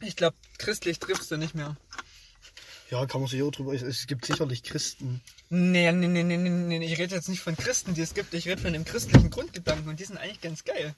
Ich 0.00 0.16
glaube, 0.16 0.36
christlich 0.58 1.00
triffst 1.00 1.30
du 1.30 1.36
nicht 1.36 1.54
mehr. 1.54 1.76
Ja, 2.90 3.04
kann 3.06 3.20
man 3.20 3.28
sich 3.28 3.42
auch 3.42 3.50
drüber. 3.50 3.74
Es, 3.74 4.06
gibt 4.06 4.24
sicherlich 4.24 4.62
Christen. 4.62 5.20
Nee, 5.50 5.92
nee, 5.92 6.06
nee, 6.06 6.22
nee, 6.22 6.36
nee, 6.38 6.78
nee, 6.78 6.86
ich 6.86 6.98
rede 6.98 7.14
jetzt 7.14 7.28
nicht 7.28 7.40
von 7.40 7.56
Christen, 7.56 7.94
die 7.94 8.00
es 8.00 8.14
gibt. 8.14 8.32
Ich 8.32 8.48
rede 8.48 8.62
von 8.62 8.72
dem 8.72 8.84
christlichen 8.84 9.28
Grundgedanken 9.28 9.88
und 9.88 10.00
die 10.00 10.04
sind 10.04 10.16
eigentlich 10.16 10.40
ganz 10.40 10.64
geil. 10.64 10.94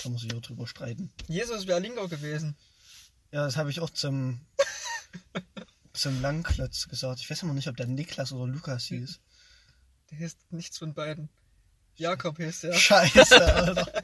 Kann 0.00 0.12
man 0.12 0.20
sich 0.20 0.34
auch 0.34 0.40
drüber 0.40 0.66
streiten. 0.66 1.12
Jesus 1.28 1.66
wäre 1.66 1.80
Lingo 1.80 2.08
gewesen. 2.08 2.56
Ja, 3.30 3.44
das 3.44 3.56
habe 3.56 3.70
ich 3.70 3.80
auch 3.80 3.90
zum, 3.90 4.40
zum 5.92 6.22
Langklotz 6.22 6.88
gesagt. 6.88 7.20
Ich 7.20 7.28
weiß 7.28 7.42
immer 7.42 7.52
nicht, 7.52 7.68
ob 7.68 7.76
der 7.76 7.86
Niklas 7.86 8.32
oder 8.32 8.50
Lukas 8.50 8.86
hieß. 8.86 9.20
Der 10.12 10.20
ist 10.20 10.38
nichts 10.50 10.78
von 10.78 10.94
beiden. 10.94 11.28
Jakob 11.96 12.38
hieß 12.38 12.60
der. 12.62 12.72
Scheiße, 12.72 13.54
Alter. 13.54 14.02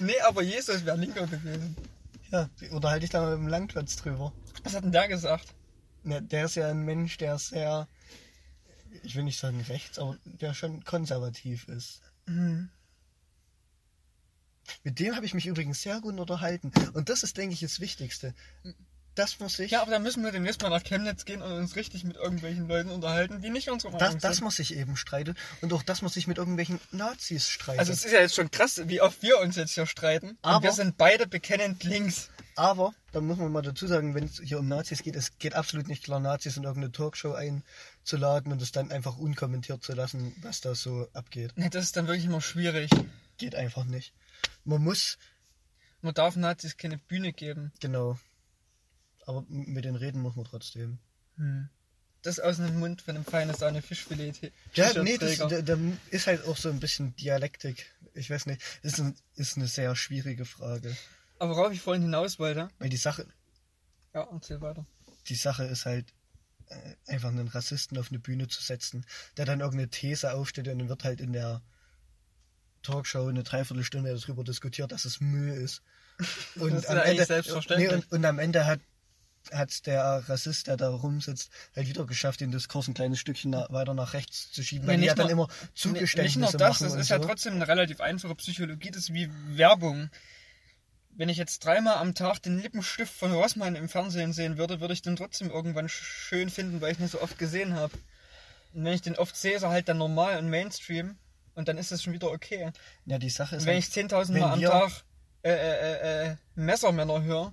Nee, 0.00 0.18
aber 0.20 0.42
Jesus 0.42 0.84
wäre 0.86 0.96
Lingo 0.96 1.26
gewesen. 1.26 1.76
Ja, 2.30 2.48
unterhalte 2.70 3.04
ich 3.04 3.10
da 3.10 3.20
mal 3.20 3.36
mit 3.36 3.46
dem 3.46 3.48
Langklotz 3.48 3.96
drüber. 3.96 4.32
Was 4.62 4.74
hat 4.74 4.84
denn 4.84 4.92
der 4.92 5.08
gesagt? 5.08 5.54
Ja, 6.04 6.20
der 6.20 6.44
ist 6.44 6.54
ja 6.54 6.68
ein 6.68 6.84
Mensch, 6.84 7.18
der 7.18 7.38
sehr, 7.38 7.88
ich 9.02 9.16
will 9.16 9.24
nicht 9.24 9.38
sagen 9.38 9.60
rechts, 9.62 9.98
aber 9.98 10.16
der 10.24 10.54
schon 10.54 10.84
konservativ 10.84 11.68
ist. 11.68 12.00
Mhm. 12.26 12.70
Mit 14.84 15.00
dem 15.00 15.16
habe 15.16 15.26
ich 15.26 15.34
mich 15.34 15.46
übrigens 15.46 15.82
sehr 15.82 16.00
gut 16.00 16.18
unterhalten. 16.18 16.70
Und 16.94 17.08
das 17.08 17.22
ist, 17.22 17.36
denke 17.36 17.54
ich, 17.54 17.60
das 17.60 17.80
Wichtigste. 17.80 18.34
Das 19.20 19.38
muss 19.38 19.58
ich, 19.58 19.70
Ja, 19.72 19.82
aber 19.82 19.90
da 19.90 19.98
müssen 19.98 20.24
wir 20.24 20.32
demnächst 20.32 20.62
mal 20.62 20.68
nach 20.70 20.82
Chemnitz 20.82 21.24
gehen 21.24 21.42
und 21.42 21.52
uns 21.52 21.76
richtig 21.76 22.04
mit 22.04 22.16
irgendwelchen 22.16 22.66
Leuten 22.68 22.90
unterhalten, 22.90 23.42
die 23.42 23.50
nicht 23.50 23.68
unsere 23.70 23.92
das, 23.92 24.00
Meinung 24.00 24.20
das 24.20 24.36
sind. 24.36 24.44
muss 24.44 24.58
ich 24.58 24.74
eben 24.76 24.96
streiten. 24.96 25.34
Und 25.60 25.72
auch 25.72 25.82
das 25.82 26.02
muss 26.02 26.16
ich 26.16 26.26
mit 26.26 26.38
irgendwelchen 26.38 26.80
Nazis 26.90 27.48
streiten. 27.48 27.78
Also 27.80 27.92
es 27.92 28.04
ist 28.04 28.12
ja 28.12 28.20
jetzt 28.20 28.34
schon 28.34 28.50
krass, 28.50 28.80
wie 28.86 29.00
oft 29.00 29.22
wir 29.22 29.38
uns 29.40 29.56
jetzt 29.56 29.74
hier 29.74 29.86
streiten. 29.86 30.30
Und 30.30 30.38
Aber- 30.42 30.62
wir 30.64 30.72
sind 30.72 30.96
beide 30.96 31.26
bekennend 31.26 31.84
links. 31.84 32.30
Aber, 32.56 32.92
da 33.12 33.20
muss 33.20 33.38
man 33.38 33.52
mal 33.52 33.62
dazu 33.62 33.86
sagen, 33.86 34.14
wenn 34.14 34.24
es 34.24 34.40
hier 34.44 34.58
um 34.58 34.68
Nazis 34.68 35.02
geht, 35.02 35.16
es 35.16 35.38
geht 35.38 35.54
absolut 35.54 35.88
nicht 35.88 36.04
klar, 36.04 36.20
Nazis 36.20 36.56
in 36.58 36.64
irgendeine 36.64 36.92
Talkshow 36.92 37.32
einzuladen 37.32 38.52
und 38.52 38.60
es 38.60 38.72
dann 38.72 38.90
einfach 38.90 39.16
unkommentiert 39.16 39.82
zu 39.82 39.92
lassen, 39.94 40.34
was 40.42 40.60
da 40.60 40.74
so 40.74 41.08
abgeht. 41.14 41.52
Nee, 41.56 41.70
Das 41.70 41.84
ist 41.84 41.96
dann 41.96 42.06
wirklich 42.06 42.26
immer 42.26 42.40
schwierig. 42.42 42.90
Geht 43.38 43.54
einfach 43.54 43.84
nicht. 43.84 44.12
Man 44.64 44.82
muss, 44.82 45.16
Man 46.02 46.12
darf 46.14 46.36
Nazis 46.36 46.76
keine 46.76 46.98
Bühne 46.98 47.32
geben. 47.32 47.72
genau. 47.80 48.18
Aber 49.30 49.44
mit 49.48 49.84
den 49.84 49.94
Reden 49.94 50.20
muss 50.22 50.34
man 50.34 50.44
trotzdem. 50.44 50.98
Das 52.22 52.40
aus 52.40 52.56
dem 52.56 52.80
Mund 52.80 53.00
von 53.00 53.14
einem 53.14 53.24
feinen 53.24 53.54
Sahne 53.54 53.80
Fischfilet. 53.80 54.52
Ja, 54.74 54.92
nee, 55.04 55.16
das, 55.18 55.38
da, 55.38 55.62
da 55.62 55.78
ist 56.10 56.26
halt 56.26 56.44
auch 56.46 56.56
so 56.56 56.68
ein 56.68 56.80
bisschen 56.80 57.14
Dialektik. 57.14 57.86
Ich 58.14 58.28
weiß 58.28 58.46
nicht, 58.46 58.60
ist, 58.82 58.98
ein, 58.98 59.14
ist 59.36 59.56
eine 59.56 59.68
sehr 59.68 59.94
schwierige 59.94 60.44
Frage. 60.44 60.96
Aber 61.38 61.54
worauf 61.54 61.72
ich 61.72 61.80
vorhin 61.80 62.02
hinaus 62.02 62.40
wollte. 62.40 62.70
Weil 62.80 62.88
die 62.88 62.96
Sache, 62.96 63.24
Ja, 64.12 64.26
erzähl 64.32 64.60
weiter. 64.60 64.84
die 65.28 65.36
Sache 65.36 65.62
ist 65.62 65.86
halt, 65.86 66.12
äh, 66.66 66.96
einfach 67.06 67.28
einen 67.28 67.46
Rassisten 67.46 67.96
auf 67.98 68.08
eine 68.10 68.18
Bühne 68.18 68.48
zu 68.48 68.60
setzen, 68.60 69.06
der 69.36 69.44
dann 69.44 69.60
irgendeine 69.60 69.90
These 69.90 70.34
aufstellt 70.34 70.66
und 70.66 70.80
dann 70.80 70.88
wird 70.88 71.04
halt 71.04 71.20
in 71.20 71.32
der 71.32 71.62
Talkshow 72.82 73.28
eine 73.28 73.44
Dreiviertelstunde 73.44 74.12
darüber 74.12 74.42
diskutiert, 74.42 74.90
dass 74.90 75.04
es 75.04 75.20
Müll 75.20 75.52
ist. 75.52 75.82
Und 76.56 76.72
Das 76.74 76.82
ist 76.82 76.90
ja 76.90 77.00
eigentlich 77.00 77.26
selbstverständlich. 77.28 77.88
Nee, 77.88 77.94
und, 77.94 78.12
und 78.12 78.24
am 78.26 78.38
Ende 78.38 78.66
hat 78.66 78.80
hat 79.52 79.86
der 79.86 80.02
Rassist, 80.28 80.66
der 80.66 80.76
da 80.76 80.90
rumsitzt, 80.90 81.50
halt 81.74 81.88
wieder 81.88 82.04
geschafft, 82.06 82.40
den 82.40 82.50
Diskurs 82.50 82.88
ein 82.88 82.94
kleines 82.94 83.18
Stückchen 83.18 83.50
nach, 83.50 83.70
weiter 83.72 83.94
nach 83.94 84.12
rechts 84.12 84.52
zu 84.52 84.62
schieben, 84.62 84.86
weil 84.86 84.96
Nee, 84.96 85.02
die 85.02 85.06
ja 85.06 85.12
nicht 85.14 85.18
dann 85.24 85.30
immer 85.30 85.48
Zugeständnisse 85.74 86.38
Nicht 86.40 86.52
nur 86.52 86.58
das, 86.58 86.78
das 86.80 86.94
ist 86.94 87.08
so. 87.08 87.14
ja 87.14 87.20
trotzdem 87.20 87.54
eine 87.54 87.66
relativ 87.66 88.00
einfache 88.00 88.34
Psychologie, 88.34 88.90
das 88.90 89.04
ist 89.04 89.14
wie 89.14 89.30
Werbung. 89.48 90.10
Wenn 91.16 91.28
ich 91.28 91.36
jetzt 91.38 91.64
dreimal 91.64 91.96
am 91.96 92.14
Tag 92.14 92.40
den 92.42 92.60
Lippenstift 92.60 93.12
von 93.12 93.32
Rossmann 93.32 93.74
im 93.74 93.88
Fernsehen 93.88 94.32
sehen 94.32 94.56
würde, 94.58 94.80
würde 94.80 94.94
ich 94.94 95.02
den 95.02 95.16
trotzdem 95.16 95.50
irgendwann 95.50 95.86
sch- 95.86 96.02
schön 96.04 96.50
finden, 96.50 96.80
weil 96.80 96.92
ich 96.92 97.00
ihn 97.00 97.08
so 97.08 97.20
oft 97.20 97.36
gesehen 97.38 97.74
habe. 97.74 97.92
Und 98.72 98.84
wenn 98.84 98.92
ich 98.92 99.02
den 99.02 99.16
oft 99.16 99.36
sehe, 99.36 99.56
ist 99.56 99.62
er 99.62 99.70
halt 99.70 99.88
dann 99.88 99.98
normal 99.98 100.38
und 100.38 100.48
Mainstream 100.48 101.16
und 101.54 101.66
dann 101.68 101.76
ist 101.78 101.90
es 101.92 102.02
schon 102.02 102.12
wieder 102.12 102.30
okay. 102.30 102.70
Ja, 103.06 103.18
die 103.18 103.28
Sache 103.30 103.56
ist 103.56 103.66
wenn 103.66 103.74
halt, 103.74 103.84
ich 103.84 103.92
10.000 103.92 104.32
wenn 104.34 104.40
Mal 104.40 104.52
am 104.52 104.60
Tag 104.62 104.92
äh, 105.42 105.50
äh, 105.50 106.26
äh, 106.30 106.36
Messermänner 106.54 107.22
höre, 107.22 107.52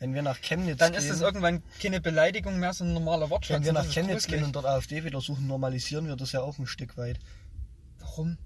Wenn 0.00 0.14
wir 0.14 0.22
nach 0.22 0.40
Chemnitz 0.40 0.78
dann 0.78 0.92
gehen, 0.92 1.00
ist 1.00 1.10
das 1.10 1.20
irgendwann 1.20 1.62
keine 1.82 2.00
Beleidigung 2.00 2.58
mehr, 2.58 2.72
sondern 2.72 2.96
ein 2.96 3.04
normaler 3.04 3.30
Wortschatz. 3.30 3.56
wenn 3.56 3.64
wir 3.64 3.72
nach 3.72 3.90
Chemnitz 3.90 4.24
gruselig. 4.24 4.40
gehen 4.40 4.44
und 4.44 4.54
dort 4.54 4.66
AfD 4.66 5.02
wieder 5.04 5.20
suchen, 5.20 5.46
normalisieren 5.46 6.06
wir 6.06 6.14
das 6.14 6.32
ja 6.32 6.40
auch 6.40 6.58
ein 6.58 6.66
Stück 6.66 6.96
weit. 6.96 7.18
Warum? 7.98 8.38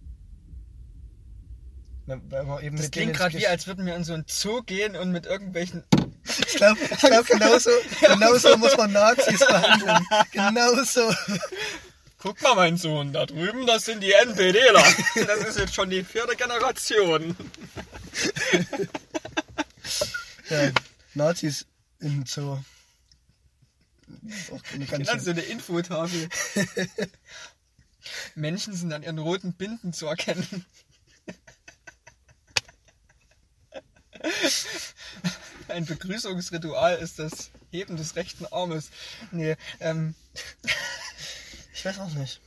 Weil 2.06 2.46
wir 2.46 2.62
eben 2.62 2.76
Das 2.76 2.90
klingt 2.90 3.14
gerade 3.14 3.38
wie, 3.38 3.46
als 3.46 3.66
würden 3.66 3.86
wir 3.86 3.94
in 3.94 4.04
so 4.04 4.14
einen 4.14 4.24
Zoo 4.26 4.62
gehen 4.62 4.96
und 4.96 5.12
mit 5.12 5.26
irgendwelchen. 5.26 5.84
Ich 6.26 6.56
glaube, 6.56 6.78
ich 6.90 6.98
glaub, 6.98 7.26
genauso, 7.28 7.70
genauso 8.00 8.56
muss 8.56 8.76
man 8.76 8.92
Nazis 8.92 9.38
behandeln. 9.38 10.06
Genauso. 10.32 11.12
Guck 12.18 12.40
mal, 12.42 12.54
mein 12.54 12.76
Sohn, 12.76 13.12
da 13.12 13.26
drüben, 13.26 13.66
das 13.66 13.84
sind 13.84 14.02
die 14.02 14.12
NPDler. 14.12 14.84
Das 15.26 15.38
ist 15.40 15.58
jetzt 15.58 15.74
schon 15.74 15.90
die 15.90 16.02
vierte 16.02 16.36
Generation. 16.36 17.36
Ja, 20.48 20.70
Nazis 21.14 21.66
in 22.00 22.26
so. 22.26 22.62
Auch 24.50 24.62
eine 24.74 24.84
Genau 24.86 25.04
ganze, 25.04 25.24
so 25.24 25.30
eine 25.30 25.40
Infotafel. 25.42 26.28
Menschen 28.34 28.74
sind 28.74 28.92
an 28.92 29.02
ihren 29.02 29.18
roten 29.18 29.54
Binden 29.54 29.92
zu 29.92 30.06
erkennen. 30.06 30.66
Ein 35.68 35.86
Begrüßungsritual 35.86 36.96
ist 36.98 37.18
das 37.18 37.50
Heben 37.70 37.96
des 37.96 38.16
rechten 38.16 38.46
Armes. 38.46 38.90
Nee, 39.30 39.56
ähm, 39.80 40.14
ich 41.72 41.84
weiß 41.84 41.98
auch 41.98 42.10
nicht. 42.10 42.40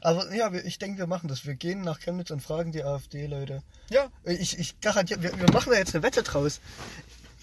Aber 0.00 0.32
ja, 0.34 0.52
ich 0.52 0.78
denke, 0.78 0.98
wir 0.98 1.06
machen 1.06 1.28
das. 1.28 1.44
Wir 1.44 1.54
gehen 1.54 1.82
nach 1.82 2.00
Chemnitz 2.00 2.30
und 2.30 2.40
fragen 2.40 2.72
die 2.72 2.82
AfD-Leute. 2.84 3.62
ja, 3.90 4.10
Ich, 4.24 4.58
ich 4.58 4.80
garantiere, 4.80 5.22
wir, 5.22 5.38
wir 5.38 5.50
machen 5.52 5.70
da 5.72 5.78
jetzt 5.78 5.94
eine 5.94 6.02
Wette 6.02 6.22
draus. 6.22 6.60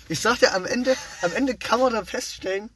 Ich 0.08 0.20
sag 0.22 0.40
dir, 0.40 0.54
am 0.54 0.66
Ende, 0.66 0.96
am 1.22 1.32
Ende 1.34 1.56
kann 1.56 1.80
man 1.80 1.94
da 1.94 2.04
feststellen, 2.04 2.70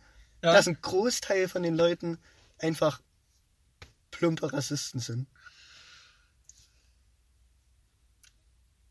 Ja. 0.44 0.54
dass 0.54 0.68
ein 0.68 0.78
Großteil 0.82 1.48
von 1.50 1.64
den 1.64 1.76
Leuten 1.76 2.20
einfach 2.60 3.02
plumpe 4.12 4.54
Rassisten 4.54 5.00
sind. 5.00 5.28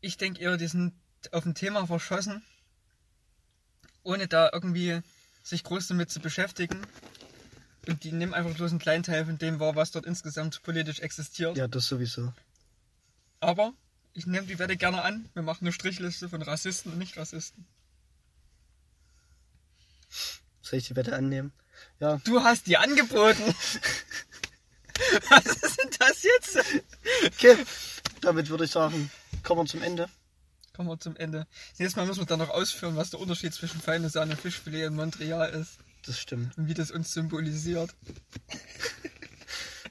ich 0.01 0.17
denke 0.17 0.41
eher, 0.41 0.57
die 0.57 0.67
sind 0.67 0.93
auf 1.31 1.45
ein 1.45 1.55
Thema 1.55 1.87
verschossen, 1.87 2.43
ohne 4.03 4.27
da 4.27 4.49
irgendwie 4.51 4.99
sich 5.43 5.63
groß 5.63 5.87
damit 5.87 6.11
zu 6.11 6.19
beschäftigen. 6.19 6.81
Und 7.87 8.03
die 8.03 8.11
nehmen 8.11 8.33
einfach 8.33 8.55
bloß 8.55 8.71
einen 8.71 8.79
kleinen 8.79 9.03
Teil 9.03 9.25
von 9.25 9.37
dem 9.37 9.59
wahr, 9.59 9.75
was 9.75 9.91
dort 9.91 10.05
insgesamt 10.05 10.63
politisch 10.63 10.99
existiert. 10.99 11.57
Ja, 11.57 11.67
das 11.67 11.85
sowieso. 11.85 12.33
Aber 13.41 13.73
ich 14.13 14.25
nehme 14.25 14.47
die 14.47 14.57
Wette 14.59 14.77
gerne 14.77 15.01
an. 15.01 15.29
Wir 15.33 15.43
machen 15.43 15.65
eine 15.65 15.73
Strichliste 15.73 16.29
von 16.29 16.41
Rassisten 16.41 16.93
und 16.93 16.97
Nicht-Rassisten. 16.97 17.65
Soll 20.61 20.79
ich 20.79 20.87
die 20.87 20.95
Wette 20.95 21.15
annehmen? 21.15 21.51
Ja, 21.99 22.17
Du 22.23 22.41
hast 22.41 22.67
die 22.67 22.77
angeboten. 22.77 23.43
Was 25.29 25.45
ist 25.45 25.79
denn 25.81 25.89
das 25.99 26.23
jetzt? 26.23 26.59
okay. 27.25 27.57
Damit 28.21 28.49
würde 28.49 28.65
ich 28.65 28.71
sagen, 28.71 29.11
kommen 29.41 29.61
wir 29.61 29.65
zum 29.65 29.81
Ende. 29.81 30.07
Kommen 30.73 30.87
wir 30.89 30.99
zum 30.99 31.17
Ende. 31.17 31.47
Nächstes 31.77 31.95
Mal 31.95 32.05
müssen 32.05 32.21
wir 32.21 32.25
dann 32.25 32.39
noch 32.39 32.49
ausführen, 32.49 32.95
was 32.95 33.09
der 33.09 33.19
Unterschied 33.19 33.53
zwischen 33.53 33.81
feine 33.81 34.09
Sahne 34.09 34.37
Fischfilet 34.37 34.87
und 34.87 34.95
Montreal 34.95 35.49
ist. 35.49 35.79
Das 36.05 36.19
stimmt. 36.19 36.57
Und 36.57 36.67
wie 36.67 36.73
das 36.73 36.91
uns 36.91 37.13
symbolisiert. 37.13 37.93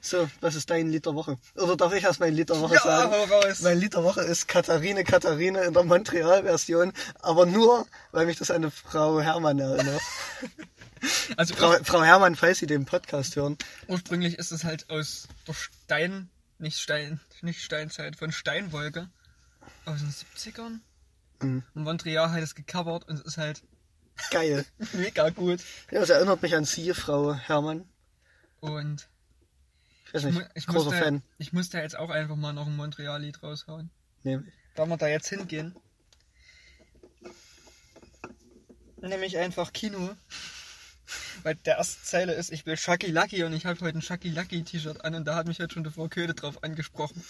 So, 0.01 0.29
was 0.41 0.55
ist 0.55 0.69
dein 0.69 0.89
Lied 0.89 1.05
der 1.05 1.15
Woche? 1.15 1.37
Oder 1.55 1.77
darf 1.77 1.93
ich 1.93 2.03
erst 2.03 2.19
mein 2.19 2.33
Lied 2.33 2.49
der 2.49 2.59
Woche 2.59 2.75
Ja, 2.75 2.81
sagen? 2.81 3.13
raus. 3.31 3.61
Mein 3.61 3.79
Lied 3.79 3.93
der 3.93 4.03
Woche 4.03 4.21
ist 4.21 4.47
Katharine 4.49 5.03
Katharine 5.05 5.61
in 5.63 5.73
der 5.73 5.83
Montreal-Version, 5.83 6.91
aber 7.21 7.45
nur, 7.45 7.87
weil 8.11 8.25
mich 8.25 8.37
das 8.37 8.51
an 8.51 8.57
eine 8.57 8.71
Frau 8.71 9.21
Hermann 9.21 9.59
erinnert. 9.59 10.01
Also 11.35 11.53
Frau, 11.53 11.73
Frau 11.83 12.01
Hermann, 12.01 12.37
falls 12.37 12.59
Sie 12.59 12.65
den 12.65 12.85
Podcast 12.85 13.35
hören, 13.35 13.57
ursprünglich 13.89 14.39
ist 14.39 14.53
es 14.53 14.63
halt 14.63 14.89
aus 14.89 15.27
der 15.45 15.53
Stein, 15.53 16.29
nicht 16.59 16.79
Stein, 16.79 17.19
nicht 17.41 17.61
Steinzeit, 17.61 18.15
von 18.15 18.31
Steinwolke 18.31 19.09
aus 19.83 19.99
den 19.99 20.13
70ern. 20.13 20.79
Mhm. 21.41 21.63
Und 21.75 21.83
Montreal 21.83 22.31
hat 22.31 22.41
es 22.41 22.55
gecovert 22.55 23.05
und 23.09 23.15
es 23.19 23.21
ist 23.25 23.37
halt 23.37 23.63
geil. 24.31 24.65
mega 24.93 25.29
gut. 25.29 25.61
Ja, 25.91 25.99
das 25.99 26.09
erinnert 26.09 26.41
mich 26.41 26.55
an 26.55 26.65
Sie, 26.65 26.93
Frau 26.93 27.33
Hermann. 27.33 27.87
Und 28.59 29.09
Ich 30.07 30.13
weiß 30.13 30.25
ich, 30.25 30.35
nicht, 30.35 30.49
ich, 30.55 30.65
großer 30.67 30.85
musste, 30.85 31.01
Fan. 31.03 31.23
ich 31.37 31.53
musste 31.53 31.77
jetzt 31.79 31.97
auch 31.97 32.09
einfach 32.09 32.35
mal 32.35 32.53
noch 32.53 32.67
ein 32.67 32.75
Montreal-Lied 32.75 33.43
raushauen. 33.43 33.89
Nämlich. 34.23 34.53
Da 34.75 34.85
wir 34.85 34.97
da 34.97 35.07
jetzt 35.07 35.27
hingehen. 35.27 35.75
Nämlich 39.01 39.37
einfach 39.37 39.73
Kino. 39.73 40.15
Weil 41.43 41.55
der 41.55 41.77
erste 41.77 42.01
Zeile 42.03 42.33
ist, 42.33 42.51
ich 42.51 42.65
will 42.65 42.77
Shucky 42.77 43.07
Lucky 43.11 43.43
und 43.43 43.53
ich 43.53 43.65
habe 43.65 43.79
heute 43.81 43.97
ein 43.97 44.01
Shucky 44.01 44.29
Lucky 44.29 44.63
T-Shirt 44.63 45.03
an 45.03 45.15
und 45.15 45.25
da 45.25 45.35
hat 45.35 45.47
mich 45.47 45.59
heute 45.59 45.73
schon 45.73 45.83
die 45.83 45.91
Frau 45.91 46.07
Köde 46.07 46.33
drauf 46.33 46.63
angesprochen. 46.63 47.21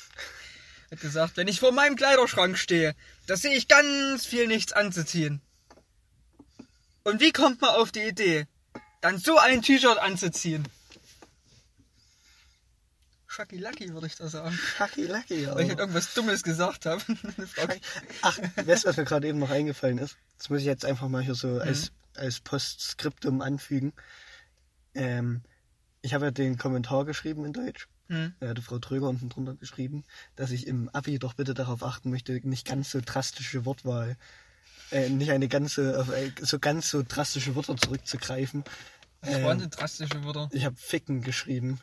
Hat 0.92 1.00
gesagt, 1.02 1.38
wenn 1.38 1.48
ich 1.48 1.60
vor 1.60 1.72
meinem 1.72 1.96
Kleiderschrank 1.96 2.58
stehe, 2.58 2.94
da 3.26 3.36
sehe 3.36 3.56
ich 3.58 3.68
ganz 3.68 4.26
viel 4.26 4.46
nichts 4.48 4.72
anzuziehen. 4.72 5.42
Und 7.04 7.20
wie 7.20 7.32
kommt 7.32 7.62
man 7.62 7.72
auf 7.72 7.92
die 7.92 8.02
Idee, 8.04 8.48
dann 9.02 9.18
so 9.18 9.38
ein 9.38 9.62
T-Shirt 9.62 9.98
anzuziehen? 9.98 10.68
Shucky 13.28 13.58
Lucky 13.58 13.92
würde 13.94 14.08
ich 14.08 14.16
da 14.16 14.28
sagen. 14.28 14.58
Lucky, 14.80 15.06
lucky, 15.08 15.42
ja. 15.44 15.56
Weil 15.56 15.64
ich 15.64 15.70
halt 15.70 15.80
irgendwas 15.80 16.14
Dummes 16.14 16.44
gesagt 16.44 16.86
habe. 16.86 17.02
Ach, 18.22 18.38
weißt 18.56 18.84
du, 18.84 18.90
was 18.90 18.98
mir 18.98 19.06
gerade 19.06 19.28
eben 19.28 19.40
noch 19.40 19.50
eingefallen 19.50 19.98
ist? 19.98 20.18
Das 20.38 20.50
muss 20.50 20.60
ich 20.60 20.66
jetzt 20.66 20.86
einfach 20.86 21.08
mal 21.10 21.22
hier 21.24 21.34
Mhm. 21.34 21.38
so 21.38 21.60
als, 21.60 21.92
als 22.16 22.40
Postskriptum 22.42 23.42
anfügen. 23.42 23.92
Ähm, 24.94 25.42
ich 26.04 26.14
habe 26.14 26.26
ja 26.26 26.32
den 26.32 26.58
Kommentar 26.60 27.06
geschrieben 27.06 27.44
in 27.44 27.54
Deutsch. 27.54 27.88
Hm. 28.08 28.36
Da 28.40 28.50
hatte 28.50 28.62
Frau 28.62 28.78
Tröger 28.78 29.10
unten 29.10 29.30
drunter 29.30 29.56
geschrieben, 29.56 30.04
dass 30.36 30.52
ich 30.52 30.68
im 30.68 30.90
Abi 30.90 31.18
doch 31.18 31.34
bitte 31.34 31.54
darauf 31.56 31.84
achten 31.84 32.12
möchte, 32.12 32.34
nicht 32.48 32.68
ganz 32.68 32.92
so 32.92 33.00
drastische 33.04 33.66
Wortwahl, 33.66 34.18
äh, 34.94 35.10
nicht 35.10 35.32
eine 35.32 35.48
ganze, 35.48 36.00
auf 36.00 36.10
äh, 36.10 36.32
so 36.42 36.60
ganz 36.60 36.90
so 36.90 37.04
drastische 37.08 37.56
Wörter 37.56 37.76
zurückzugreifen. 37.76 38.64
Das 39.22 39.42
waren 39.42 39.60
denn 39.60 39.70
drastische 39.70 40.24
Wörter. 40.24 40.50
Ich 40.52 40.66
habe 40.66 40.76
Ficken 40.76 41.22
geschrieben. 41.22 41.80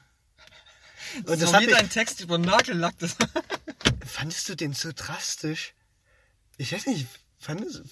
Und 1.17 1.29
Und 1.29 1.29
das 1.29 1.39
das 1.41 1.49
ist 1.49 1.55
hat 1.55 1.63
wieder 1.63 1.73
mich, 1.73 1.81
ein 1.83 1.91
Text 1.91 2.21
über 2.21 2.39
Nagellack. 2.39 2.99
Das 2.99 3.17
fandest 4.07 4.49
du 4.49 4.55
den 4.55 4.75
so 4.75 4.93
drastisch? 4.95 5.75
Ich 6.59 6.73
weiß 6.73 6.87
nicht, 6.87 7.07
fandest 7.39 7.83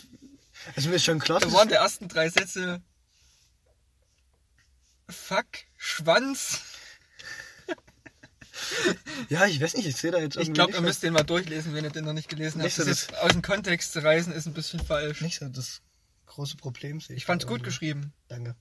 also 0.76 0.88
mir 0.88 0.96
ist 0.96 1.04
schon 1.04 1.18
klar, 1.18 1.40
da 1.40 1.46
dass 1.46 1.54
waren 1.54 1.68
die 1.68 1.74
ersten 1.74 2.08
drei 2.08 2.28
Sätze. 2.28 2.82
Fuck, 5.08 5.46
Schwanz. 5.76 6.60
Ja, 9.28 9.46
ich 9.46 9.60
weiß 9.60 9.76
nicht, 9.76 9.86
ich 9.86 9.96
sehe 9.96 10.10
da 10.10 10.18
jetzt 10.18 10.36
Ich 10.36 10.42
irgendwie 10.42 10.52
glaube, 10.54 10.70
nicht, 10.72 10.80
ihr 10.80 10.86
müsst 10.86 11.02
den 11.02 11.12
mal 11.12 11.22
durchlesen, 11.22 11.74
wenn 11.74 11.84
ihr 11.84 11.90
den 11.90 12.04
noch 12.04 12.12
nicht 12.12 12.28
gelesen 12.28 12.60
habt. 12.60 12.64
Nicht 12.64 12.76
so 12.76 12.84
das 12.84 13.06
jetzt 13.08 13.18
aus 13.18 13.32
dem 13.32 13.42
Kontext 13.42 13.92
zu 13.92 14.02
reißen, 14.02 14.32
ist 14.32 14.46
ein 14.46 14.54
bisschen 14.54 14.80
falsch. 14.80 15.20
nicht 15.20 15.38
so 15.38 15.48
das 15.48 15.82
große 16.26 16.56
Problem 16.56 17.00
sehe 17.00 17.16
Ich 17.16 17.24
fand's 17.24 17.44
da 17.44 17.48
gut 17.48 17.58
irgendwie. 17.58 17.70
geschrieben. 17.70 18.12
Danke. 18.28 18.54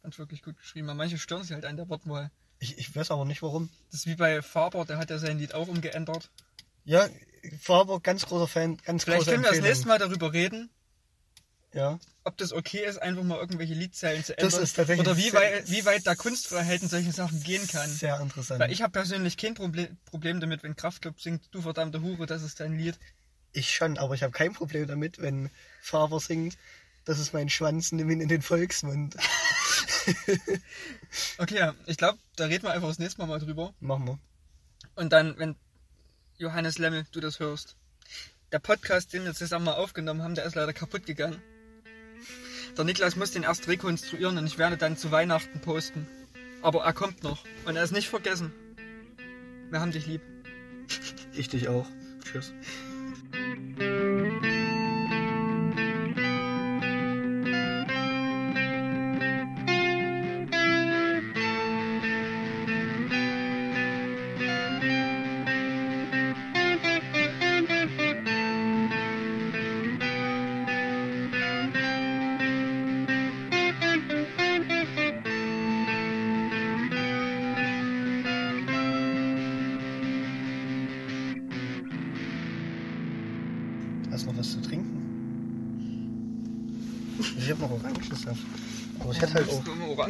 Fand's 0.00 0.18
wirklich 0.18 0.42
gut 0.42 0.56
geschrieben. 0.58 0.88
Aber 0.88 0.96
manche 0.96 1.18
stören 1.18 1.42
sich 1.42 1.52
halt 1.52 1.64
an 1.64 1.76
der 1.76 1.88
Wortwahl. 1.88 2.30
Ich, 2.58 2.78
ich 2.78 2.94
weiß 2.94 3.10
aber 3.10 3.24
nicht 3.24 3.42
warum. 3.42 3.68
Das 3.90 4.00
ist 4.00 4.06
wie 4.06 4.14
bei 4.16 4.40
Faber, 4.42 4.84
der 4.84 4.98
hat 4.98 5.10
ja 5.10 5.18
sein 5.18 5.38
Lied 5.38 5.54
auch 5.54 5.68
umgeändert. 5.68 6.30
Ja, 6.84 7.08
Faber, 7.60 8.00
ganz 8.00 8.26
großer 8.26 8.48
Fan, 8.48 8.76
ganz 8.78 9.04
Vielleicht 9.04 9.20
große 9.24 9.30
können 9.32 9.44
wir 9.44 9.50
das 9.50 9.60
nächste 9.60 9.88
Mal 9.88 9.98
darüber 9.98 10.32
reden, 10.32 10.70
Ja, 11.74 11.98
ob 12.24 12.36
das 12.36 12.52
okay 12.52 12.84
ist, 12.84 12.98
einfach 13.00 13.22
mal 13.22 13.38
irgendwelche 13.38 13.74
Liedzeilen 13.74 14.22
zu 14.22 14.34
Das 14.34 14.44
ändern. 14.44 14.62
ist 14.62 14.76
tatsächlich 14.76 15.06
Oder 15.06 15.16
wie 15.16 15.32
weit, 15.32 15.70
wie 15.70 15.84
weit 15.84 16.06
da 16.06 16.14
Kunstfreiheit 16.14 16.82
in 16.82 16.88
solchen 16.88 17.12
Sachen 17.12 17.42
gehen 17.42 17.66
kann. 17.66 17.88
sehr 17.90 18.20
interessant. 18.20 18.60
Weil 18.60 18.70
ich 18.72 18.82
habe 18.82 18.92
persönlich 18.92 19.36
kein 19.36 19.54
Problem, 19.54 19.96
Problem 20.04 20.40
damit, 20.40 20.62
wenn 20.62 20.76
Kraftklub 20.76 21.20
singt, 21.20 21.42
du 21.50 21.62
verdammte 21.62 22.02
Hure, 22.02 22.26
das 22.26 22.42
ist 22.42 22.60
dein 22.60 22.76
Lied. 22.78 22.98
Ich 23.52 23.74
schon, 23.74 23.98
aber 23.98 24.14
ich 24.14 24.22
habe 24.22 24.32
kein 24.32 24.52
Problem 24.52 24.86
damit, 24.86 25.20
wenn 25.20 25.50
Faber 25.80 26.20
singt, 26.20 26.56
das 27.04 27.18
ist 27.18 27.32
mein 27.32 27.48
Schwanz, 27.48 27.90
nimm 27.92 28.10
ihn 28.10 28.20
in 28.20 28.28
den 28.28 28.42
Volksmund. 28.42 29.16
Okay, 31.38 31.56
ja, 31.58 31.74
ich 31.86 31.96
glaube, 31.96 32.18
da 32.36 32.46
reden 32.46 32.64
wir 32.64 32.72
einfach 32.72 32.88
das 32.88 32.98
nächste 32.98 33.20
Mal 33.20 33.26
mal 33.26 33.38
drüber. 33.38 33.72
Machen 33.80 34.06
wir. 34.06 34.18
Und 34.94 35.12
dann, 35.12 35.38
wenn 35.38 35.56
Johannes 36.38 36.78
Lemmel, 36.78 37.06
du 37.12 37.20
das 37.20 37.38
hörst, 37.38 37.76
der 38.50 38.58
Podcast, 38.58 39.12
den 39.12 39.24
wir 39.24 39.34
zusammen 39.34 39.66
mal 39.66 39.74
aufgenommen 39.74 40.22
haben, 40.22 40.34
der 40.34 40.44
ist 40.44 40.54
leider 40.54 40.72
kaputt 40.72 41.06
gegangen. 41.06 41.40
Der 42.76 42.84
Niklas 42.84 43.16
muss 43.16 43.32
den 43.32 43.42
erst 43.42 43.68
rekonstruieren 43.68 44.38
und 44.38 44.46
ich 44.46 44.58
werde 44.58 44.76
dann 44.76 44.96
zu 44.96 45.10
Weihnachten 45.10 45.60
posten. 45.60 46.06
Aber 46.62 46.84
er 46.84 46.92
kommt 46.92 47.22
noch 47.22 47.44
und 47.66 47.76
er 47.76 47.82
ist 47.82 47.92
nicht 47.92 48.08
vergessen. 48.08 48.52
Wir 49.70 49.80
haben 49.80 49.92
dich 49.92 50.06
lieb. 50.06 50.22
Ich 51.32 51.48
dich 51.48 51.68
auch. 51.68 51.86
Tschüss. 52.24 52.52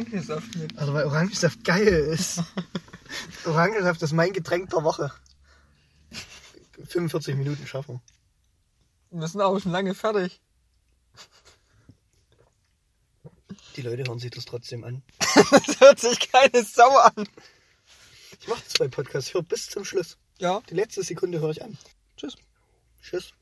Orangensaft 0.03 0.55
mit. 0.55 0.77
Also 0.77 0.93
weil 0.93 1.05
Orangensaft 1.05 1.63
geil 1.63 1.87
ist. 1.87 2.41
Orangensaft 3.45 4.01
ist 4.01 4.13
mein 4.13 4.33
Getränk 4.33 4.69
der 4.69 4.83
Woche. 4.83 5.11
45 6.87 7.35
Minuten 7.35 7.65
schaffen. 7.67 8.01
Wir 9.11 9.27
sind 9.27 9.41
auch 9.41 9.59
schon 9.59 9.71
lange 9.71 9.93
fertig. 9.93 10.41
Die 13.75 13.81
Leute 13.81 14.03
hören 14.07 14.19
sich 14.19 14.31
das 14.31 14.45
trotzdem 14.45 14.83
an. 14.83 15.03
Das 15.51 15.79
hört 15.79 15.99
sich 15.99 16.31
keine 16.31 16.63
Sau 16.63 16.95
an. 16.97 17.27
Ich 18.39 18.47
mache 18.47 18.63
zwei 18.67 18.87
Podcasts. 18.87 19.33
Höre 19.33 19.43
bis 19.43 19.69
zum 19.69 19.83
Schluss. 19.83 20.17
Ja. 20.37 20.61
Die 20.69 20.75
letzte 20.75 21.03
Sekunde 21.03 21.39
höre 21.39 21.51
ich 21.51 21.63
an. 21.63 21.77
Tschüss. 22.17 22.35
Tschüss. 23.01 23.33